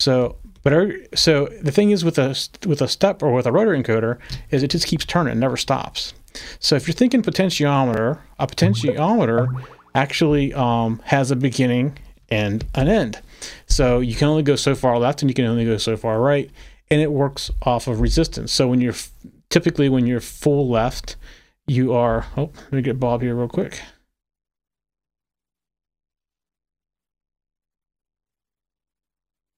So, 0.00 0.36
but 0.62 0.94
so 1.14 1.46
the 1.62 1.72
thing 1.72 1.90
is 1.90 2.04
with 2.04 2.18
a 2.18 2.36
with 2.66 2.80
a 2.80 2.88
step 2.88 3.22
or 3.22 3.32
with 3.32 3.46
a 3.46 3.52
rotor 3.52 3.72
encoder 3.72 4.18
is 4.50 4.62
it 4.62 4.70
just 4.70 4.86
keeps 4.86 5.04
turning, 5.04 5.32
it 5.32 5.36
never 5.36 5.56
stops. 5.56 6.14
So 6.60 6.76
if 6.76 6.86
you're 6.86 6.94
thinking 6.94 7.22
potentiometer, 7.22 8.18
a 8.38 8.46
potentiometer 8.46 9.64
actually 9.94 10.54
um, 10.54 11.00
has 11.04 11.30
a 11.30 11.36
beginning 11.36 11.98
and 12.28 12.64
an 12.74 12.88
end. 12.88 13.20
So 13.66 14.00
you 14.00 14.14
can 14.14 14.28
only 14.28 14.42
go 14.42 14.56
so 14.56 14.74
far 14.74 14.98
left 14.98 15.22
and 15.22 15.30
you 15.30 15.34
can 15.34 15.46
only 15.46 15.64
go 15.64 15.78
so 15.78 15.96
far 15.96 16.20
right, 16.20 16.50
and 16.90 17.00
it 17.00 17.10
works 17.10 17.50
off 17.62 17.86
of 17.86 18.00
resistance. 18.00 18.52
So 18.52 18.68
when 18.68 18.80
you're 18.80 18.94
typically 19.50 19.88
when 19.88 20.06
you're 20.06 20.20
full 20.20 20.68
left, 20.68 21.16
you 21.66 21.92
are. 21.92 22.26
Oh, 22.36 22.50
let 22.54 22.72
me 22.72 22.82
get 22.82 23.00
Bob 23.00 23.22
here 23.22 23.34
real 23.34 23.48
quick. 23.48 23.80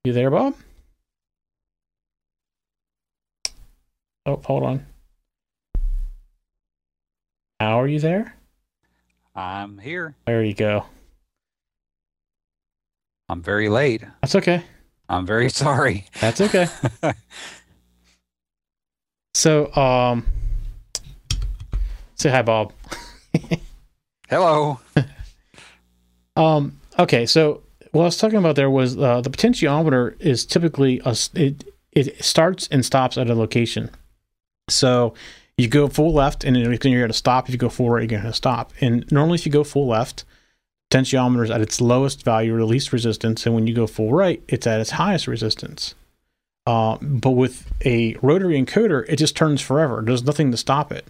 You 0.03 0.15
there, 0.15 0.31
Bob? 0.31 0.55
Oh, 4.25 4.41
hold 4.47 4.63
on. 4.63 4.87
How 7.59 7.83
are 7.83 7.87
you 7.87 8.01
there? 8.01 8.35
I'm 9.35 9.77
here. 9.77 10.15
There 10.25 10.43
you 10.43 10.55
go. 10.55 10.87
I'm 13.29 13.43
very 13.43 13.69
late. 13.69 14.03
That's 14.23 14.35
okay. 14.37 14.63
I'm 15.11 15.27
very 15.27 15.51
sorry. 15.51 16.07
That's 16.19 16.41
okay. 16.41 16.69
so, 19.35 19.71
um, 19.77 20.25
say 22.15 22.31
hi, 22.31 22.41
Bob. 22.41 22.73
Hello. 24.31 24.81
um, 26.37 26.81
okay, 26.99 27.27
so 27.27 27.65
what 27.93 28.03
I 28.03 28.07
was 28.07 28.17
talking 28.19 28.39
about 28.39 28.57
there 28.57 28.71
was 28.71 28.97
uh, 28.97 29.21
the 29.21 29.31
potentiometer 29.31 30.21
is 30.21 30.45
typically 30.45 31.01
a, 31.05 31.17
it 31.35 31.65
it 31.93 32.25
starts 32.25 32.69
and 32.69 32.85
stops 32.85 33.19
at 33.19 33.29
a 33.29 33.35
location. 33.35 33.91
So 34.69 35.15
you 35.57 35.69
go 35.69 35.89
full 35.89 36.13
left 36.13 36.45
and 36.45 36.57
you're 36.57 36.77
going 36.77 37.09
to 37.09 37.13
stop. 37.13 37.49
If 37.49 37.53
you 37.53 37.59
go 37.59 37.69
full 37.69 37.91
right, 37.91 38.01
you're 38.09 38.21
going 38.21 38.31
to 38.31 38.33
stop. 38.33 38.73
And 38.81 39.11
normally, 39.11 39.37
if 39.37 39.47
you 39.47 39.53
go 39.53 39.65
full 39.65 39.89
left, 39.89 40.25
potentiometer 40.91 41.45
is 41.45 41.51
at 41.51 41.61
its 41.61 41.81
lowest 41.81 42.25
value, 42.25 42.57
or 42.57 42.65
least 42.65 42.93
resistance, 42.93 43.47
and 43.47 43.55
when 43.55 43.67
you 43.67 43.75
go 43.75 43.87
full 43.87 44.13
right, 44.13 44.43
it's 44.49 44.67
at 44.67 44.81
its 44.81 44.91
highest 44.91 45.27
resistance. 45.27 45.95
Uh, 46.67 46.99
but 47.01 47.31
with 47.31 47.73
a 47.85 48.17
rotary 48.23 48.61
encoder, 48.61 49.05
it 49.09 49.17
just 49.17 49.37
turns 49.37 49.61
forever. 49.61 50.03
There's 50.05 50.25
nothing 50.25 50.51
to 50.51 50.57
stop 50.57 50.93
it. 50.93 51.07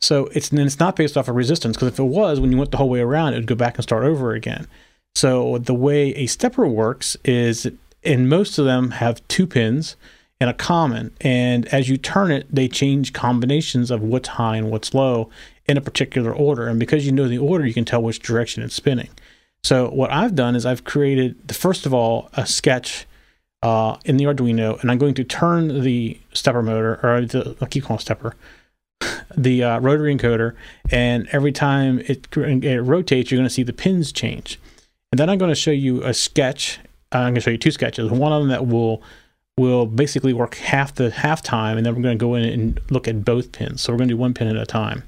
So 0.00 0.26
it's 0.32 0.50
and 0.50 0.60
it's 0.60 0.80
not 0.80 0.96
based 0.96 1.16
off 1.16 1.28
of 1.28 1.36
resistance 1.36 1.76
because 1.76 1.88
if 1.88 1.98
it 1.98 2.04
was, 2.04 2.40
when 2.40 2.50
you 2.50 2.58
went 2.58 2.70
the 2.70 2.76
whole 2.76 2.88
way 2.88 3.00
around, 3.00 3.34
it 3.34 3.36
would 3.36 3.46
go 3.46 3.54
back 3.54 3.76
and 3.76 3.82
start 3.82 4.04
over 4.04 4.32
again. 4.32 4.66
So 5.14 5.58
the 5.58 5.74
way 5.74 6.14
a 6.14 6.26
stepper 6.26 6.66
works 6.66 7.16
is, 7.24 7.70
and 8.04 8.28
most 8.28 8.58
of 8.58 8.64
them 8.64 8.92
have 8.92 9.26
two 9.28 9.46
pins 9.46 9.96
and 10.40 10.48
a 10.48 10.54
common, 10.54 11.12
and 11.20 11.66
as 11.68 11.88
you 11.88 11.98
turn 11.98 12.30
it, 12.30 12.46
they 12.50 12.66
change 12.66 13.12
combinations 13.12 13.90
of 13.90 14.00
what's 14.02 14.28
high 14.28 14.56
and 14.56 14.70
what's 14.70 14.94
low 14.94 15.28
in 15.66 15.76
a 15.76 15.82
particular 15.82 16.32
order. 16.32 16.66
And 16.66 16.80
because 16.80 17.04
you 17.04 17.12
know 17.12 17.28
the 17.28 17.38
order, 17.38 17.66
you 17.66 17.74
can 17.74 17.84
tell 17.84 18.02
which 18.02 18.20
direction 18.20 18.62
it's 18.62 18.74
spinning. 18.74 19.10
So 19.62 19.90
what 19.90 20.10
I've 20.10 20.34
done 20.34 20.56
is 20.56 20.64
I've 20.64 20.84
created 20.84 21.46
the 21.46 21.54
first 21.54 21.84
of 21.84 21.92
all 21.92 22.30
a 22.32 22.46
sketch 22.46 23.06
uh, 23.62 23.96
in 24.04 24.16
the 24.16 24.24
Arduino, 24.24 24.80
and 24.80 24.90
I'm 24.90 24.98
going 24.98 25.14
to 25.14 25.24
turn 25.24 25.82
the 25.82 26.18
stepper 26.32 26.62
motor, 26.62 26.98
or 27.02 27.26
the, 27.26 27.56
I 27.60 27.66
keep 27.66 27.84
calling 27.84 28.00
stepper, 28.00 28.34
the 29.36 29.62
uh, 29.62 29.80
rotary 29.80 30.16
encoder, 30.16 30.54
and 30.90 31.28
every 31.32 31.52
time 31.52 32.00
it, 32.00 32.26
it 32.36 32.80
rotates, 32.80 33.30
you're 33.30 33.38
going 33.38 33.48
to 33.48 33.54
see 33.54 33.62
the 33.62 33.72
pins 33.72 34.12
change. 34.12 34.58
And 35.12 35.18
then 35.18 35.28
I'm 35.28 35.38
going 35.38 35.50
to 35.50 35.56
show 35.56 35.70
you 35.70 36.02
a 36.04 36.14
sketch. 36.14 36.78
Uh, 37.12 37.18
I'm 37.18 37.32
going 37.32 37.34
to 37.36 37.40
show 37.40 37.50
you 37.50 37.58
two 37.58 37.72
sketches. 37.72 38.10
One 38.10 38.32
of 38.32 38.42
them 38.42 38.48
that 38.50 38.66
will 38.66 39.02
will 39.58 39.84
basically 39.84 40.32
work 40.32 40.54
half 40.54 40.94
the 40.94 41.10
half 41.10 41.42
time, 41.42 41.76
and 41.76 41.84
then 41.84 41.94
we're 41.94 42.02
going 42.02 42.18
to 42.18 42.22
go 42.22 42.34
in 42.34 42.44
and 42.44 42.80
look 42.90 43.06
at 43.08 43.24
both 43.24 43.52
pins. 43.52 43.82
So 43.82 43.92
we're 43.92 43.98
going 43.98 44.08
to 44.08 44.14
do 44.14 44.18
one 44.18 44.32
pin 44.32 44.48
at 44.48 44.56
a 44.56 44.64
time. 44.64 45.02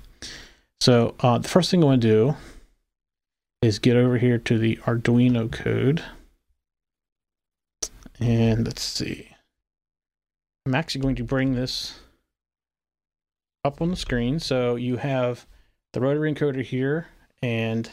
So 0.81 1.15
uh, 1.21 1.39
the 1.39 1.49
first 1.49 1.71
thing 1.71 1.83
I 1.83 1.87
want 1.87 2.03
to 2.03 2.09
do 2.09 2.37
is 3.63 3.79
get 3.79 3.97
over 3.97 4.19
here 4.19 4.39
to 4.39 4.59
the 4.59 4.77
Arduino 4.85 5.51
code. 5.51 6.03
And 8.21 8.67
let's 8.67 8.83
see. 8.83 9.29
I'm 10.67 10.75
actually 10.75 11.01
going 11.01 11.17
to 11.17 11.25
bring 11.25 11.55
this 11.55 12.01
up 13.65 13.81
on 13.81 13.91
the 13.91 13.97
screen. 13.97 14.39
So 14.39 14.75
you 14.75 14.97
have 14.97 15.47
the 15.93 16.01
rotary 16.01 16.33
encoder 16.33 16.63
here, 16.63 17.07
and 17.43 17.89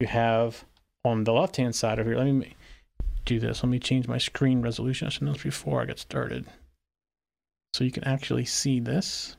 you 0.00 0.06
have 0.06 0.64
on 1.04 1.24
the 1.24 1.32
left 1.32 1.56
hand 1.56 1.74
side 1.74 1.98
of 1.98 2.06
here, 2.06 2.16
let 2.16 2.24
me 2.26 2.54
do 3.24 3.38
this. 3.38 3.62
Let 3.62 3.70
me 3.70 3.78
change 3.78 4.08
my 4.08 4.18
screen 4.18 4.62
resolution. 4.62 5.06
I 5.06 5.10
should 5.10 5.22
this 5.22 5.42
before 5.42 5.82
I 5.82 5.86
get 5.86 5.98
started. 5.98 6.46
So 7.74 7.84
you 7.84 7.90
can 7.90 8.04
actually 8.04 8.44
see 8.44 8.80
this. 8.80 9.36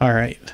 All 0.00 0.12
right. 0.12 0.52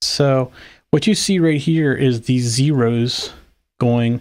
So 0.00 0.52
what 0.90 1.06
you 1.08 1.14
see 1.16 1.38
right 1.38 1.60
here 1.60 1.92
is 1.92 2.22
these 2.22 2.44
zeros 2.44 3.32
going 3.80 4.20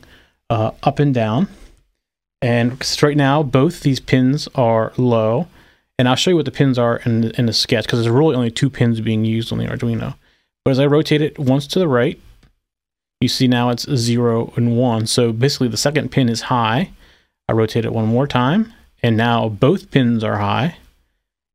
uh, 0.49 0.71
up 0.81 0.97
and 0.97 1.13
down. 1.13 1.47
And 2.41 2.79
right 3.01 3.17
now, 3.17 3.43
both 3.43 3.81
these 3.81 3.99
pins 3.99 4.47
are 4.55 4.93
low. 4.97 5.47
And 5.99 6.07
I'll 6.07 6.15
show 6.15 6.31
you 6.31 6.35
what 6.35 6.45
the 6.45 6.51
pins 6.51 6.77
are 6.77 6.97
in 7.05 7.21
the, 7.21 7.39
in 7.39 7.47
the 7.47 7.53
sketch 7.53 7.85
because 7.85 8.03
there's 8.03 8.13
really 8.13 8.35
only 8.35 8.51
two 8.51 8.69
pins 8.69 9.01
being 9.01 9.25
used 9.25 9.51
on 9.51 9.57
the 9.57 9.65
Arduino. 9.65 10.15
But 10.63 10.71
as 10.71 10.79
I 10.79 10.85
rotate 10.85 11.21
it 11.21 11.39
once 11.39 11.65
to 11.67 11.79
the 11.79 11.87
right, 11.87 12.19
you 13.19 13.27
see 13.27 13.47
now 13.47 13.69
it's 13.69 13.89
0 13.89 14.53
and 14.55 14.77
1. 14.77 15.07
So 15.07 15.31
basically 15.31 15.69
the 15.69 15.77
second 15.77 16.11
pin 16.11 16.29
is 16.29 16.41
high. 16.41 16.91
I 17.49 17.53
rotate 17.53 17.85
it 17.85 17.93
one 17.93 18.05
more 18.05 18.27
time, 18.27 18.73
and 19.01 19.15
now 19.17 19.49
both 19.49 19.89
pins 19.89 20.23
are 20.23 20.37
high. 20.37 20.77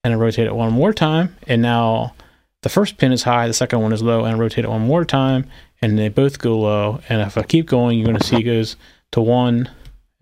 And 0.02 0.12
I 0.12 0.16
rotate 0.16 0.46
it 0.46 0.56
one 0.56 0.72
more 0.72 0.92
time, 0.92 1.36
and 1.46 1.62
now 1.62 2.14
the 2.62 2.68
first 2.68 2.96
pin 2.96 3.12
is 3.12 3.22
high, 3.22 3.46
the 3.46 3.54
second 3.54 3.82
one 3.82 3.92
is 3.92 4.02
low, 4.02 4.24
and 4.24 4.34
I 4.34 4.38
rotate 4.38 4.64
it 4.64 4.70
one 4.70 4.80
more 4.80 5.04
time, 5.04 5.48
and 5.80 5.96
they 5.96 6.08
both 6.08 6.40
go 6.40 6.58
low. 6.58 7.00
And 7.08 7.20
if 7.20 7.38
I 7.38 7.42
keep 7.42 7.66
going, 7.66 7.98
you're 7.98 8.06
going 8.06 8.18
to 8.18 8.26
see 8.26 8.38
it 8.38 8.42
goes 8.42 8.74
to 9.12 9.20
1, 9.20 9.70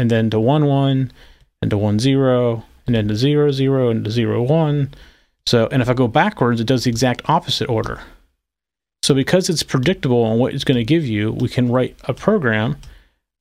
and 0.01 0.11
then 0.11 0.31
to 0.31 0.41
1, 0.41 0.65
1, 0.65 1.13
and 1.61 1.71
to 1.71 1.77
1, 1.77 1.99
0, 1.99 2.65
and 2.87 2.95
then 2.95 3.07
to 3.09 3.15
0, 3.15 3.53
0, 3.53 3.91
and 3.91 4.05
to 4.07 4.11
0, 4.11 4.43
1. 4.43 4.95
So, 5.45 5.69
and 5.71 5.83
if 5.83 5.91
I 5.91 5.95
go 5.95 6.09
backwards, 6.09 6.59
it 6.59 6.67
does 6.67 6.85
the 6.85 6.91
exact 6.91 7.29
opposite 7.29 7.69
order. 7.69 8.01
So 9.03 9.15
because 9.15 9.51
it's 9.51 9.63
predictable 9.63 10.23
on 10.23 10.39
what 10.39 10.55
it's 10.55 10.65
going 10.65 10.79
to 10.79 10.85
give 10.85 11.05
you, 11.05 11.33
we 11.33 11.51
can 11.51 11.71
write 11.71 11.99
a 12.05 12.15
program 12.15 12.79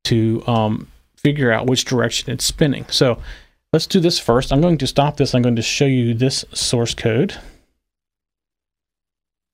to 0.06 0.44
um, 0.48 0.90
figure 1.16 1.50
out 1.50 1.68
which 1.68 1.86
direction 1.86 2.30
it's 2.30 2.44
spinning. 2.44 2.86
So 2.90 3.22
let's 3.72 3.88
do 3.88 4.02
this 4.02 4.20
first. 4.20 4.52
I'm 4.52 4.60
going 4.60 4.78
to 4.80 4.88
stop 4.88 5.16
this. 5.16 5.34
I'm 5.34 5.42
going 5.42 5.56
to 5.56 5.62
show 5.62 5.86
you 5.86 6.14
this 6.14 6.44
source 6.54 6.94
code. 6.94 7.38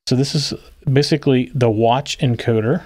So 0.08 0.16
this 0.16 0.34
is 0.34 0.56
basically 0.92 1.52
the 1.54 1.70
watch 1.70 2.18
encoder. 2.18 2.84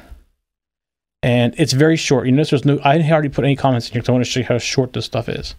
And 1.21 1.53
it's 1.57 1.73
very 1.73 1.97
short. 1.97 2.25
You 2.25 2.31
notice 2.31 2.51
there's 2.51 2.65
no, 2.65 2.79
I 2.83 2.99
already 2.99 3.29
put 3.29 3.43
any 3.43 3.55
comments 3.55 3.87
in 3.87 3.93
here 3.93 4.01
because 4.01 4.09
I 4.09 4.13
want 4.13 4.25
to 4.25 4.31
show 4.31 4.39
you 4.39 4.45
how 4.45 4.57
short 4.57 4.93
this 4.93 5.05
stuff 5.05 5.27
is. 5.27 5.55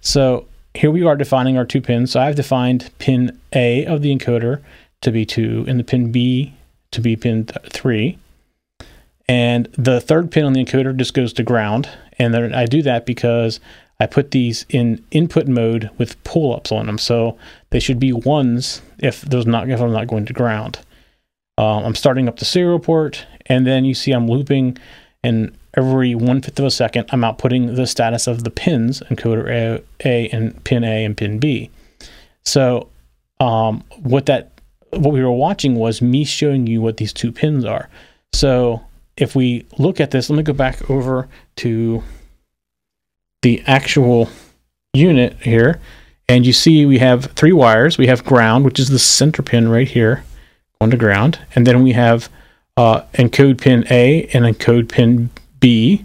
So 0.00 0.46
here 0.74 0.90
we 0.90 1.02
are 1.04 1.16
defining 1.16 1.58
our 1.58 1.66
two 1.66 1.80
pins. 1.80 2.12
So 2.12 2.20
I've 2.20 2.36
defined 2.36 2.90
pin 2.98 3.38
A 3.52 3.84
of 3.84 4.02
the 4.02 4.14
encoder 4.14 4.62
to 5.02 5.12
be 5.12 5.26
2 5.26 5.66
and 5.68 5.78
the 5.78 5.84
pin 5.84 6.10
B 6.10 6.54
to 6.92 7.00
be 7.00 7.16
pin 7.16 7.44
th- 7.44 7.72
3. 7.72 8.18
And 9.28 9.66
the 9.72 10.00
third 10.00 10.30
pin 10.30 10.44
on 10.44 10.52
the 10.52 10.64
encoder 10.64 10.96
just 10.96 11.14
goes 11.14 11.32
to 11.34 11.42
ground. 11.42 11.90
And 12.18 12.32
then 12.32 12.54
I 12.54 12.64
do 12.64 12.80
that 12.82 13.04
because 13.04 13.60
I 13.98 14.06
put 14.06 14.30
these 14.30 14.64
in 14.68 15.04
input 15.10 15.46
mode 15.48 15.90
with 15.98 16.22
pull 16.24 16.54
ups 16.54 16.72
on 16.72 16.86
them. 16.86 16.98
So 16.98 17.36
they 17.70 17.80
should 17.80 17.98
be 17.98 18.12
ones 18.12 18.82
if 18.98 19.22
there's 19.22 19.46
not 19.46 19.68
if 19.68 19.80
I'm 19.80 19.92
not 19.92 20.06
going 20.06 20.26
to 20.26 20.32
ground. 20.32 20.78
Um, 21.58 21.84
I'm 21.84 21.94
starting 21.94 22.28
up 22.28 22.38
the 22.38 22.44
serial 22.44 22.78
port, 22.78 23.26
and 23.46 23.66
then 23.66 23.84
you 23.84 23.94
see 23.94 24.12
I'm 24.12 24.28
looping, 24.28 24.76
and 25.22 25.56
every 25.74 26.14
one 26.14 26.42
fifth 26.42 26.58
of 26.58 26.64
a 26.64 26.70
second, 26.70 27.08
I'm 27.10 27.20
outputting 27.20 27.76
the 27.76 27.86
status 27.86 28.26
of 28.26 28.44
the 28.44 28.50
pins 28.50 29.00
encoder 29.10 29.48
A, 29.48 29.82
A 30.04 30.28
and 30.28 30.62
pin 30.64 30.84
A 30.84 31.04
and 31.04 31.16
pin 31.16 31.38
B. 31.38 31.70
So 32.44 32.88
um, 33.40 33.84
what 34.02 34.26
that 34.26 34.52
what 34.90 35.12
we 35.12 35.22
were 35.22 35.32
watching 35.32 35.74
was 35.74 36.00
me 36.00 36.24
showing 36.24 36.66
you 36.66 36.80
what 36.80 36.96
these 36.96 37.12
two 37.12 37.32
pins 37.32 37.64
are. 37.64 37.88
So 38.32 38.82
if 39.16 39.34
we 39.34 39.66
look 39.78 40.00
at 40.00 40.10
this, 40.10 40.30
let 40.30 40.36
me 40.36 40.42
go 40.42 40.52
back 40.52 40.90
over 40.90 41.28
to 41.56 42.02
the 43.42 43.62
actual 43.66 44.28
unit 44.94 45.36
here. 45.40 45.80
And 46.28 46.44
you 46.44 46.52
see 46.52 46.86
we 46.86 46.98
have 46.98 47.26
three 47.32 47.52
wires. 47.52 47.98
We 47.98 48.08
have 48.08 48.24
ground, 48.24 48.64
which 48.64 48.78
is 48.78 48.88
the 48.88 48.98
center 48.98 49.42
pin 49.42 49.68
right 49.68 49.88
here, 49.88 50.24
going 50.80 50.90
the 50.90 50.96
ground. 50.96 51.38
And 51.54 51.66
then 51.66 51.82
we 51.82 51.92
have 51.92 52.28
uh, 52.76 53.02
encode 53.14 53.60
pin 53.60 53.86
A 53.90 54.24
and 54.32 54.44
encode 54.44 54.88
pin 54.88 55.30
B. 55.60 56.04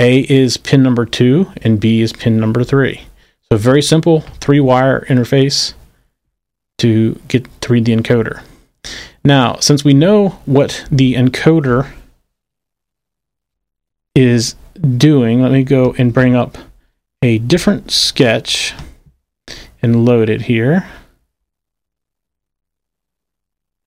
A 0.00 0.20
is 0.20 0.56
pin 0.56 0.82
number 0.82 1.06
two, 1.06 1.52
and 1.62 1.78
B 1.78 2.00
is 2.00 2.12
pin 2.12 2.38
number 2.38 2.64
three. 2.64 3.02
So 3.50 3.56
very 3.56 3.82
simple 3.82 4.20
three 4.40 4.60
wire 4.60 5.04
interface 5.08 5.74
to 6.78 7.20
get 7.28 7.46
to 7.62 7.72
read 7.72 7.84
the 7.84 7.94
encoder. 7.94 8.42
Now, 9.24 9.56
since 9.56 9.84
we 9.84 9.94
know 9.94 10.30
what 10.46 10.84
the 10.90 11.14
encoder 11.14 11.92
is 14.14 14.56
doing, 14.96 15.42
let 15.42 15.52
me 15.52 15.62
go 15.62 15.94
and 15.96 16.12
bring 16.12 16.34
up 16.34 16.58
a 17.22 17.38
different 17.38 17.92
sketch 17.92 18.74
and 19.80 20.04
load 20.04 20.28
it 20.28 20.42
here. 20.42 20.88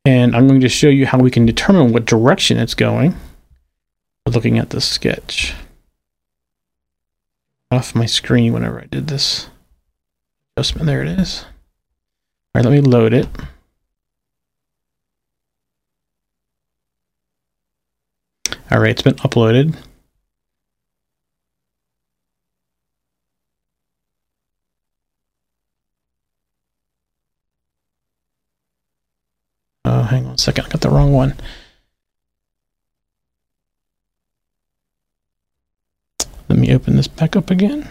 And 0.05 0.35
I'm 0.35 0.47
going 0.47 0.61
to 0.61 0.69
show 0.69 0.87
you 0.87 1.07
how 1.07 1.17
we 1.17 1.31
can 1.31 1.45
determine 1.45 1.91
what 1.91 2.05
direction 2.05 2.57
it's 2.57 2.75
going 2.75 3.15
looking 4.27 4.57
at 4.57 4.69
the 4.71 4.81
sketch. 4.81 5.53
Off 7.71 7.95
my 7.95 8.05
screen 8.05 8.53
whenever 8.53 8.79
I 8.79 8.85
did 8.85 9.07
this 9.07 9.49
adjustment. 10.55 10.85
There 10.85 11.01
it 11.01 11.07
is. 11.07 11.45
All 12.53 12.61
right, 12.61 12.65
let 12.65 12.71
me 12.71 12.81
load 12.81 13.13
it. 13.13 13.27
All 18.71 18.79
right, 18.79 18.91
it's 18.91 19.01
been 19.01 19.15
uploaded. 19.15 19.75
Oh, 29.85 30.01
hang 30.01 30.25
on 30.25 30.33
a 30.33 30.37
second. 30.39 30.65
I 30.65 30.69
got 30.69 30.81
the 30.81 30.89
wrong 30.89 31.13
one. 31.13 31.35
Let 36.49 36.57
me 36.57 36.73
open 36.73 36.95
this 36.95 37.07
back 37.07 37.35
up 37.35 37.51
again. 37.51 37.87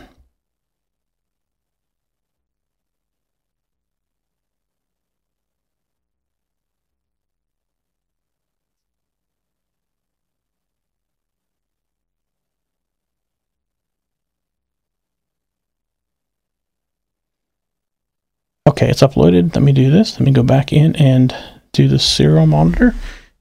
Okay, 18.67 18.91
it's 18.91 19.03
uploaded. 19.03 19.55
Let 19.55 19.63
me 19.63 19.73
do 19.73 19.93
this. 19.93 20.15
Let 20.15 20.23
me 20.23 20.33
go 20.33 20.43
back 20.43 20.73
in 20.73 20.97
and 20.97 21.33
do 21.75 21.89
the 21.89 21.99
serial 21.99 22.47
monitor. 22.47 22.95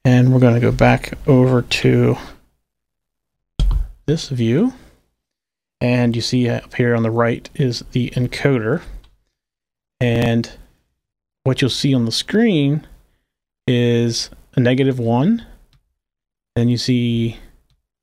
And 0.04 0.34
we're 0.34 0.40
going 0.42 0.56
to 0.56 0.60
go 0.60 0.72
back 0.72 1.14
over 1.28 1.62
to 1.62 2.18
this 4.06 4.28
view. 4.28 4.74
And 5.80 6.16
you 6.16 6.22
see 6.22 6.50
up 6.50 6.74
here 6.74 6.96
on 6.96 7.04
the 7.04 7.12
right 7.12 7.50
is 7.56 7.84
the 7.92 8.10
encoder. 8.12 8.82
And 10.02 10.52
what 11.44 11.62
you'll 11.62 11.70
see 11.70 11.94
on 11.94 12.06
the 12.06 12.12
screen 12.12 12.86
is 13.66 14.30
a 14.56 14.60
negative 14.60 15.00
one. 15.00 15.46
Then 16.56 16.68
you 16.68 16.78
see 16.78 17.38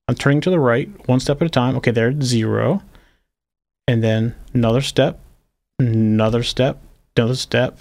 I'm 0.09 0.16
turning 0.16 0.41
to 0.41 0.51
the 0.51 0.59
right 0.59 0.89
one 1.07 1.20
step 1.20 1.41
at 1.41 1.47
a 1.47 1.51
time. 1.51 1.76
Okay, 1.76 1.91
there 1.91 2.12
zero. 2.20 2.83
And 3.87 4.03
then 4.03 4.35
another 4.53 4.81
step, 4.81 5.20
another 5.78 6.43
step, 6.43 6.83
another 7.16 7.37
step, 7.37 7.78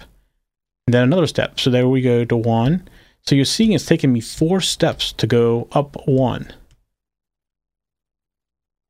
and 0.90 0.94
then 0.96 1.04
another 1.04 1.28
step. 1.28 1.60
So 1.60 1.70
there 1.70 1.88
we 1.88 2.02
go 2.02 2.26
to 2.26 2.36
one. 2.36 2.88
So 3.22 3.36
you're 3.36 3.46
seeing 3.46 3.74
it's 3.74 3.86
taking 3.86 4.12
me 4.12 4.22
four 4.22 4.60
steps 4.60 5.14
to 5.14 5.28
go 5.28 5.68
up 5.72 5.96
one. 6.08 6.52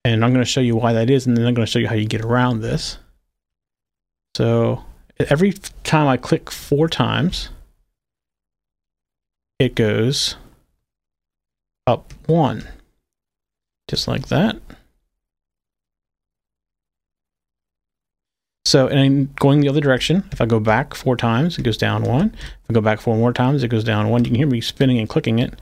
And 0.06 0.24
I'm 0.24 0.32
going 0.32 0.42
to 0.42 0.50
show 0.50 0.62
you 0.62 0.78
why 0.78 0.94
that 0.94 1.10
is, 1.10 1.28
and 1.28 1.36
then 1.36 1.46
I'm 1.46 1.54
going 1.54 1.66
to 1.66 1.70
show 1.70 1.78
you 1.78 1.90
how 1.90 1.96
you 1.96 2.06
get 2.06 2.22
around 2.22 2.62
this. 2.62 3.00
So 4.38 4.86
every 5.20 5.52
time 5.84 6.08
I 6.08 6.16
click 6.16 6.50
four 6.50 6.88
times, 6.88 7.50
it 9.60 9.76
goes 9.76 10.38
up 11.86 12.14
one, 12.28 12.66
just 13.90 14.08
like 14.08 14.30
that. 14.30 14.56
So, 18.70 18.88
and 18.88 19.36
going 19.38 19.62
the 19.62 19.70
other 19.70 19.82
direction, 19.82 20.24
if 20.32 20.42
I 20.42 20.46
go 20.46 20.60
back 20.60 20.94
four 20.94 21.18
times, 21.18 21.58
it 21.58 21.64
goes 21.64 21.76
down 21.76 22.04
one. 22.04 22.36
If 22.36 22.70
I 22.70 22.74
go 22.74 22.82
back 22.82 23.02
four 23.02 23.18
more 23.18 23.34
times, 23.34 23.64
it 23.64 23.70
goes 23.70 23.84
down 23.84 24.10
one. 24.10 24.24
You 24.24 24.30
can 24.30 24.36
hear 24.36 24.46
me 24.46 24.62
spinning 24.62 25.00
and 25.00 25.10
clicking 25.10 25.40
it. 25.40 25.60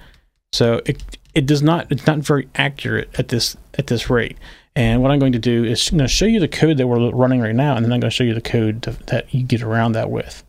So 0.51 0.81
it 0.85 1.01
it 1.33 1.45
does 1.45 1.61
not 1.61 1.89
it's 1.89 2.05
not 2.05 2.17
very 2.17 2.49
accurate 2.55 3.09
at 3.17 3.29
this 3.29 3.55
at 3.75 3.87
this 3.87 4.09
rate. 4.09 4.35
And 4.75 5.01
what 5.01 5.09
I'm 5.09 5.19
going 5.19 5.31
to 5.31 5.39
do 5.39 5.63
is 5.63 5.89
going 5.89 5.99
to 5.99 6.09
show 6.09 6.25
you 6.25 6.41
the 6.41 6.49
code 6.49 6.75
that 6.75 6.87
we're 6.87 7.09
running 7.11 7.39
right 7.39 7.55
now, 7.55 7.77
and 7.77 7.85
then 7.85 7.93
I'm 7.93 8.01
going 8.01 8.11
to 8.11 8.13
show 8.13 8.25
you 8.25 8.33
the 8.33 8.41
code 8.41 8.83
to, 8.83 8.91
that 9.05 9.33
you 9.33 9.43
get 9.43 9.61
around 9.61 9.93
that 9.93 10.11
with. 10.11 10.43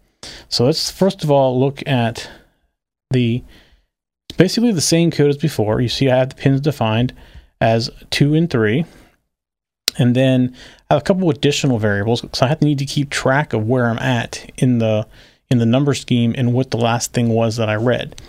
So 0.49 0.65
let's 0.65 0.91
first 0.91 1.23
of 1.23 1.31
all 1.31 1.61
look 1.61 1.87
at 1.87 2.29
the 3.13 3.45
basically 4.37 4.73
the 4.73 4.81
same 4.81 5.13
code 5.13 5.31
as 5.31 5.37
before. 5.37 5.81
You 5.81 5.89
see 5.89 6.11
I 6.11 6.17
have 6.17 6.31
the 6.31 6.35
pins 6.35 6.61
defined 6.61 7.15
as 7.61 7.89
two 8.11 8.35
and 8.35 8.51
three. 8.51 8.85
And 9.99 10.15
then 10.15 10.55
I 10.89 10.95
have 10.95 11.03
a 11.03 11.05
couple 11.05 11.29
additional 11.29 11.79
variables 11.79 12.23
because 12.23 12.41
I 12.41 12.47
have 12.47 12.61
to 12.61 12.65
need 12.65 12.79
to 12.79 12.87
keep 12.87 13.11
track 13.11 13.53
of 13.53 13.67
where 13.67 13.87
I'm 13.87 13.99
at 13.99 14.51
in 14.57 14.79
the 14.79 15.07
in 15.51 15.59
the 15.59 15.67
number 15.67 15.95
scheme 15.95 16.35
and 16.37 16.53
what 16.53 16.71
the 16.71 16.77
last 16.77 17.13
thing 17.13 17.31
was 17.31 17.57
that 17.57 17.69
I 17.69 17.75
read. 17.75 18.21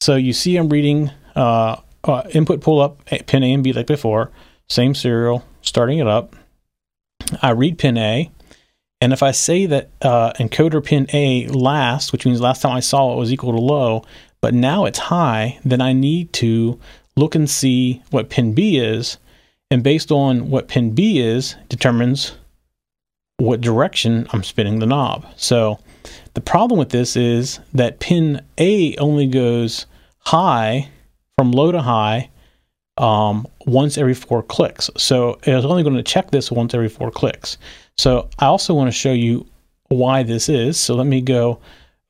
So 0.00 0.16
you 0.16 0.32
see 0.32 0.56
I'm 0.56 0.68
reading 0.68 1.10
uh, 1.34 1.76
uh, 2.04 2.22
input 2.30 2.60
pull 2.60 2.80
up 2.80 3.04
pin 3.06 3.42
A 3.42 3.52
and 3.52 3.64
B 3.64 3.72
like 3.72 3.86
before, 3.86 4.30
same 4.68 4.94
serial, 4.94 5.44
starting 5.62 5.98
it 5.98 6.06
up. 6.06 6.36
I 7.42 7.50
read 7.50 7.78
pin 7.78 7.96
A, 7.96 8.30
and 9.00 9.12
if 9.12 9.22
I 9.22 9.30
say 9.30 9.66
that 9.66 9.90
uh, 10.02 10.32
encoder 10.34 10.84
pin 10.84 11.06
A 11.12 11.46
last, 11.48 12.12
which 12.12 12.26
means 12.26 12.40
last 12.40 12.62
time 12.62 12.72
I 12.76 12.80
saw 12.80 13.12
it 13.12 13.18
was 13.18 13.32
equal 13.32 13.52
to 13.52 13.60
low, 13.60 14.04
but 14.40 14.54
now 14.54 14.84
it's 14.84 14.98
high, 14.98 15.58
then 15.64 15.80
I 15.80 15.92
need 15.92 16.32
to 16.34 16.78
look 17.16 17.34
and 17.34 17.48
see 17.48 18.02
what 18.10 18.30
pin 18.30 18.54
B 18.54 18.78
is, 18.78 19.18
and 19.70 19.82
based 19.82 20.10
on 20.10 20.50
what 20.50 20.68
pin 20.68 20.94
B 20.94 21.20
is, 21.20 21.56
determines 21.68 22.32
what 23.38 23.60
direction 23.60 24.26
I'm 24.32 24.42
spinning 24.42 24.78
the 24.78 24.86
knob. 24.86 25.26
So 25.36 25.78
the 26.34 26.40
problem 26.40 26.78
with 26.78 26.90
this 26.90 27.16
is 27.16 27.60
that 27.74 28.00
pin 28.00 28.42
A 28.58 28.96
only 28.96 29.26
goes 29.26 29.86
high 30.18 30.88
from 31.36 31.52
low 31.52 31.70
to 31.70 31.80
high 31.80 32.30
um, 32.96 33.46
once 33.66 33.96
every 33.96 34.14
four 34.14 34.42
clicks. 34.42 34.90
So 34.96 35.38
it's 35.44 35.64
only 35.64 35.84
going 35.84 35.96
to 35.96 36.02
check 36.02 36.30
this 36.30 36.50
once 36.50 36.74
every 36.74 36.88
four 36.88 37.10
clicks. 37.10 37.58
So 37.96 38.28
I 38.38 38.46
also 38.46 38.74
want 38.74 38.88
to 38.88 38.92
show 38.92 39.12
you 39.12 39.46
why 39.88 40.22
this 40.22 40.48
is. 40.48 40.78
So 40.78 40.94
let 40.94 41.06
me 41.06 41.20
go 41.20 41.60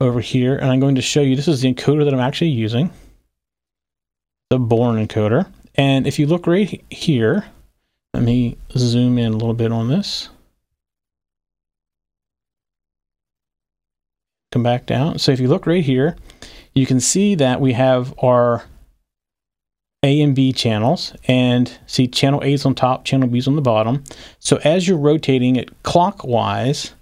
over 0.01 0.21
here 0.21 0.57
and 0.57 0.71
I'm 0.71 0.81
going 0.81 0.95
to 0.95 1.03
show 1.03 1.21
you, 1.21 1.37
this 1.37 1.49
is 1.49 1.61
the 1.61 1.73
encoder 1.73 2.05
that 2.05 2.15
I'm 2.15 2.21
actually 2.21 2.51
using, 2.51 2.91
the 4.49 4.59
Bourns 4.59 5.07
encoder. 5.07 5.47
And 5.79 6.09
if 6.09 6.19
you 6.19 6.27
look 6.27 6.49
right 6.49 6.85
here, 6.91 7.47
let 8.13 8.25
me 8.25 8.59
zoom 8.77 9.17
in 9.17 9.33
a 9.33 9.37
little 9.37 9.55
bit 9.55 9.71
on 9.71 9.89
this. 9.89 10.29
Come 14.51 14.65
back 14.65 14.87
down. 14.87 15.21
So 15.21 15.31
if 15.31 15.39
you 15.39 15.47
look 15.47 15.67
right 15.67 15.85
here, 15.85 16.17
you 16.75 16.85
can 16.85 16.99
see 16.99 17.37
that 17.37 17.61
we 17.61 17.75
have 17.75 18.13
our 18.19 18.65
a 20.03 20.21
and 20.21 20.35
B 20.35 20.53
channels 20.53 21.15
and 21.27 21.79
see 21.87 22.07
channel 22.07 22.43
A 22.43 22.53
is 22.53 22.65
on 22.65 22.75
top, 22.75 23.05
channel 23.05 23.29
B 23.29 23.39
is 23.39 23.49
on 23.49 23.57
the 23.57 23.63
bottom. 23.63 24.05
So 24.39 24.59
as 24.65 24.89
you're 24.89 24.99
rotating 24.99 25.57
it 25.57 25.83
clockwise, 25.83 26.95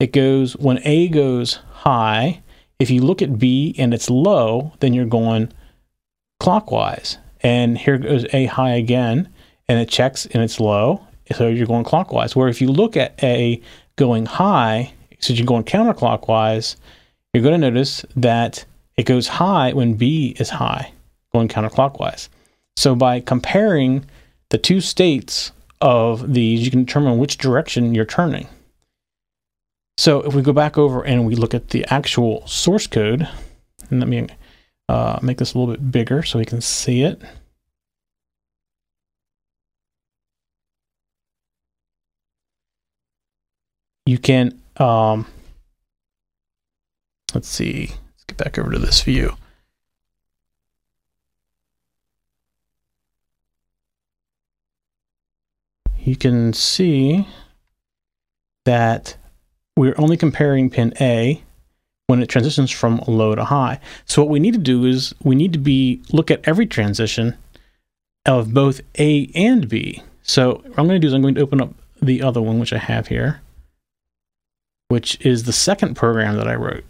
it 0.00 0.12
goes 0.12 0.56
when 0.56 0.80
A 0.84 1.08
goes 1.08 1.60
high. 1.70 2.42
If 2.78 2.90
you 2.90 3.02
look 3.02 3.22
at 3.22 3.38
B 3.38 3.74
and 3.78 3.94
it's 3.94 4.10
low, 4.10 4.72
then 4.80 4.94
you're 4.94 5.06
going 5.06 5.52
clockwise. 6.40 7.18
And 7.46 7.78
here 7.78 7.96
goes 7.96 8.26
A 8.32 8.46
high 8.46 8.72
again, 8.72 9.28
and 9.68 9.78
it 9.78 9.88
checks 9.88 10.26
and 10.26 10.42
it's 10.42 10.58
low. 10.58 11.06
So 11.36 11.46
you're 11.46 11.68
going 11.68 11.84
clockwise. 11.84 12.34
Where 12.34 12.48
if 12.48 12.60
you 12.60 12.66
look 12.66 12.96
at 12.96 13.22
A 13.22 13.62
going 13.94 14.26
high, 14.26 14.92
so 15.20 15.32
you're 15.32 15.46
going 15.46 15.62
counterclockwise, 15.62 16.74
you're 17.32 17.44
going 17.44 17.60
to 17.60 17.70
notice 17.70 18.04
that 18.16 18.64
it 18.96 19.04
goes 19.04 19.28
high 19.28 19.72
when 19.74 19.94
B 19.94 20.34
is 20.40 20.50
high, 20.50 20.90
going 21.32 21.46
counterclockwise. 21.46 22.28
So 22.76 22.96
by 22.96 23.20
comparing 23.20 24.06
the 24.50 24.58
two 24.58 24.80
states 24.80 25.52
of 25.80 26.34
these, 26.34 26.64
you 26.64 26.72
can 26.72 26.84
determine 26.84 27.16
which 27.16 27.38
direction 27.38 27.94
you're 27.94 28.04
turning. 28.04 28.48
So 29.98 30.20
if 30.22 30.34
we 30.34 30.42
go 30.42 30.52
back 30.52 30.76
over 30.76 31.06
and 31.06 31.24
we 31.24 31.36
look 31.36 31.54
at 31.54 31.68
the 31.68 31.86
actual 31.90 32.44
source 32.48 32.88
code, 32.88 33.28
and 33.88 34.00
let 34.00 34.08
me 34.08 34.26
uh, 34.88 35.18
make 35.22 35.38
this 35.38 35.54
a 35.54 35.58
little 35.58 35.74
bit 35.74 35.90
bigger 35.90 36.22
so 36.22 36.38
we 36.38 36.44
can 36.44 36.60
see 36.60 37.02
it. 37.02 37.20
You 44.06 44.18
can, 44.18 44.60
um, 44.76 45.26
let's 47.34 47.48
see, 47.48 47.88
let's 47.88 48.24
get 48.26 48.36
back 48.36 48.58
over 48.58 48.70
to 48.70 48.78
this 48.78 49.02
view. 49.02 49.36
you 56.06 56.14
can 56.14 56.52
see 56.52 57.26
that 58.64 59.16
we're 59.76 59.94
only 59.98 60.16
comparing 60.16 60.70
pin 60.70 60.94
A 61.00 61.42
when 62.06 62.22
it 62.22 62.28
transitions 62.28 62.70
from 62.70 63.00
low 63.06 63.34
to 63.34 63.44
high. 63.44 63.80
So 64.04 64.22
what 64.22 64.30
we 64.30 64.40
need 64.40 64.54
to 64.54 64.58
do 64.58 64.84
is 64.84 65.14
we 65.22 65.34
need 65.34 65.52
to 65.52 65.58
be 65.58 66.02
look 66.12 66.30
at 66.30 66.40
every 66.44 66.66
transition 66.66 67.36
of 68.24 68.54
both 68.54 68.80
A 68.98 69.30
and 69.34 69.68
B. 69.68 70.02
So 70.22 70.54
what 70.54 70.78
I'm 70.78 70.86
going 70.86 71.00
to 71.00 71.04
do 71.04 71.08
is 71.08 71.14
I'm 71.14 71.22
going 71.22 71.34
to 71.36 71.40
open 71.40 71.60
up 71.60 71.74
the 72.00 72.22
other 72.22 72.42
one, 72.42 72.58
which 72.58 72.72
I 72.72 72.78
have 72.78 73.08
here, 73.08 73.40
which 74.88 75.20
is 75.24 75.44
the 75.44 75.52
second 75.52 75.94
program 75.94 76.36
that 76.36 76.48
I 76.48 76.54
wrote. 76.54 76.84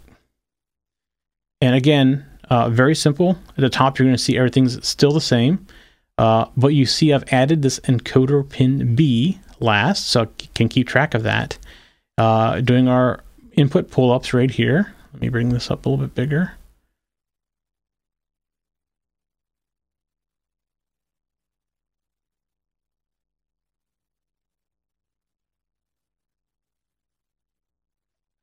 And 1.61 1.75
again, 1.75 2.25
uh, 2.49 2.69
very 2.69 2.95
simple. 2.95 3.37
At 3.49 3.57
the 3.57 3.69
top, 3.69 3.97
you're 3.97 4.07
going 4.07 4.17
to 4.17 4.23
see 4.23 4.37
everything's 4.37 4.85
still 4.87 5.11
the 5.11 5.21
same. 5.21 5.65
Uh, 6.17 6.45
but 6.55 6.69
you 6.69 6.85
see 6.85 7.13
I've 7.13 7.31
added 7.31 7.61
this 7.61 7.79
encoder 7.81 8.47
pin 8.47 8.95
B 8.95 9.39
last, 9.59 10.07
so 10.07 10.23
I 10.23 10.27
can 10.55 10.69
keep 10.69 10.87
track 10.87 11.13
of 11.13 11.23
that. 11.23 11.57
Uh, 12.17 12.61
doing 12.61 12.87
our 12.87 13.23
input 13.53 13.91
pull-ups 13.91 14.33
right 14.33 14.49
here. 14.49 14.93
Let 15.17 15.21
me 15.23 15.29
bring 15.29 15.49
this 15.49 15.71
up 15.71 15.83
a 15.83 15.89
little 15.89 16.05
bit 16.05 16.13
bigger. 16.13 16.51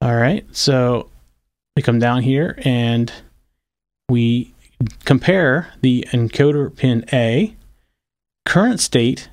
All 0.01 0.17
right, 0.17 0.45
so 0.51 1.11
we 1.77 1.83
come 1.85 2.01
down 2.01 2.23
here 2.23 2.59
and 2.65 3.13
we 4.09 4.53
compare 5.05 5.73
the 5.81 6.09
encoder 6.11 6.75
pin 6.75 7.05
A 7.13 7.55
current 8.45 8.81
state 8.81 9.29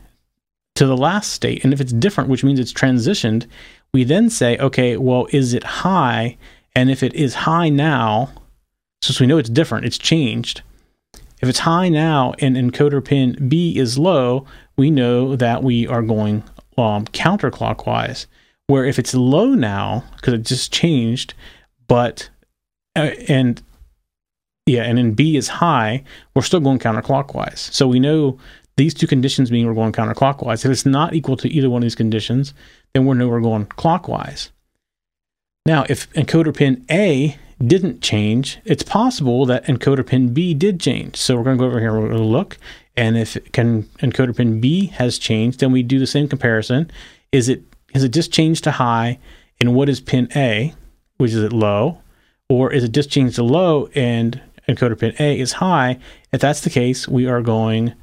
to 0.76 0.86
the 0.86 0.96
last 0.96 1.32
state. 1.34 1.64
And 1.64 1.74
if 1.74 1.82
it's 1.82 1.92
different, 1.92 2.30
which 2.30 2.44
means 2.44 2.60
it's 2.60 2.72
transitioned, 2.72 3.48
we 3.96 4.04
then 4.04 4.30
say, 4.30 4.60
okay, 4.60 4.96
well, 4.96 5.26
is 5.32 5.56
it 5.56 5.64
high? 5.64 6.38
And 6.76 6.90
if 6.90 7.04
it 7.04 7.14
is 7.14 7.34
high 7.34 7.70
now, 7.70 8.32
since 9.02 9.20
we 9.20 9.28
know 9.28 9.38
it's 9.38 9.50
different, 9.50 9.86
it's 9.86 9.98
changed. 9.98 10.62
If 11.42 11.50
it's 11.50 11.60
high 11.60 11.90
now 11.90 12.34
and 12.40 12.56
encoder 12.56 13.04
pin 13.04 13.50
B 13.50 13.78
is 13.78 13.98
low, 13.98 14.46
we 14.78 14.92
know 14.92 15.36
that 15.36 15.64
we 15.64 15.88
are 15.88 16.04
going 16.04 16.44
um, 16.78 17.06
counterclockwise. 17.06 18.28
Where 18.68 18.86
if 18.86 19.00
it's 19.00 19.14
low 19.14 19.54
now, 19.54 20.04
because 20.16 20.34
it 20.34 20.44
just 20.44 20.72
changed, 20.72 21.34
but 21.88 22.30
uh, 22.96 23.12
and 23.28 23.62
yeah, 24.66 24.84
and 24.84 24.98
then 24.98 25.12
B 25.14 25.36
is 25.36 25.48
high, 25.48 26.04
we're 26.36 26.44
still 26.44 26.60
going 26.60 26.80
counterclockwise. 26.80 27.58
So 27.58 27.88
we 27.88 28.00
know 28.00 28.40
these 28.78 28.94
two 28.94 29.08
conditions 29.08 29.52
mean 29.52 29.68
we're 29.68 29.74
going 29.74 29.92
counterclockwise. 29.92 30.64
If 30.64 30.72
it's 30.72 30.86
not 30.86 31.14
equal 31.14 31.36
to 31.38 31.50
either 31.50 31.70
one 31.70 31.82
of 31.82 31.86
these 31.86 31.96
conditions, 31.96 32.54
then 32.94 33.06
we 33.06 33.18
know 33.18 33.28
we're 33.28 33.42
going 33.42 33.66
clockwise. 33.66 34.52
Now, 35.66 35.86
if 35.90 36.12
encoder 36.14 36.56
pin 36.56 36.86
A 36.90 37.38
didn't 37.64 38.02
change, 38.02 38.60
it's 38.66 38.84
possible 38.84 39.46
that 39.46 39.66
encoder 39.66 40.06
pin 40.06 40.34
B 40.34 40.54
did 40.54 40.80
change. 40.80 41.18
So 41.18 41.36
we're 41.36 41.44
going 41.44 41.58
to 41.58 41.62
go 41.64 41.68
over 41.68 41.80
here, 41.80 41.92
to 41.92 42.24
look, 42.24 42.58
and 42.96 43.18
if 43.18 43.38
can, 43.52 43.84
encoder 44.00 44.36
pin 44.36 44.60
B 44.60 44.88
has 44.88 45.20
changed, 45.20 45.60
then 45.60 45.72
we 45.72 45.84
do 45.84 46.00
the 46.00 46.08
same 46.08 46.28
comparison. 46.28 46.90
Is 47.32 47.48
it 47.48 47.62
has 47.94 48.04
it 48.04 48.10
just 48.10 48.32
changed 48.32 48.64
to 48.64 48.72
high, 48.72 49.20
and 49.60 49.76
what 49.76 49.90
is 49.90 50.00
pin 50.00 50.30
A, 50.36 50.74
which 51.18 51.32
is 51.32 51.44
it 51.44 51.54
low, 51.54 52.00
or 52.50 52.72
is 52.74 52.84
it 52.84 52.92
just 52.92 53.10
changed 53.10 53.36
to 53.36 53.44
low 53.44 53.88
and 53.94 54.42
encoder 54.68 54.98
pin 54.98 55.14
A 55.20 55.40
is 55.40 55.54
high? 55.54 56.00
If 56.32 56.42
that's 56.42 56.62
the 56.62 56.70
case, 56.70 57.08
we 57.08 57.28
are 57.28 57.42
going 57.42 57.94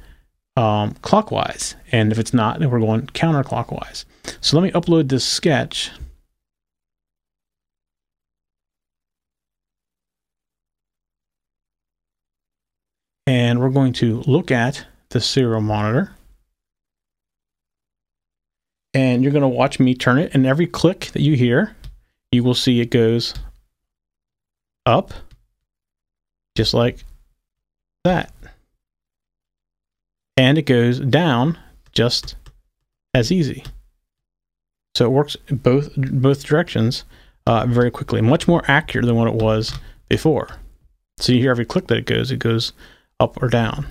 um, 0.55 0.93
clockwise. 1.01 1.75
And 1.91 2.11
if 2.11 2.19
it's 2.19 2.33
not, 2.33 2.59
then 2.59 2.69
we're 2.69 2.79
going 2.79 3.07
counterclockwise. 3.07 4.05
So 4.41 4.57
let 4.57 4.63
me 4.63 4.71
upload 4.71 5.09
this 5.09 5.25
sketch. 5.25 5.91
And 13.29 13.59
we're 13.59 13.69
going 13.69 13.93
to 13.93 14.21
look 14.21 14.49
at 14.49 14.85
the 15.09 15.21
serial 15.21 15.61
monitor. 15.61 16.15
And 18.93 19.21
you're 19.21 19.31
going 19.31 19.43
to 19.43 19.47
watch 19.47 19.79
me 19.79 19.93
turn 19.93 20.17
it. 20.17 20.33
And 20.33 20.47
every 20.47 20.65
click 20.65 21.11
that 21.13 21.21
you 21.21 21.35
hear, 21.35 21.75
you 22.31 22.43
will 22.43 22.55
see 22.55 22.81
it 22.81 22.89
goes 22.89 23.35
up, 24.85 25.13
just 26.55 26.73
like 26.73 27.05
that 28.03 28.33
and 30.39 30.57
it 30.57 30.61
goes 30.61 31.01
down 31.01 31.57
just 31.91 32.35
as 33.13 33.29
easy. 33.29 33.61
So 34.95 35.05
it 35.05 35.09
works 35.09 35.35
both 35.51 35.93
both 35.97 36.45
directions 36.45 37.03
uh, 37.45 37.65
very 37.65 37.91
quickly, 37.91 38.21
much 38.21 38.47
more 38.47 38.63
accurate 38.69 39.05
than 39.05 39.17
what 39.17 39.27
it 39.27 39.33
was 39.33 39.77
before. 40.07 40.47
So 41.17 41.33
you 41.33 41.41
hear 41.41 41.51
every 41.51 41.65
click 41.65 41.87
that 41.87 41.97
it 41.97 42.05
goes, 42.05 42.31
it 42.31 42.39
goes 42.39 42.71
up 43.19 43.41
or 43.41 43.47
down. 43.47 43.87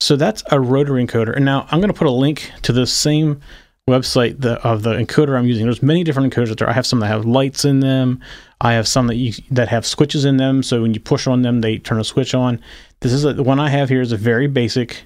So 0.00 0.16
that's 0.16 0.42
a 0.50 0.60
rotary 0.60 1.04
encoder. 1.04 1.34
And 1.34 1.44
now 1.44 1.66
I'm 1.70 1.80
going 1.80 1.92
to 1.92 1.98
put 1.98 2.06
a 2.06 2.10
link 2.10 2.50
to 2.62 2.72
the 2.72 2.86
same 2.86 3.40
website 3.88 4.40
the, 4.40 4.54
of 4.66 4.82
the 4.82 4.94
encoder 4.94 5.38
I'm 5.38 5.46
using. 5.46 5.64
There's 5.64 5.82
many 5.82 6.04
different 6.04 6.32
encoders 6.32 6.50
out 6.50 6.58
there. 6.58 6.68
I 6.68 6.72
have 6.72 6.86
some 6.86 7.00
that 7.00 7.08
have 7.08 7.24
lights 7.24 7.64
in 7.64 7.80
them. 7.80 8.20
I 8.60 8.72
have 8.72 8.88
some 8.88 9.06
that 9.08 9.16
you 9.16 9.32
that 9.50 9.68
have 9.68 9.84
switches 9.84 10.24
in 10.24 10.38
them. 10.38 10.62
So 10.62 10.82
when 10.82 10.94
you 10.94 11.00
push 11.00 11.26
on 11.26 11.42
them, 11.42 11.60
they 11.60 11.78
turn 11.78 12.00
a 12.00 12.04
switch 12.04 12.34
on. 12.34 12.60
This 13.00 13.12
is 13.12 13.24
a, 13.24 13.34
the 13.34 13.42
one 13.42 13.60
I 13.60 13.68
have 13.68 13.88
here 13.88 14.00
is 14.00 14.12
a 14.12 14.16
very 14.16 14.46
basic 14.46 15.04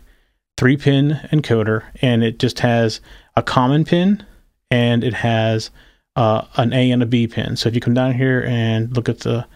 three 0.56 0.76
pin 0.76 1.20
encoder 1.32 1.84
and 2.02 2.22
it 2.22 2.38
just 2.38 2.60
has 2.60 3.00
a 3.36 3.42
common 3.42 3.84
pin 3.84 4.24
and 4.70 5.04
it 5.04 5.14
has 5.14 5.70
uh, 6.16 6.44
an 6.56 6.72
A 6.72 6.90
and 6.90 7.02
a 7.02 7.06
B 7.06 7.26
pin. 7.26 7.56
So 7.56 7.68
if 7.68 7.74
you 7.74 7.80
come 7.80 7.94
down 7.94 8.14
here 8.14 8.44
and 8.46 8.94
look 8.94 9.08
at 9.08 9.20
the 9.20 9.46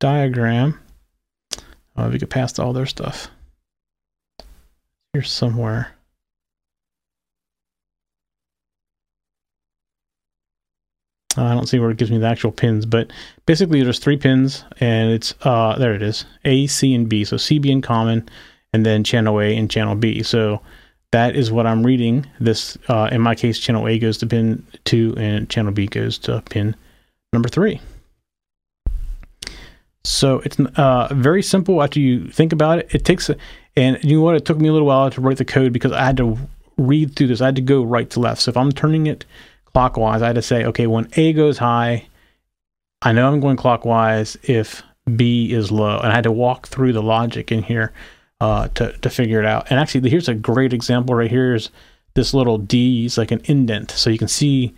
diagram, 0.00 0.80
Uh, 1.96 2.08
we 2.10 2.18
get 2.18 2.30
past 2.30 2.58
all 2.58 2.72
their 2.72 2.86
stuff. 2.86 3.28
Here 5.12 5.22
somewhere. 5.22 5.94
Uh, 11.36 11.44
I 11.44 11.54
don't 11.54 11.66
see 11.66 11.78
where 11.78 11.90
it 11.90 11.96
gives 11.96 12.10
me 12.10 12.18
the 12.18 12.26
actual 12.26 12.52
pins, 12.52 12.84
but 12.84 13.10
basically 13.46 13.82
there's 13.82 13.98
three 13.98 14.18
pins, 14.18 14.64
and 14.80 15.10
it's 15.10 15.34
uh 15.42 15.76
there 15.78 15.94
it 15.94 16.02
is 16.02 16.26
A, 16.44 16.66
C, 16.66 16.94
and 16.94 17.08
B. 17.08 17.24
So 17.24 17.36
C 17.36 17.58
being 17.58 17.80
common, 17.80 18.28
and 18.72 18.84
then 18.84 19.04
channel 19.04 19.40
A 19.40 19.56
and 19.56 19.70
channel 19.70 19.94
B. 19.94 20.22
So 20.22 20.60
that 21.10 21.34
is 21.36 21.50
what 21.50 21.66
I'm 21.66 21.84
reading. 21.84 22.26
This 22.40 22.76
uh, 22.88 23.08
in 23.12 23.20
my 23.20 23.34
case, 23.34 23.58
channel 23.58 23.86
A 23.88 23.98
goes 23.98 24.18
to 24.18 24.26
pin 24.26 24.66
two, 24.84 25.14
and 25.16 25.48
channel 25.48 25.72
B 25.72 25.86
goes 25.86 26.18
to 26.18 26.42
pin 26.50 26.76
number 27.32 27.48
three. 27.48 27.80
So 30.04 30.40
it's 30.40 30.58
uh, 30.58 31.08
very 31.12 31.42
simple 31.42 31.82
after 31.82 32.00
you 32.00 32.28
think 32.28 32.52
about 32.52 32.80
it. 32.80 32.94
It 32.94 33.04
takes, 33.04 33.30
and 33.76 34.02
you 34.02 34.16
know 34.16 34.22
what? 34.22 34.36
It 34.36 34.44
took 34.44 34.58
me 34.58 34.68
a 34.68 34.72
little 34.72 34.86
while 34.86 35.10
to 35.10 35.20
write 35.20 35.38
the 35.38 35.44
code 35.44 35.72
because 35.72 35.92
I 35.92 36.04
had 36.04 36.16
to 36.16 36.36
read 36.76 37.14
through 37.14 37.28
this. 37.28 37.40
I 37.40 37.46
had 37.46 37.56
to 37.56 37.62
go 37.62 37.82
right 37.82 38.08
to 38.10 38.20
left. 38.20 38.42
So 38.42 38.50
if 38.50 38.56
I'm 38.56 38.72
turning 38.72 39.06
it 39.06 39.24
clockwise, 39.72 40.22
I 40.22 40.28
had 40.28 40.36
to 40.36 40.42
say, 40.42 40.64
okay, 40.64 40.86
when 40.86 41.08
A 41.16 41.32
goes 41.32 41.58
high, 41.58 42.06
I 43.02 43.12
know 43.12 43.28
I'm 43.28 43.40
going 43.40 43.56
clockwise 43.56 44.36
if 44.42 44.82
B 45.16 45.52
is 45.52 45.70
low. 45.70 45.98
And 45.98 46.12
I 46.12 46.14
had 46.14 46.24
to 46.24 46.32
walk 46.32 46.68
through 46.68 46.92
the 46.92 47.02
logic 47.02 47.52
in 47.52 47.62
here 47.62 47.92
uh, 48.40 48.68
to, 48.74 48.92
to 48.98 49.10
figure 49.10 49.40
it 49.40 49.46
out. 49.46 49.68
And 49.70 49.78
actually, 49.78 50.10
here's 50.10 50.28
a 50.28 50.34
great 50.34 50.72
example 50.72 51.14
right 51.14 51.30
here 51.30 51.54
is 51.54 51.70
this 52.14 52.34
little 52.34 52.58
D 52.58 53.06
is 53.06 53.18
like 53.18 53.30
an 53.30 53.40
indent. 53.44 53.92
So 53.92 54.10
you 54.10 54.18
can 54.18 54.28
see 54.28 54.74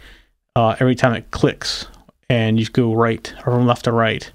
uh, 0.54 0.76
every 0.78 0.94
time 0.94 1.14
it 1.14 1.30
clicks 1.30 1.86
and 2.28 2.58
you 2.58 2.66
go 2.66 2.94
right 2.94 3.32
or 3.38 3.52
from 3.52 3.66
left 3.66 3.84
to 3.84 3.92
right. 3.92 4.30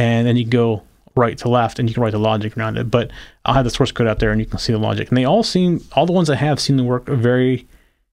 And 0.00 0.26
then 0.26 0.36
you 0.36 0.44
can 0.44 0.50
go 0.50 0.82
right 1.14 1.36
to 1.38 1.48
left 1.48 1.78
and 1.78 1.88
you 1.88 1.94
can 1.94 2.02
write 2.02 2.12
the 2.12 2.18
logic 2.18 2.56
around 2.56 2.78
it. 2.78 2.90
But 2.90 3.10
I'll 3.44 3.54
have 3.54 3.64
the 3.64 3.70
source 3.70 3.92
code 3.92 4.06
out 4.06 4.18
there 4.18 4.32
and 4.32 4.40
you 4.40 4.46
can 4.46 4.58
see 4.58 4.72
the 4.72 4.78
logic. 4.78 5.08
And 5.08 5.18
they 5.18 5.24
all 5.24 5.42
seem, 5.42 5.84
all 5.92 6.06
the 6.06 6.12
ones 6.12 6.30
I 6.30 6.36
have 6.36 6.58
seem 6.58 6.78
to 6.78 6.84
work 6.84 7.06
very 7.06 7.68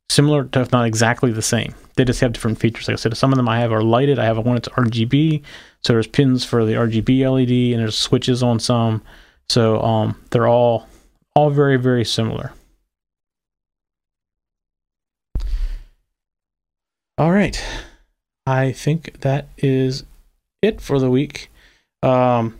similar 0.09 0.43
to, 0.43 0.61
if 0.61 0.71
not 0.71 0.85
exactly 0.85 1.31
the 1.31 1.41
same. 1.41 1.73
They 1.95 2.05
just 2.05 2.19
have 2.19 2.33
different 2.33 2.59
features. 2.59 2.87
Like 2.87 2.95
I 2.95 2.97
said, 2.97 3.15
some 3.15 3.31
of 3.31 3.37
them 3.37 3.49
I 3.49 3.59
have 3.59 3.71
are 3.71 3.81
lighted. 3.81 4.19
I 4.19 4.25
have 4.25 4.37
one 4.37 4.55
that's 4.55 4.67
RGB. 4.69 5.41
So 5.81 5.93
there's 5.93 6.07
pins 6.07 6.43
for 6.43 6.65
the 6.65 6.73
RGB 6.73 7.21
LED 7.21 7.73
and 7.73 7.81
there's 7.81 7.97
switches 7.97 8.43
on 8.43 8.59
some. 8.59 9.01
So 9.49 9.81
um, 9.81 10.21
they're 10.31 10.47
all 10.47 10.87
all 11.35 11.49
very 11.49 11.77
very 11.77 12.03
similar. 12.03 12.51
All 17.17 17.31
right, 17.31 17.63
I 18.45 18.71
think 18.71 19.21
that 19.21 19.47
is 19.57 20.03
it 20.61 20.81
for 20.81 20.99
the 20.99 21.09
week. 21.09 21.49
Um, 22.03 22.57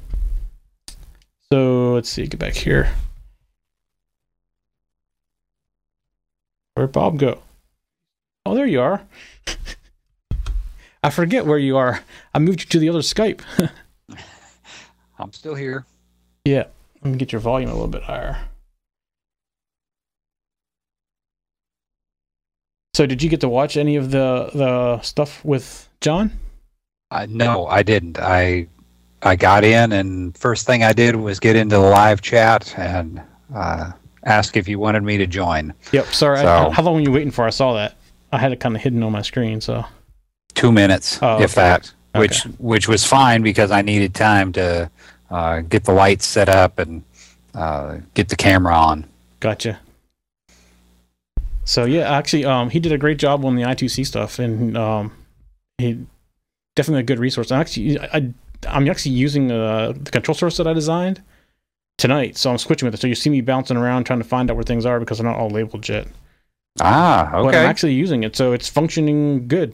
so 1.52 1.94
let's 1.94 2.10
see, 2.10 2.28
get 2.28 2.40
back 2.40 2.54
here. 2.54 2.92
Where'd 6.74 6.92
Bob 6.92 7.18
go? 7.18 7.42
Oh, 8.46 8.56
there 8.56 8.66
you 8.66 8.82
are. 8.82 9.02
I 11.04 11.10
forget 11.10 11.46
where 11.46 11.58
you 11.58 11.78
are. 11.78 12.02
I 12.34 12.40
moved 12.40 12.62
you 12.62 12.66
to 12.68 12.80
the 12.80 12.90
other 12.90 13.00
Skype. 13.00 13.42
I'm 15.20 15.34
still 15.34 15.56
here. 15.56 15.86
Yeah, 16.46 16.66
let 17.04 17.12
me 17.12 17.18
get 17.18 17.32
your 17.32 17.42
volume 17.42 17.70
a 17.70 17.74
little 17.74 17.88
bit 17.88 18.04
higher. 18.04 18.38
So, 22.94 23.06
did 23.06 23.22
you 23.22 23.30
get 23.30 23.42
to 23.42 23.50
watch 23.50 23.78
any 23.78 23.96
of 23.96 24.12
the 24.12 24.50
the 24.54 25.02
stuff 25.02 25.44
with 25.46 25.88
John? 26.02 26.32
Uh, 27.12 27.28
no, 27.30 27.68
I 27.68 27.84
didn't. 27.84 28.20
I 28.20 28.68
I 29.22 29.36
got 29.36 29.64
in, 29.64 29.92
and 29.94 30.38
first 30.38 30.66
thing 30.66 30.84
I 30.84 30.94
did 30.94 31.16
was 31.16 31.40
get 31.40 31.56
into 31.56 31.76
the 31.78 31.82
live 31.82 32.22
chat 32.22 32.74
and 32.78 33.22
uh, 33.54 33.92
ask 34.24 34.56
if 34.58 34.68
you 34.68 34.80
wanted 34.80 35.04
me 35.04 35.18
to 35.18 35.28
join. 35.28 35.74
Yep. 35.92 36.06
Sorry. 36.08 36.38
So- 36.38 36.48
I, 36.48 36.70
how 36.72 36.84
long 36.84 36.96
were 36.96 37.02
you 37.02 37.12
waiting 37.12 37.32
for? 37.32 37.46
I 37.46 37.50
saw 37.50 37.74
that. 37.74 37.96
I 38.32 38.38
had 38.38 38.52
it 38.52 38.60
kind 38.60 38.76
of 38.76 38.82
hidden 38.82 39.02
on 39.04 39.12
my 39.12 39.22
screen. 39.22 39.62
So. 39.62 39.86
Two 40.54 40.72
minutes, 40.72 41.20
Oh, 41.22 41.40
if 41.42 41.56
okay. 41.58 41.78
which 42.16 42.42
which 42.58 42.88
was 42.88 43.06
fine 43.06 43.44
because 43.44 43.70
I 43.70 43.84
needed 43.84 44.16
time 44.16 44.52
to 44.54 44.90
uh, 45.30 45.60
get 45.62 45.84
the 45.84 45.92
lights 45.94 46.26
set 46.26 46.50
up 46.50 46.80
and 46.80 47.04
uh, 47.54 47.98
get 48.16 48.30
the 48.30 48.36
camera 48.36 48.74
on. 48.76 49.06
Gotcha. 49.40 49.80
So 51.64 51.86
yeah, 51.86 52.10
actually, 52.18 52.46
um, 52.46 52.70
he 52.72 52.80
did 52.80 52.92
a 52.92 52.98
great 52.98 53.20
job 53.20 53.46
on 53.46 53.56
the 53.56 53.62
I2C 53.64 54.06
stuff, 54.06 54.40
and 54.40 54.76
um, 54.76 55.12
he 55.78 56.06
definitely 56.76 57.02
a 57.02 57.04
good 57.04 57.20
resource. 57.20 57.52
I'm 57.52 57.62
actually, 57.62 58.00
I, 58.00 58.34
I'm 58.68 58.90
actually 58.90 59.12
using 59.16 59.52
uh, 59.52 59.94
the 59.96 60.12
control 60.12 60.36
source 60.36 60.58
that 60.58 60.68
I 60.68 60.74
designed 60.74 61.22
tonight, 61.98 62.38
so 62.38 62.50
I'm 62.52 62.58
switching 62.58 62.86
with 62.88 62.94
it. 62.96 63.02
So 63.02 63.08
you 63.08 63.16
see 63.16 63.30
me 63.30 63.42
bouncing 63.42 63.78
around 63.78 64.06
trying 64.06 64.20
to 64.20 64.26
find 64.26 64.50
out 64.50 64.56
where 64.56 64.64
things 64.64 64.86
are 64.86 65.00
because 65.00 65.18
they're 65.18 65.28
not 65.30 65.38
all 65.38 65.50
labeled 65.50 65.88
yet. 65.88 66.08
Ah, 66.80 67.34
okay. 67.36 67.46
But 67.46 67.56
I'm 67.56 67.66
actually 67.70 67.94
using 67.94 68.24
it, 68.24 68.36
so 68.36 68.54
it's 68.54 68.70
functioning 68.70 69.48
good. 69.48 69.74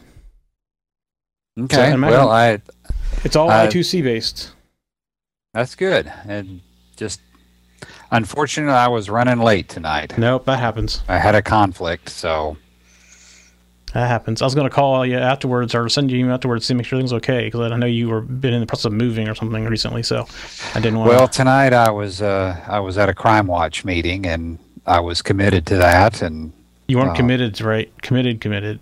okay. 1.60 1.92
imagine- 1.94 2.18
well, 2.18 2.30
I 2.32 2.62
It's 3.24 3.36
all 3.36 3.50
Uh, 3.52 3.68
I2C 3.68 4.02
based. 4.04 4.52
that's 5.54 5.76
good, 5.76 6.12
and 6.28 6.62
just 6.98 7.22
unfortunately, 8.12 8.74
I 8.74 8.88
was 8.88 9.10
running 9.10 9.40
late 9.40 9.70
tonight. 9.70 10.18
Nope, 10.18 10.46
that 10.46 10.60
happens. 10.60 11.04
I 11.08 11.18
had 11.20 11.36
a 11.36 11.42
conflict, 11.42 12.10
so 12.10 12.58
That 13.94 14.08
happens. 14.08 14.42
I 14.42 14.46
was 14.46 14.56
going 14.56 14.68
to 14.68 14.74
call 14.74 15.06
you 15.06 15.18
afterwards 15.18 15.76
or 15.76 15.88
send 15.88 16.10
you 16.10 16.18
an 16.18 16.22
email 16.22 16.34
afterwards 16.34 16.66
to 16.68 16.74
make 16.74 16.86
sure 16.88 16.98
things 16.98 17.14
okay 17.14 17.46
because 17.46 17.72
I 17.72 17.78
know 17.78 17.86
you 17.86 18.10
were 18.10 18.22
been 18.22 18.54
in 18.54 18.60
the 18.60 18.66
process 18.66 18.86
of 18.86 18.94
moving 18.94 19.30
or 19.30 19.36
something 19.36 19.66
recently, 19.66 20.02
so 20.02 20.28
I 20.74 20.80
didn't 20.80 20.98
want. 20.98 21.10
Well, 21.10 21.28
tonight 21.28 21.74
I 21.74 21.92
was 21.92 22.22
uh, 22.22 22.60
I 22.68 22.80
was 22.80 22.98
at 22.98 23.08
a 23.08 23.14
Crime 23.14 23.46
Watch 23.46 23.86
meeting 23.86 24.26
and 24.26 24.58
I 24.88 25.00
was 25.00 25.22
committed 25.22 25.68
to 25.68 25.78
that. 25.78 26.24
And 26.24 26.54
you 26.88 26.98
weren't 26.98 27.12
uh, 27.12 27.16
committed, 27.16 27.62
right? 27.62 27.92
Committed, 28.02 28.42
committed. 28.42 28.80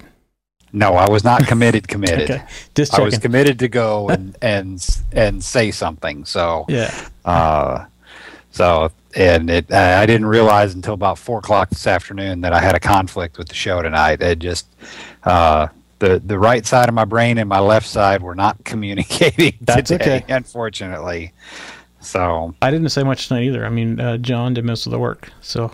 no, 0.71 0.93
I 0.93 1.09
was 1.09 1.25
not 1.25 1.45
committed. 1.45 1.87
Committed. 1.89 2.31
Okay, 2.31 2.43
just 2.73 2.93
I 2.93 3.01
was 3.01 3.17
committed 3.17 3.59
to 3.59 3.67
go 3.67 4.07
and 4.13 4.37
and 4.41 5.01
and 5.11 5.43
say 5.43 5.71
something. 5.71 6.23
So 6.23 6.63
yeah, 6.69 7.09
uh, 7.25 7.85
so 8.51 8.93
and 9.15 9.49
it 9.49 9.71
I 9.71 10.05
didn't 10.05 10.27
realize 10.27 10.73
until 10.73 10.93
about 10.93 11.17
four 11.17 11.39
o'clock 11.39 11.69
this 11.69 11.87
afternoon 11.87 12.41
that 12.41 12.53
I 12.53 12.59
had 12.59 12.75
a 12.75 12.79
conflict 12.79 13.37
with 13.37 13.47
the 13.47 13.55
show 13.55 13.81
tonight. 13.81 14.21
It 14.21 14.39
just 14.39 14.67
uh, 15.23 15.67
the 15.99 16.19
the 16.19 16.37
right 16.37 16.65
side 16.65 16.89
of 16.89 16.95
my 16.95 17.05
brain 17.05 17.37
and 17.37 17.47
my 17.47 17.59
left 17.59 17.87
side 17.87 18.21
were 18.21 18.35
not 18.35 18.61
communicating 18.65 19.57
That's 19.61 19.89
today, 19.89 20.17
okay. 20.23 20.33
unfortunately. 20.33 21.33
So 21.99 22.55
I 22.61 22.71
didn't 22.71 22.89
say 22.89 23.03
much 23.03 23.27
tonight 23.27 23.43
either. 23.43 23.65
I 23.65 23.69
mean, 23.69 23.99
uh, 23.99 24.17
John 24.17 24.53
did 24.53 24.65
most 24.65 24.85
of 24.87 24.91
the 24.91 24.99
work, 24.99 25.31
so 25.41 25.71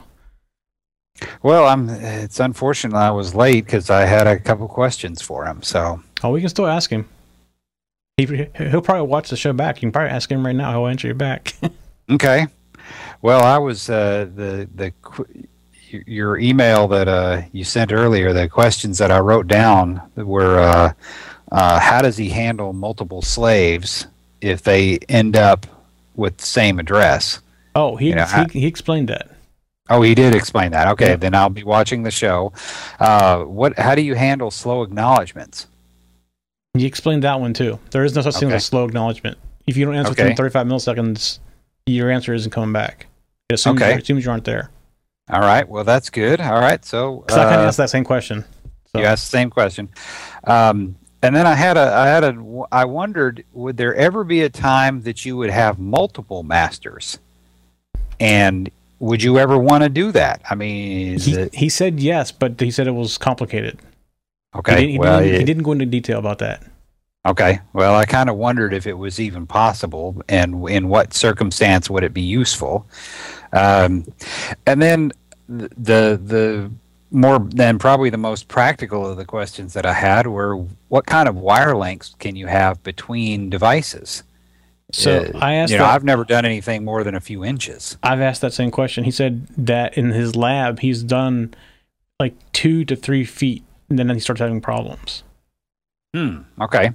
Well, 1.41 1.65
I'm. 1.65 1.89
It's 1.89 2.39
unfortunate 2.39 2.95
I 2.95 3.11
was 3.11 3.33
late 3.33 3.65
because 3.65 3.89
I 3.89 4.01
had 4.05 4.27
a 4.27 4.37
couple 4.39 4.67
questions 4.67 5.21
for 5.21 5.45
him. 5.45 5.63
So 5.63 6.01
oh, 6.23 6.31
we 6.31 6.41
can 6.41 6.49
still 6.49 6.67
ask 6.67 6.89
him. 6.89 7.07
He 8.17 8.25
he'll 8.25 8.81
probably 8.81 9.07
watch 9.07 9.29
the 9.29 9.37
show 9.37 9.53
back. 9.53 9.77
You 9.77 9.81
can 9.81 9.91
probably 9.91 10.09
ask 10.09 10.29
him 10.31 10.45
right 10.45 10.55
now. 10.55 10.71
He'll 10.71 10.87
answer 10.87 11.07
you 11.07 11.13
back. 11.13 11.53
okay. 12.09 12.47
Well, 13.21 13.43
I 13.43 13.57
was 13.57 13.89
uh, 13.89 14.27
the 14.33 14.67
the 14.75 14.93
your 16.05 16.37
email 16.37 16.87
that 16.89 17.07
uh, 17.07 17.41
you 17.51 17.63
sent 17.63 17.91
earlier. 17.91 18.33
The 18.33 18.47
questions 18.49 18.97
that 18.99 19.11
I 19.11 19.19
wrote 19.19 19.47
down 19.47 20.01
were: 20.15 20.59
uh, 20.59 20.93
uh, 21.51 21.79
How 21.79 22.01
does 22.01 22.17
he 22.17 22.29
handle 22.29 22.73
multiple 22.73 23.21
slaves 23.21 24.07
if 24.41 24.61
they 24.63 24.99
end 25.09 25.35
up 25.35 25.65
with 26.15 26.37
the 26.37 26.45
same 26.45 26.79
address? 26.79 27.41
oh, 27.75 27.95
he 27.95 28.09
You 28.09 28.15
know, 28.15 28.25
I- 28.27 28.47
he, 28.51 28.61
he 28.61 28.67
explained 28.67 29.09
that. 29.09 29.29
Oh, 29.89 30.01
he 30.01 30.13
did 30.15 30.35
explain 30.35 30.71
that. 30.71 30.89
Okay, 30.89 31.11
Yeah. 31.11 31.15
then 31.15 31.33
I'll 31.33 31.47
be 31.49 31.63
watching 31.63 32.03
the 32.03 32.11
show. 32.11 32.51
Uh, 32.99 33.43
what? 33.43 33.77
How 33.79 33.95
do 33.95 34.01
you 34.01 34.15
handle 34.15 34.51
slow 34.51 34.81
acknowledgments? 34.83 35.67
He 36.73 36.85
explained 36.85 37.23
that 37.23 37.39
one 37.39 37.53
too. 37.53 37.79
There 37.91 38.03
is 38.03 38.13
no 38.13 38.21
such 38.21 38.35
thing 38.35 38.51
as 38.51 38.63
a 38.63 38.65
slow 38.65 38.83
acknowledgement. 38.85 39.37
If 39.65 39.77
you 39.77 39.85
don't 39.85 39.95
answer 39.95 40.11
Okay. 40.11 40.23
within 40.23 40.35
35 40.37 40.67
milliseconds, 40.67 41.39
your 41.85 42.11
answer 42.11 42.33
isn't 42.33 42.51
coming 42.51 42.73
back. 42.73 43.06
It 43.49 43.53
assumes, 43.53 43.81
Okay. 43.81 43.93
it 43.93 44.01
assumes 44.03 44.25
you 44.25 44.31
aren't 44.31 44.43
there. 44.43 44.69
All 45.29 45.39
right. 45.39 45.67
Well, 45.67 45.85
that's 45.85 46.09
good. 46.09 46.41
All 46.41 46.59
right. 46.59 46.83
So 46.83 47.19
Because 47.19 47.37
I 47.37 47.43
kind 47.43 47.55
uh, 47.55 47.59
of 47.61 47.67
asked 47.69 47.77
that 47.77 47.89
same 47.89 48.03
question. 48.03 48.43
So, 48.91 48.99
You 48.99 49.05
asked 49.05 49.29
the 49.31 49.37
same 49.37 49.49
question, 49.49 49.89
um, 50.45 50.95
and 51.21 51.35
then 51.35 51.45
I 51.45 51.55
had 51.55 51.75
a, 51.75 51.93
I 51.93 52.07
had 52.07 52.23
a, 52.23 52.63
I 52.71 52.85
wondered, 52.85 53.43
would 53.53 53.75
there 53.75 53.93
ever 53.95 54.23
be 54.23 54.41
a 54.43 54.49
time 54.49 55.01
that 55.01 55.25
you 55.25 55.35
would 55.35 55.49
have 55.49 55.77
multiple 55.77 56.43
masters, 56.43 57.19
and 58.17 58.69
would 58.99 59.21
you 59.21 59.37
ever 59.39 59.57
want 59.57 59.83
to 59.83 59.89
do 59.89 60.13
that? 60.13 60.41
I 60.49 60.55
mean, 60.55 61.19
he, 61.19 61.33
it 61.33 61.53
he 61.53 61.67
said 61.67 61.99
yes, 61.99 62.31
but 62.31 62.59
he 62.61 62.71
said 62.71 62.87
it 62.87 62.91
was 62.91 63.17
complicated. 63.17 63.77
He 64.53 64.59
okay? 64.59 64.75
didn't, 64.75 64.89
he, 64.91 64.99
well, 64.99 65.19
didn't, 65.19 65.35
it- 65.35 65.39
he 65.39 65.45
didn't 65.45 65.63
go 65.63 65.73
into 65.73 65.85
detail 65.85 66.19
about 66.19 66.39
that. 66.39 66.63
okay. 67.27 67.59
Well, 67.73 67.93
I 67.93 68.05
kind 68.05 68.29
of 68.29 68.37
wondered 68.37 68.73
if 68.73 68.87
it 68.87 68.97
was 68.97 69.19
even 69.19 69.45
possible, 69.47 70.21
and 70.29 70.67
in 70.69 70.87
what 70.87 71.13
circumstance 71.13 71.89
would 71.89 72.05
it 72.05 72.13
be 72.13 72.21
useful? 72.21 72.87
Um, 73.53 74.05
and 74.65 74.81
then 74.81 75.11
the 75.47 76.19
the 76.21 76.71
more 77.11 77.39
than 77.39 77.79
probably 77.79 78.09
the 78.09 78.17
most 78.17 78.47
practical 78.49 79.07
of 79.09 79.15
the 79.17 79.23
questions 79.25 79.73
that 79.73 79.85
I 79.85 79.93
had 79.93 80.27
were 80.27 80.57
what 80.89 81.05
kind 81.05 81.29
of 81.29 81.37
wire 81.37 81.75
lengths 81.75 82.13
can 82.19 82.35
you 82.35 82.47
have 82.47 82.83
between 82.83 83.49
devices? 83.49 84.23
So 84.91 85.19
Uh, 85.33 85.37
I 85.39 85.53
asked 85.53 85.71
you 85.71 85.77
know, 85.77 85.85
that- 85.85 85.93
I've 85.95 86.03
never 86.03 86.23
done 86.25 86.45
anything 86.45 86.83
more 86.83 87.03
than 87.03 87.15
a 87.15 87.19
few 87.21 87.45
inches. 87.45 87.97
I've 88.03 88.19
asked 88.21 88.41
that 88.41 88.53
same 88.53 88.71
question. 88.71 89.03
He 89.05 89.11
said 89.11 89.47
that 89.57 89.97
in 89.97 90.11
his 90.11 90.35
lab 90.35 90.79
he's 90.79 91.01
done 91.03 91.53
like 92.19 92.33
two 92.51 92.83
to 92.85 92.95
three 92.95 93.23
feet, 93.25 93.63
and 93.89 93.97
then 93.99 94.09
he 94.09 94.19
starts 94.19 94.39
having 94.41 94.59
problems. 94.59 95.23
Hmm. 96.13 96.39
Okay. 96.59 96.91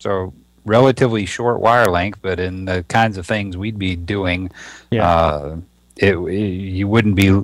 So 0.00 0.32
relatively 0.64 1.24
short 1.26 1.60
wire 1.60 1.86
length, 1.86 2.18
but 2.22 2.40
in 2.40 2.64
the 2.64 2.84
kinds 2.88 3.16
of 3.18 3.26
things 3.26 3.56
we'd 3.56 3.78
be 3.78 3.94
doing, 3.96 4.50
Yeah. 4.90 5.08
uh, 5.08 5.56
it, 5.96 6.16
you 6.18 6.88
wouldn't 6.88 7.16
be, 7.16 7.42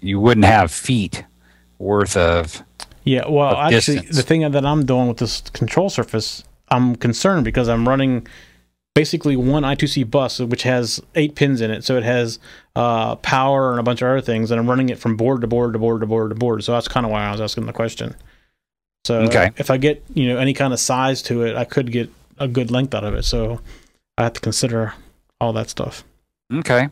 you 0.00 0.20
wouldn't 0.20 0.46
have 0.46 0.70
feet 0.70 1.24
worth 1.78 2.16
of. 2.16 2.62
Yeah, 3.04 3.28
well, 3.28 3.56
of 3.56 3.72
actually, 3.72 3.96
distance. 3.96 4.16
the 4.16 4.22
thing 4.22 4.50
that 4.50 4.64
I'm 4.64 4.86
doing 4.86 5.08
with 5.08 5.18
this 5.18 5.40
control 5.52 5.90
surface, 5.90 6.44
I'm 6.68 6.96
concerned 6.96 7.44
because 7.44 7.68
I'm 7.68 7.86
running 7.86 8.26
basically 8.94 9.36
one 9.36 9.62
I2C 9.64 10.08
bus, 10.10 10.38
which 10.38 10.62
has 10.62 11.02
eight 11.14 11.34
pins 11.34 11.60
in 11.60 11.70
it. 11.70 11.84
So 11.84 11.96
it 11.96 12.04
has 12.04 12.38
uh, 12.76 13.16
power 13.16 13.72
and 13.72 13.80
a 13.80 13.82
bunch 13.82 14.00
of 14.00 14.08
other 14.08 14.20
things, 14.20 14.50
and 14.50 14.58
I'm 14.58 14.68
running 14.70 14.88
it 14.88 14.98
from 14.98 15.16
board 15.16 15.40
to 15.42 15.46
board 15.46 15.72
to 15.74 15.78
board 15.78 16.00
to 16.00 16.06
board 16.06 16.30
to 16.30 16.34
board. 16.36 16.64
So 16.64 16.72
that's 16.72 16.88
kind 16.88 17.04
of 17.04 17.12
why 17.12 17.24
I 17.26 17.32
was 17.32 17.40
asking 17.40 17.66
the 17.66 17.72
question. 17.72 18.14
So 19.04 19.20
Okay. 19.22 19.50
if 19.58 19.70
I 19.70 19.76
get 19.76 20.02
you 20.14 20.28
know 20.28 20.38
any 20.38 20.54
kind 20.54 20.72
of 20.72 20.80
size 20.80 21.20
to 21.22 21.42
it, 21.42 21.56
I 21.56 21.64
could 21.64 21.92
get 21.92 22.08
a 22.38 22.48
good 22.48 22.70
length 22.70 22.94
out 22.94 23.04
of 23.04 23.14
it. 23.14 23.24
So 23.24 23.60
I 24.16 24.22
have 24.22 24.32
to 24.34 24.40
consider 24.40 24.94
all 25.40 25.52
that 25.52 25.68
stuff. 25.68 26.04
Okay. 26.52 26.88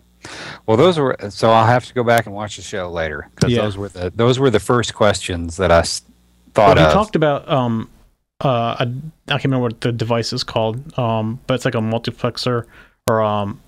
Well, 0.67 0.77
those 0.77 0.99
were 0.99 1.17
so. 1.31 1.51
I'll 1.51 1.67
have 1.67 1.85
to 1.87 1.95
go 1.95 2.05
back 2.05 2.27
and 2.27 2.35
watch 2.35 2.57
the 2.57 2.63
show 2.63 2.89
later 2.91 3.29
because 3.35 3.53
Yeah. 3.53 3.63
those 3.63 3.77
were 3.77 3.89
the 3.89 4.11
those 4.15 4.39
were 4.39 4.51
the 4.51 4.61
first 4.61 4.95
questions 4.95 5.57
that 5.57 5.71
I 5.73 5.83
thought 6.55 6.77
Well, 6.77 6.87
of. 6.87 6.93
talked 6.93 7.17
about 7.17 7.49
um 7.49 7.89
uh 8.45 8.77
a, 8.79 8.83
I 9.29 9.33
can't 9.33 9.45
remember 9.45 9.65
what 9.65 9.81
the 9.81 9.93
device 9.93 10.33
is 10.33 10.45
called 10.45 10.97
um 10.99 11.41
but 11.47 11.55
it's 11.55 11.65
like 11.65 11.75
a 11.75 11.79
multiplexer 11.79 12.67
or 13.09 13.23
um 13.23 13.61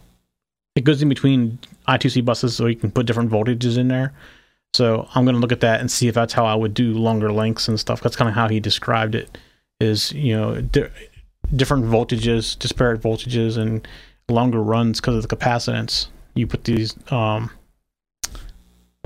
it 0.77 0.83
goes 0.85 1.01
in 1.03 1.09
between 1.09 1.59
I2C 1.89 2.25
buses 2.25 2.57
so 2.57 2.67
you 2.67 2.77
can 2.77 2.91
put 2.91 3.07
different 3.07 3.31
voltages 3.31 3.79
in 3.79 3.89
there. 3.89 4.13
So 4.75 5.09
I'm 5.15 5.25
gonna 5.25 5.39
look 5.39 5.53
at 5.53 5.61
that 5.61 5.81
and 5.81 5.89
see 5.91 6.09
if 6.09 6.15
that's 6.17 6.33
how 6.33 6.45
I 6.47 6.55
would 6.55 6.75
do 6.75 6.93
longer 6.95 7.33
lengths 7.33 7.69
and 7.69 7.79
stuff. 7.79 8.01
That's 8.01 8.17
kind 8.17 8.29
of 8.29 8.35
how 8.35 8.49
he 8.49 8.59
described 8.61 9.15
it. 9.15 9.39
Is 9.81 10.11
you 10.13 10.37
know 10.37 10.61
di- 10.61 10.89
different 11.55 11.85
voltages, 11.85 12.59
disparate 12.59 13.01
voltages, 13.01 13.57
and 13.57 13.87
longer 14.29 14.61
runs 14.63 15.01
because 15.01 15.17
of 15.25 15.29
the 15.29 15.37
capacitance. 15.37 16.07
You 16.35 16.47
put 16.47 16.65
these 16.65 16.95
um 17.13 17.51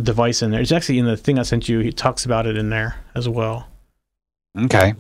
device 0.03 0.43
in 0.43 0.51
there. 0.51 0.61
It's 0.61 0.73
actually 0.73 0.99
in 0.99 1.07
the 1.07 1.17
thing 1.17 1.39
I 1.39 1.43
sent 1.43 1.69
you. 1.69 1.81
He 1.81 1.93
talks 1.93 2.25
about 2.25 2.47
it 2.47 2.57
in 2.57 2.71
there 2.71 2.97
as 3.15 3.29
well. 3.29 3.69
okay. 4.59 4.95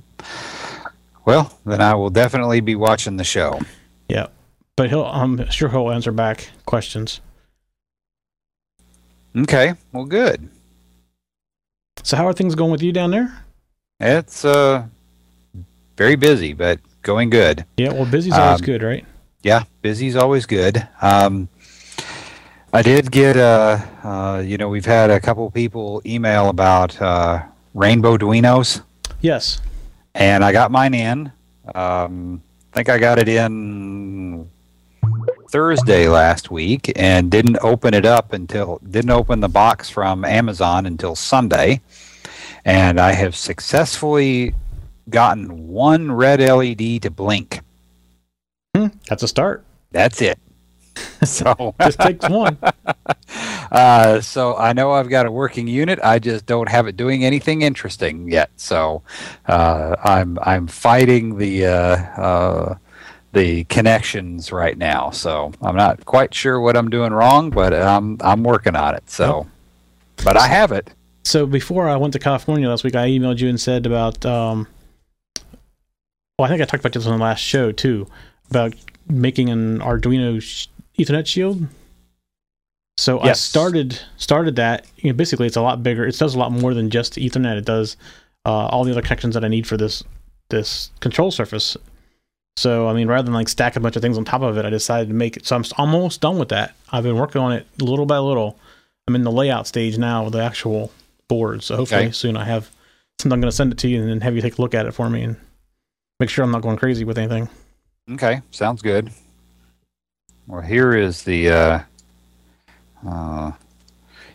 Well, 1.25 1.59
then 1.67 1.81
I 1.83 1.95
will 1.95 2.11
definitely 2.11 2.61
be 2.61 2.75
watching 2.75 3.17
the 3.19 3.25
show. 3.25 3.61
Yeah, 4.09 4.29
but 4.77 4.89
he'll 4.89 5.05
I'm 5.05 5.49
sure 5.51 5.69
he'll 5.69 5.91
answer 5.91 6.11
back 6.13 6.49
questions. 6.65 7.21
Okay. 9.37 9.75
Well, 9.93 10.05
good. 10.07 10.49
So 12.03 12.17
how 12.17 12.27
are 12.27 12.33
things 12.33 12.55
going 12.55 12.71
with 12.73 12.83
you 12.83 12.93
down 12.93 13.11
there? 13.11 13.45
It's 14.01 14.45
uh 14.45 14.87
very 15.97 16.17
busy, 16.17 16.55
but 16.55 16.81
going 17.03 17.29
good. 17.31 17.65
Yeah, 17.77 17.93
well, 17.93 18.07
busy's 18.07 18.33
always 18.35 18.61
Um, 18.61 18.65
good, 18.65 18.83
right? 18.83 19.05
Yeah, 19.43 19.65
busy's 19.83 20.17
always 20.17 20.47
good. 20.47 20.87
Um, 21.03 21.49
I 22.73 22.83
did 22.83 23.11
get 23.11 23.37
uh, 23.37 23.79
uh, 24.05 24.43
you 24.45 24.59
know, 24.59 24.69
we've 24.69 24.85
had 24.85 25.11
a 25.11 25.19
couple 25.21 25.51
people 25.51 26.03
email 26.05 26.49
about 26.51 27.01
uh, 27.01 27.43
Rainbowduinos, 27.75 28.83
Yes. 29.21 29.61
and 30.15 30.45
I 30.45 30.53
got 30.53 30.71
mine 30.71 30.95
in. 30.95 31.33
Um, 31.75 32.43
I 32.73 32.77
think 32.77 32.89
I 32.91 32.99
got 32.99 33.19
it 33.19 33.29
in 33.29 34.49
Thursday 35.51 36.09
last 36.09 36.51
week, 36.51 36.93
and 36.97 37.31
didn't 37.31 37.59
open 37.63 37.95
it 37.95 38.05
up 38.05 38.33
until 38.35 38.81
didn't 38.91 39.11
open 39.11 39.41
the 39.41 39.49
box 39.49 39.89
from 39.89 40.25
Amazon 40.25 40.85
until 40.85 41.17
Sunday, 41.17 41.81
and 42.67 43.01
I 43.01 43.13
have 43.13 43.35
successfully 43.35 44.55
gotten 45.09 45.69
one 45.69 46.13
red 46.13 46.41
LED 46.41 47.01
to 47.03 47.11
blink. 47.11 47.61
Hmm, 48.77 48.89
that's 49.09 49.23
a 49.23 49.29
start. 49.29 49.65
That's 49.91 50.21
it. 50.21 50.39
so 51.25 51.75
Just 51.81 52.01
takes 52.01 52.29
one. 52.29 52.59
uh, 53.73 54.21
so 54.21 54.57
I 54.57 54.73
know 54.73 54.93
I've 54.93 55.09
got 55.09 55.27
a 55.27 55.33
working 55.33 55.67
unit. 55.67 55.99
I 56.03 56.19
just 56.19 56.47
don't 56.47 56.69
have 56.69 56.87
it 56.87 56.97
doing 56.97 57.25
anything 57.25 57.63
interesting 57.63 58.31
yet. 58.31 58.51
So 58.57 59.03
uh, 59.47 59.97
I'm 60.05 60.39
I'm 60.43 60.67
fighting 60.67 61.39
the 61.39 61.67
uh, 61.67 61.97
uh, 62.21 62.77
the 63.33 63.65
connections 63.65 64.53
right 64.53 64.77
now. 64.77 65.11
So 65.11 65.53
I'm 65.63 65.77
not 65.77 66.05
quite 66.05 66.35
sure 66.35 66.61
what 66.61 66.77
I'm 66.77 66.91
doing 66.91 67.13
wrong, 67.13 67.51
but 67.51 67.75
I'm 67.75 68.19
I'm 68.21 68.43
working 68.43 68.77
on 68.77 68.95
it. 68.95 69.11
So, 69.11 69.47
but 70.25 70.37
I 70.37 70.47
have 70.47 70.73
it. 70.73 70.91
So 71.25 71.47
before 71.47 71.89
I 71.89 71.97
went 71.97 72.13
to 72.15 72.19
California 72.19 72.69
last 72.69 72.85
week, 72.85 72.97
I 72.97 73.09
emailed 73.09 73.39
you 73.39 73.49
and 73.49 73.61
said 73.61 73.87
about 73.87 74.25
um 74.25 74.69
well, 76.39 76.47
I 76.47 76.49
think 76.49 76.63
I 76.63 76.67
talked 76.67 76.83
about 76.83 76.93
this 76.93 77.07
on 77.07 77.19
the 77.19 77.25
last 77.25 77.41
show 77.41 77.73
too 77.73 78.07
about 78.51 78.75
making 79.09 79.51
an 79.51 79.81
Arduino 79.81 80.41
Ethernet 80.99 81.27
shield. 81.27 81.67
So 82.97 83.21
I 83.21 83.29
started 83.39 84.01
started 84.17 84.57
that. 84.57 84.87
You 84.97 85.13
know, 85.13 85.17
basically, 85.17 85.47
it's 85.47 85.57
a 85.57 85.63
lot 85.63 85.83
bigger. 85.83 86.05
It 86.07 86.19
does 86.19 86.35
a 86.35 86.39
lot 86.39 86.51
more 86.53 86.75
than 86.75 86.91
just 86.91 87.15
Ethernet. 87.15 87.57
It 87.57 87.65
does 87.65 87.97
uh, 88.45 88.67
all 88.67 88.85
the 88.85 88.91
other 88.91 89.03
connections 89.03 89.35
that 89.35 89.45
I 89.45 89.49
need 89.49 89.67
for 89.67 89.77
this 89.77 90.03
this 90.51 90.91
control 91.01 91.31
surface. 91.31 91.77
So 92.57 92.89
I 92.89 92.93
mean, 92.95 93.07
rather 93.07 93.25
than 93.25 93.35
like 93.35 93.49
stack 93.49 93.77
a 93.77 93.81
bunch 93.81 93.95
of 93.95 94.03
things 94.03 94.19
on 94.19 94.25
top 94.25 94.43
of 94.43 94.57
it, 94.59 94.65
I 94.65 94.71
decided 94.71 95.09
to 95.09 95.15
make 95.15 95.37
it. 95.37 95.47
So 95.47 95.55
I'm 95.55 95.65
almost 95.77 96.21
done 96.21 96.39
with 96.39 96.49
that. 96.49 96.75
I've 96.91 97.05
been 97.05 97.17
working 97.17 97.41
on 97.41 97.53
it 97.53 97.67
little 97.81 98.07
by 98.07 98.19
little. 98.19 98.59
I'm 99.07 99.15
in 99.15 99.23
the 99.23 99.31
layout 99.33 99.67
stage 99.69 99.97
now 99.97 100.25
with 100.25 100.33
the 100.33 100.43
actual 100.43 100.91
board. 101.29 101.63
So 101.63 101.77
hopefully 101.77 102.07
Okay. 102.07 102.11
soon 102.13 102.37
I 102.37 102.45
have 102.45 102.69
something. 103.21 103.33
I'm 103.33 103.41
going 103.41 103.51
to 103.51 103.57
send 103.57 103.71
it 103.73 103.79
to 103.79 103.89
you 103.89 104.01
and 104.01 104.11
then 104.11 104.21
have 104.23 104.35
you 104.35 104.43
take 104.43 104.59
a 104.59 104.63
look 104.63 104.75
at 104.75 104.87
it 104.87 104.93
for 104.93 105.09
me 105.09 105.23
and 105.23 105.37
make 106.19 106.31
sure 106.31 106.45
I'm 106.45 106.51
not 106.51 106.63
going 106.63 106.77
crazy 106.77 107.05
with 107.05 107.17
anything. 107.17 107.49
Okay, 108.11 108.41
sounds 108.51 108.83
good. 108.83 109.11
Well, 110.49 110.63
here 110.63 110.97
is 110.97 111.25
the 111.25 111.51
uh, 111.51 111.81
uh, 113.07 113.53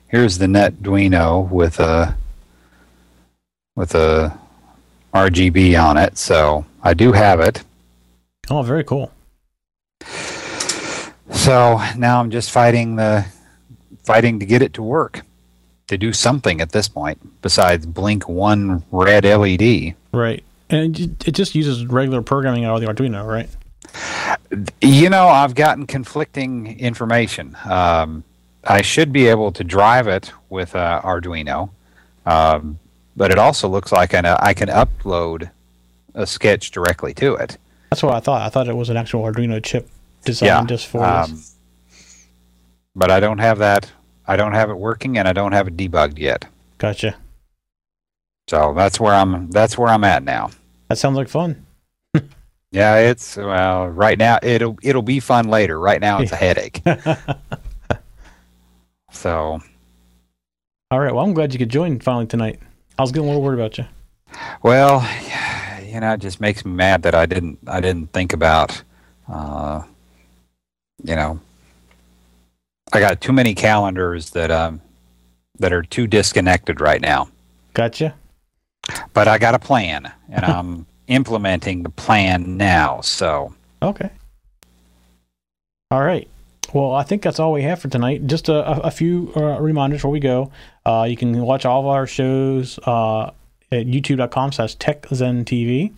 here's 0.09 0.37
the 0.37 0.45
NetDuino 0.45 1.49
with 1.49 1.79
a 1.79 2.15
with 3.75 3.95
a 3.95 4.37
RGB 5.11 5.81
on 5.83 5.97
it. 5.97 6.19
So 6.19 6.65
I 6.83 6.93
do 6.93 7.13
have 7.13 7.39
it. 7.39 7.63
Oh, 8.47 8.61
very 8.61 8.83
cool. 8.83 9.11
So 11.31 11.81
now 11.97 12.19
I'm 12.19 12.29
just 12.29 12.51
fighting 12.51 12.95
the 12.95 13.25
fighting 14.03 14.39
to 14.39 14.45
get 14.45 14.61
it 14.61 14.73
to 14.73 14.83
work, 14.83 15.21
to 15.87 15.97
do 15.97 16.13
something 16.13 16.61
at 16.61 16.73
this 16.73 16.87
point 16.87 17.41
besides 17.41 17.87
blink 17.87 18.29
one 18.29 18.83
red 18.91 19.25
LED. 19.25 19.95
Right. 20.13 20.43
And 20.69 21.17
it 21.25 21.31
just 21.31 21.55
uses 21.55 21.87
regular 21.87 22.21
programming 22.21 22.65
out 22.65 22.75
of 22.75 22.81
the 22.81 22.87
Arduino, 22.87 23.25
right? 23.25 23.49
You 24.81 25.09
know, 25.09 25.27
I've 25.27 25.55
gotten 25.55 25.85
conflicting 25.87 26.79
information. 26.79 27.57
Um, 27.65 28.23
I 28.63 28.81
should 28.81 29.11
be 29.11 29.27
able 29.27 29.51
to 29.51 29.63
drive 29.63 30.07
it 30.07 30.31
with 30.49 30.75
uh, 30.75 31.01
Arduino, 31.03 31.69
um, 32.25 32.79
but 33.15 33.31
it 33.31 33.37
also 33.37 33.67
looks 33.67 33.91
like 33.91 34.13
an, 34.13 34.25
uh, 34.25 34.37
I 34.39 34.53
can 34.53 34.69
upload 34.69 35.49
a 36.13 36.25
sketch 36.25 36.71
directly 36.71 37.13
to 37.15 37.35
it. 37.35 37.57
That's 37.89 38.03
what 38.03 38.13
I 38.13 38.19
thought. 38.19 38.41
I 38.41 38.49
thought 38.49 38.67
it 38.67 38.75
was 38.75 38.89
an 38.89 38.97
actual 38.97 39.23
Arduino 39.23 39.63
chip 39.63 39.89
designed 40.23 40.69
just 40.69 40.87
for 40.87 41.03
um, 41.03 41.31
this. 41.31 41.55
but 42.95 43.11
I 43.11 43.19
don't 43.19 43.39
have 43.39 43.59
that. 43.59 43.91
I 44.25 44.37
don't 44.37 44.53
have 44.53 44.69
it 44.69 44.77
working, 44.77 45.17
and 45.17 45.27
I 45.27 45.33
don't 45.33 45.51
have 45.51 45.67
it 45.67 45.75
debugged 45.75 46.17
yet. 46.17 46.45
Gotcha. 46.77 47.15
So 48.49 48.73
that's 48.75 48.99
where 48.99 49.13
I'm. 49.13 49.49
That's 49.51 49.77
where 49.77 49.89
I'm 49.89 50.03
at 50.03 50.23
now. 50.23 50.51
That 50.87 50.97
sounds 50.97 51.17
like 51.17 51.29
fun. 51.29 51.65
Yeah, 52.73 52.97
it's 52.97 53.37
well 53.37 53.87
right 53.87 54.17
now. 54.17 54.39
It'll 54.41 54.77
it'll 54.81 55.03
be 55.03 55.19
fun 55.21 55.47
later. 55.47 55.79
Right 55.79 56.01
now, 56.01 56.19
it's 56.19 56.31
a 56.31 56.35
headache. 56.35 56.81
So 59.13 59.61
All 60.91 60.99
right. 60.99 61.13
Well, 61.13 61.23
I'm 61.23 61.33
glad 61.33 61.53
you 61.53 61.59
could 61.59 61.69
join 61.69 61.99
finally 61.99 62.25
tonight. 62.25 62.59
I 62.99 63.03
was 63.03 63.11
getting 63.11 63.25
a 63.25 63.31
little 63.31 63.41
worried 63.41 63.59
about 63.59 63.77
you. 63.77 63.85
Well, 64.61 65.01
you 65.85 65.99
know, 65.99 66.13
it 66.13 66.19
just 66.19 66.41
makes 66.41 66.65
me 66.65 66.73
mad 66.73 67.03
that 67.03 67.15
I 67.15 67.25
didn't 67.25 67.59
I 67.67 67.79
didn't 67.79 68.11
think 68.11 68.33
about 68.33 68.83
uh 69.31 69.83
you 71.03 71.15
know 71.15 71.39
I 72.91 72.99
got 72.99 73.21
too 73.21 73.31
many 73.31 73.55
calendars 73.55 74.31
that 74.31 74.51
um 74.51 74.81
that 75.59 75.71
are 75.71 75.83
too 75.83 76.07
disconnected 76.07 76.81
right 76.81 76.99
now. 76.99 77.29
Gotcha. 77.73 78.15
But 79.13 79.27
I 79.27 79.37
got 79.37 79.55
a 79.55 79.59
plan 79.59 80.11
and 80.29 80.43
I'm 80.57 80.85
implementing 81.07 81.83
the 81.83 81.89
plan 81.89 82.57
now. 82.57 83.01
So, 83.01 83.53
Okay. 83.83 84.09
All 85.91 86.01
right. 86.01 86.27
Well, 86.73 86.93
I 86.93 87.03
think 87.03 87.21
that's 87.21 87.39
all 87.39 87.51
we 87.51 87.63
have 87.63 87.79
for 87.79 87.89
tonight. 87.89 88.25
Just 88.25 88.49
a, 88.49 88.65
a, 88.81 88.89
few 88.89 89.31
uh, 89.35 89.59
reminders 89.59 89.99
before 89.99 90.09
we 90.09 90.19
go. 90.19 90.51
Uh, 90.85 91.05
you 91.07 91.15
can 91.15 91.39
watch 91.41 91.65
all 91.65 91.81
of 91.81 91.85
our 91.85 92.07
shows 92.07 92.79
uh, 92.79 93.31
at 93.71 93.85
youtube.com 93.85 94.53
slash 94.53 94.77
techzentv. 94.77 95.91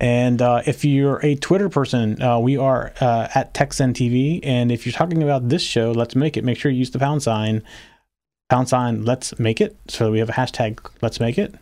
And 0.00 0.40
uh, 0.40 0.62
if 0.66 0.84
you're 0.84 1.24
a 1.24 1.36
Twitter 1.36 1.68
person, 1.68 2.20
uh, 2.22 2.38
we 2.38 2.56
are 2.56 2.92
uh, 3.00 3.28
at 3.34 3.52
TechZenTV. 3.52 4.40
And 4.42 4.72
if 4.72 4.86
you're 4.86 4.94
talking 4.94 5.22
about 5.22 5.50
this 5.50 5.62
show, 5.62 5.92
Let's 5.92 6.16
Make 6.16 6.38
It, 6.38 6.44
make 6.44 6.58
sure 6.58 6.72
you 6.72 6.78
use 6.78 6.90
the 6.90 6.98
pound 6.98 7.22
sign, 7.22 7.62
pound 8.48 8.70
sign 8.70 9.04
Let's 9.04 9.38
Make 9.38 9.60
It. 9.60 9.76
So 9.88 10.10
we 10.10 10.18
have 10.20 10.30
a 10.30 10.32
hashtag 10.32 10.80
Let's 11.02 11.20
Make 11.20 11.36
It. 11.36 11.54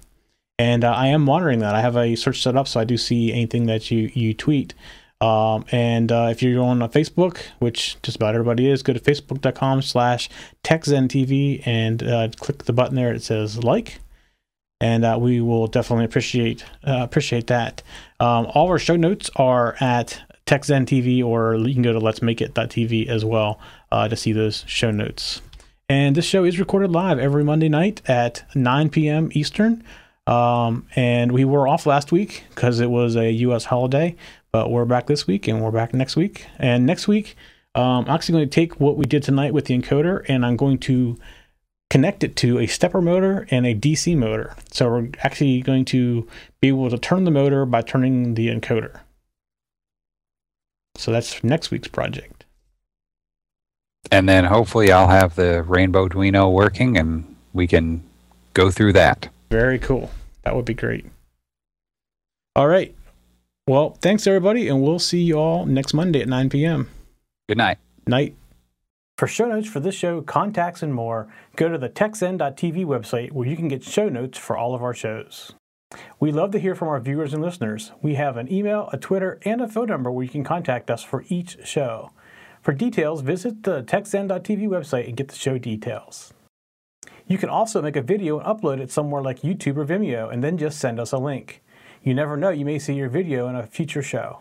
And 0.58 0.84
uh, 0.84 0.92
I 0.92 1.08
am 1.08 1.22
monitoring 1.22 1.60
that. 1.60 1.74
I 1.74 1.80
have 1.80 1.96
a 1.96 2.16
search 2.16 2.42
set 2.42 2.56
up 2.56 2.66
so 2.66 2.80
I 2.80 2.84
do 2.84 2.96
see 2.96 3.32
anything 3.32 3.66
that 3.66 3.90
you, 3.90 4.10
you 4.12 4.34
tweet. 4.34 4.74
Um, 5.20 5.64
and 5.72 6.10
uh, 6.12 6.28
if 6.30 6.42
you're 6.42 6.62
on 6.62 6.80
Facebook, 6.80 7.38
which 7.58 8.00
just 8.02 8.16
about 8.16 8.34
everybody 8.34 8.68
is, 8.68 8.82
go 8.82 8.92
to 8.92 9.00
facebook.com 9.00 9.82
slash 9.82 10.28
TechZenTV 10.64 11.66
and 11.66 12.02
uh, 12.02 12.28
click 12.36 12.64
the 12.64 12.72
button 12.72 12.96
there. 12.96 13.12
It 13.12 13.22
says 13.22 13.62
like 13.62 14.00
and 14.80 15.04
uh, 15.04 15.18
we 15.20 15.40
will 15.40 15.66
definitely 15.66 16.04
appreciate 16.04 16.64
uh, 16.86 17.02
appreciate 17.02 17.48
that. 17.48 17.82
Um, 18.20 18.46
all 18.54 18.64
of 18.64 18.70
our 18.70 18.78
show 18.78 18.96
notes 18.96 19.30
are 19.36 19.76
at 19.80 20.20
TechZen 20.46 20.86
TV, 20.86 21.24
or 21.24 21.56
you 21.56 21.74
can 21.74 21.82
go 21.82 21.92
to 21.92 21.98
Let's 21.98 22.22
Make 22.22 22.40
It.tv 22.40 23.08
as 23.08 23.24
well 23.24 23.60
uh, 23.92 24.08
to 24.08 24.16
see 24.16 24.32
those 24.32 24.64
show 24.66 24.90
notes. 24.90 25.42
And 25.88 26.16
this 26.16 26.26
show 26.26 26.44
is 26.44 26.58
recorded 26.58 26.90
live 26.90 27.18
every 27.18 27.44
Monday 27.44 27.68
night 27.68 28.02
at 28.08 28.44
9 28.54 28.90
p.m. 28.90 29.30
Eastern. 29.32 29.82
Um, 30.28 30.86
and 30.94 31.32
we 31.32 31.46
were 31.46 31.66
off 31.66 31.86
last 31.86 32.12
week 32.12 32.44
because 32.50 32.80
it 32.80 32.90
was 32.90 33.16
a 33.16 33.30
U.S. 33.30 33.64
holiday, 33.64 34.14
but 34.52 34.70
we're 34.70 34.84
back 34.84 35.06
this 35.06 35.26
week 35.26 35.48
and 35.48 35.62
we're 35.62 35.70
back 35.70 35.94
next 35.94 36.16
week. 36.16 36.44
And 36.58 36.84
next 36.84 37.08
week, 37.08 37.34
um, 37.74 38.04
I'm 38.04 38.10
actually 38.10 38.34
going 38.34 38.48
to 38.50 38.54
take 38.54 38.78
what 38.78 38.98
we 38.98 39.06
did 39.06 39.22
tonight 39.22 39.54
with 39.54 39.64
the 39.64 39.78
encoder 39.78 40.26
and 40.28 40.44
I'm 40.44 40.58
going 40.58 40.76
to 40.80 41.16
connect 41.88 42.22
it 42.24 42.36
to 42.36 42.58
a 42.58 42.66
stepper 42.66 43.00
motor 43.00 43.46
and 43.50 43.64
a 43.66 43.74
DC 43.74 44.14
motor. 44.18 44.54
So 44.70 44.90
we're 44.90 45.08
actually 45.20 45.62
going 45.62 45.86
to 45.86 46.28
be 46.60 46.68
able 46.68 46.90
to 46.90 46.98
turn 46.98 47.24
the 47.24 47.30
motor 47.30 47.64
by 47.64 47.80
turning 47.80 48.34
the 48.34 48.48
encoder. 48.48 49.00
So 50.96 51.10
that's 51.10 51.42
next 51.42 51.70
week's 51.70 51.88
project. 51.88 52.44
And 54.12 54.28
then 54.28 54.44
hopefully 54.44 54.92
I'll 54.92 55.08
have 55.08 55.36
the 55.36 55.64
Rainbowduino 55.66 56.52
working 56.52 56.98
and 56.98 57.34
we 57.54 57.66
can 57.66 58.04
go 58.52 58.70
through 58.70 58.92
that. 58.92 59.30
Very 59.50 59.78
cool. 59.78 60.10
That 60.48 60.56
would 60.56 60.64
be 60.64 60.72
great. 60.72 61.04
All 62.56 62.68
right. 62.68 62.94
Well, 63.66 63.98
thanks 64.00 64.26
everybody, 64.26 64.66
and 64.66 64.82
we'll 64.82 64.98
see 64.98 65.20
you 65.20 65.34
all 65.34 65.66
next 65.66 65.92
Monday 65.92 66.22
at 66.22 66.28
9 66.28 66.48
p.m. 66.48 66.88
Good 67.50 67.58
night. 67.58 67.76
Night. 68.06 68.34
For 69.18 69.26
show 69.26 69.44
notes 69.44 69.68
for 69.68 69.80
this 69.80 69.94
show, 69.94 70.22
contacts, 70.22 70.82
and 70.82 70.94
more, 70.94 71.28
go 71.56 71.68
to 71.68 71.76
the 71.76 71.90
TechZen.tv 71.90 72.86
website 72.86 73.32
where 73.32 73.46
you 73.46 73.56
can 73.56 73.68
get 73.68 73.84
show 73.84 74.08
notes 74.08 74.38
for 74.38 74.56
all 74.56 74.74
of 74.74 74.82
our 74.82 74.94
shows. 74.94 75.52
We 76.18 76.32
love 76.32 76.52
to 76.52 76.58
hear 76.58 76.74
from 76.74 76.88
our 76.88 76.98
viewers 76.98 77.34
and 77.34 77.42
listeners. 77.42 77.92
We 78.00 78.14
have 78.14 78.38
an 78.38 78.50
email, 78.50 78.88
a 78.90 78.96
Twitter, 78.96 79.38
and 79.44 79.60
a 79.60 79.68
phone 79.68 79.88
number 79.88 80.10
where 80.10 80.24
you 80.24 80.30
can 80.30 80.44
contact 80.44 80.90
us 80.90 81.04
for 81.04 81.26
each 81.28 81.58
show. 81.66 82.10
For 82.62 82.72
details, 82.72 83.20
visit 83.20 83.64
the 83.64 83.82
TechZen.tv 83.82 84.66
website 84.66 85.08
and 85.08 85.14
get 85.14 85.28
the 85.28 85.36
show 85.36 85.58
details. 85.58 86.32
You 87.28 87.36
can 87.36 87.50
also 87.50 87.82
make 87.82 87.94
a 87.94 88.00
video 88.00 88.38
and 88.38 88.46
upload 88.46 88.80
it 88.80 88.90
somewhere 88.90 89.20
like 89.20 89.42
YouTube 89.42 89.76
or 89.76 89.84
Vimeo 89.84 90.32
and 90.32 90.42
then 90.42 90.56
just 90.56 90.80
send 90.80 90.98
us 90.98 91.12
a 91.12 91.18
link. 91.18 91.62
You 92.02 92.14
never 92.14 92.38
know, 92.38 92.48
you 92.48 92.64
may 92.64 92.78
see 92.78 92.94
your 92.94 93.10
video 93.10 93.48
in 93.48 93.54
a 93.54 93.66
future 93.66 94.02
show. 94.02 94.40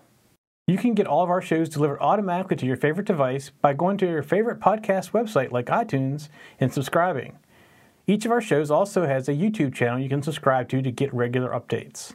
You 0.68 0.78
can 0.78 0.94
get 0.94 1.06
all 1.06 1.22
of 1.22 1.30
our 1.30 1.42
shows 1.42 1.68
delivered 1.68 2.00
automatically 2.00 2.56
to 2.56 2.66
your 2.66 2.78
favorite 2.78 3.08
device 3.08 3.52
by 3.62 3.74
going 3.74 3.98
to 3.98 4.06
your 4.06 4.24
favorite 4.24 4.62
podcast 4.62 5.12
website 5.12 5.52
like 5.52 5.66
iTunes 5.66 6.30
and 6.62 6.74
subscribing. 6.74 7.38
Each 8.06 8.26
of 8.26 8.32
our 8.32 8.40
shows 8.40 8.72
also 8.72 9.06
has 9.06 9.28
a 9.28 9.34
YouTube 9.34 9.74
channel 9.74 10.00
you 10.00 10.08
can 10.08 10.24
subscribe 10.24 10.70
to 10.70 10.82
to 10.82 10.92
get 10.92 11.14
regular 11.14 11.50
updates. 11.50 12.14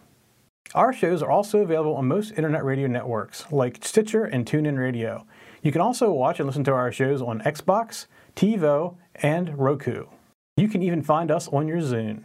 Our 0.74 0.94
shows 0.94 1.22
are 1.22 1.30
also 1.30 1.58
available 1.58 1.96
on 1.96 2.08
most 2.08 2.32
internet 2.32 2.64
radio 2.64 2.86
networks 2.88 3.44
like 3.52 3.84
Stitcher 3.84 4.24
and 4.24 4.46
TuneIn 4.46 4.78
Radio. 4.78 5.26
You 5.60 5.70
can 5.70 5.82
also 5.82 6.10
watch 6.12 6.40
and 6.40 6.46
listen 6.46 6.64
to 6.64 6.72
our 6.72 6.90
shows 6.90 7.20
on 7.20 7.40
Xbox, 7.40 8.06
TiVo, 8.36 8.96
and 9.16 9.58
Roku. 9.58 10.06
You 10.56 10.68
can 10.68 10.82
even 10.82 11.02
find 11.02 11.30
us 11.30 11.48
on 11.48 11.66
your 11.66 11.78
Zune. 11.78 12.24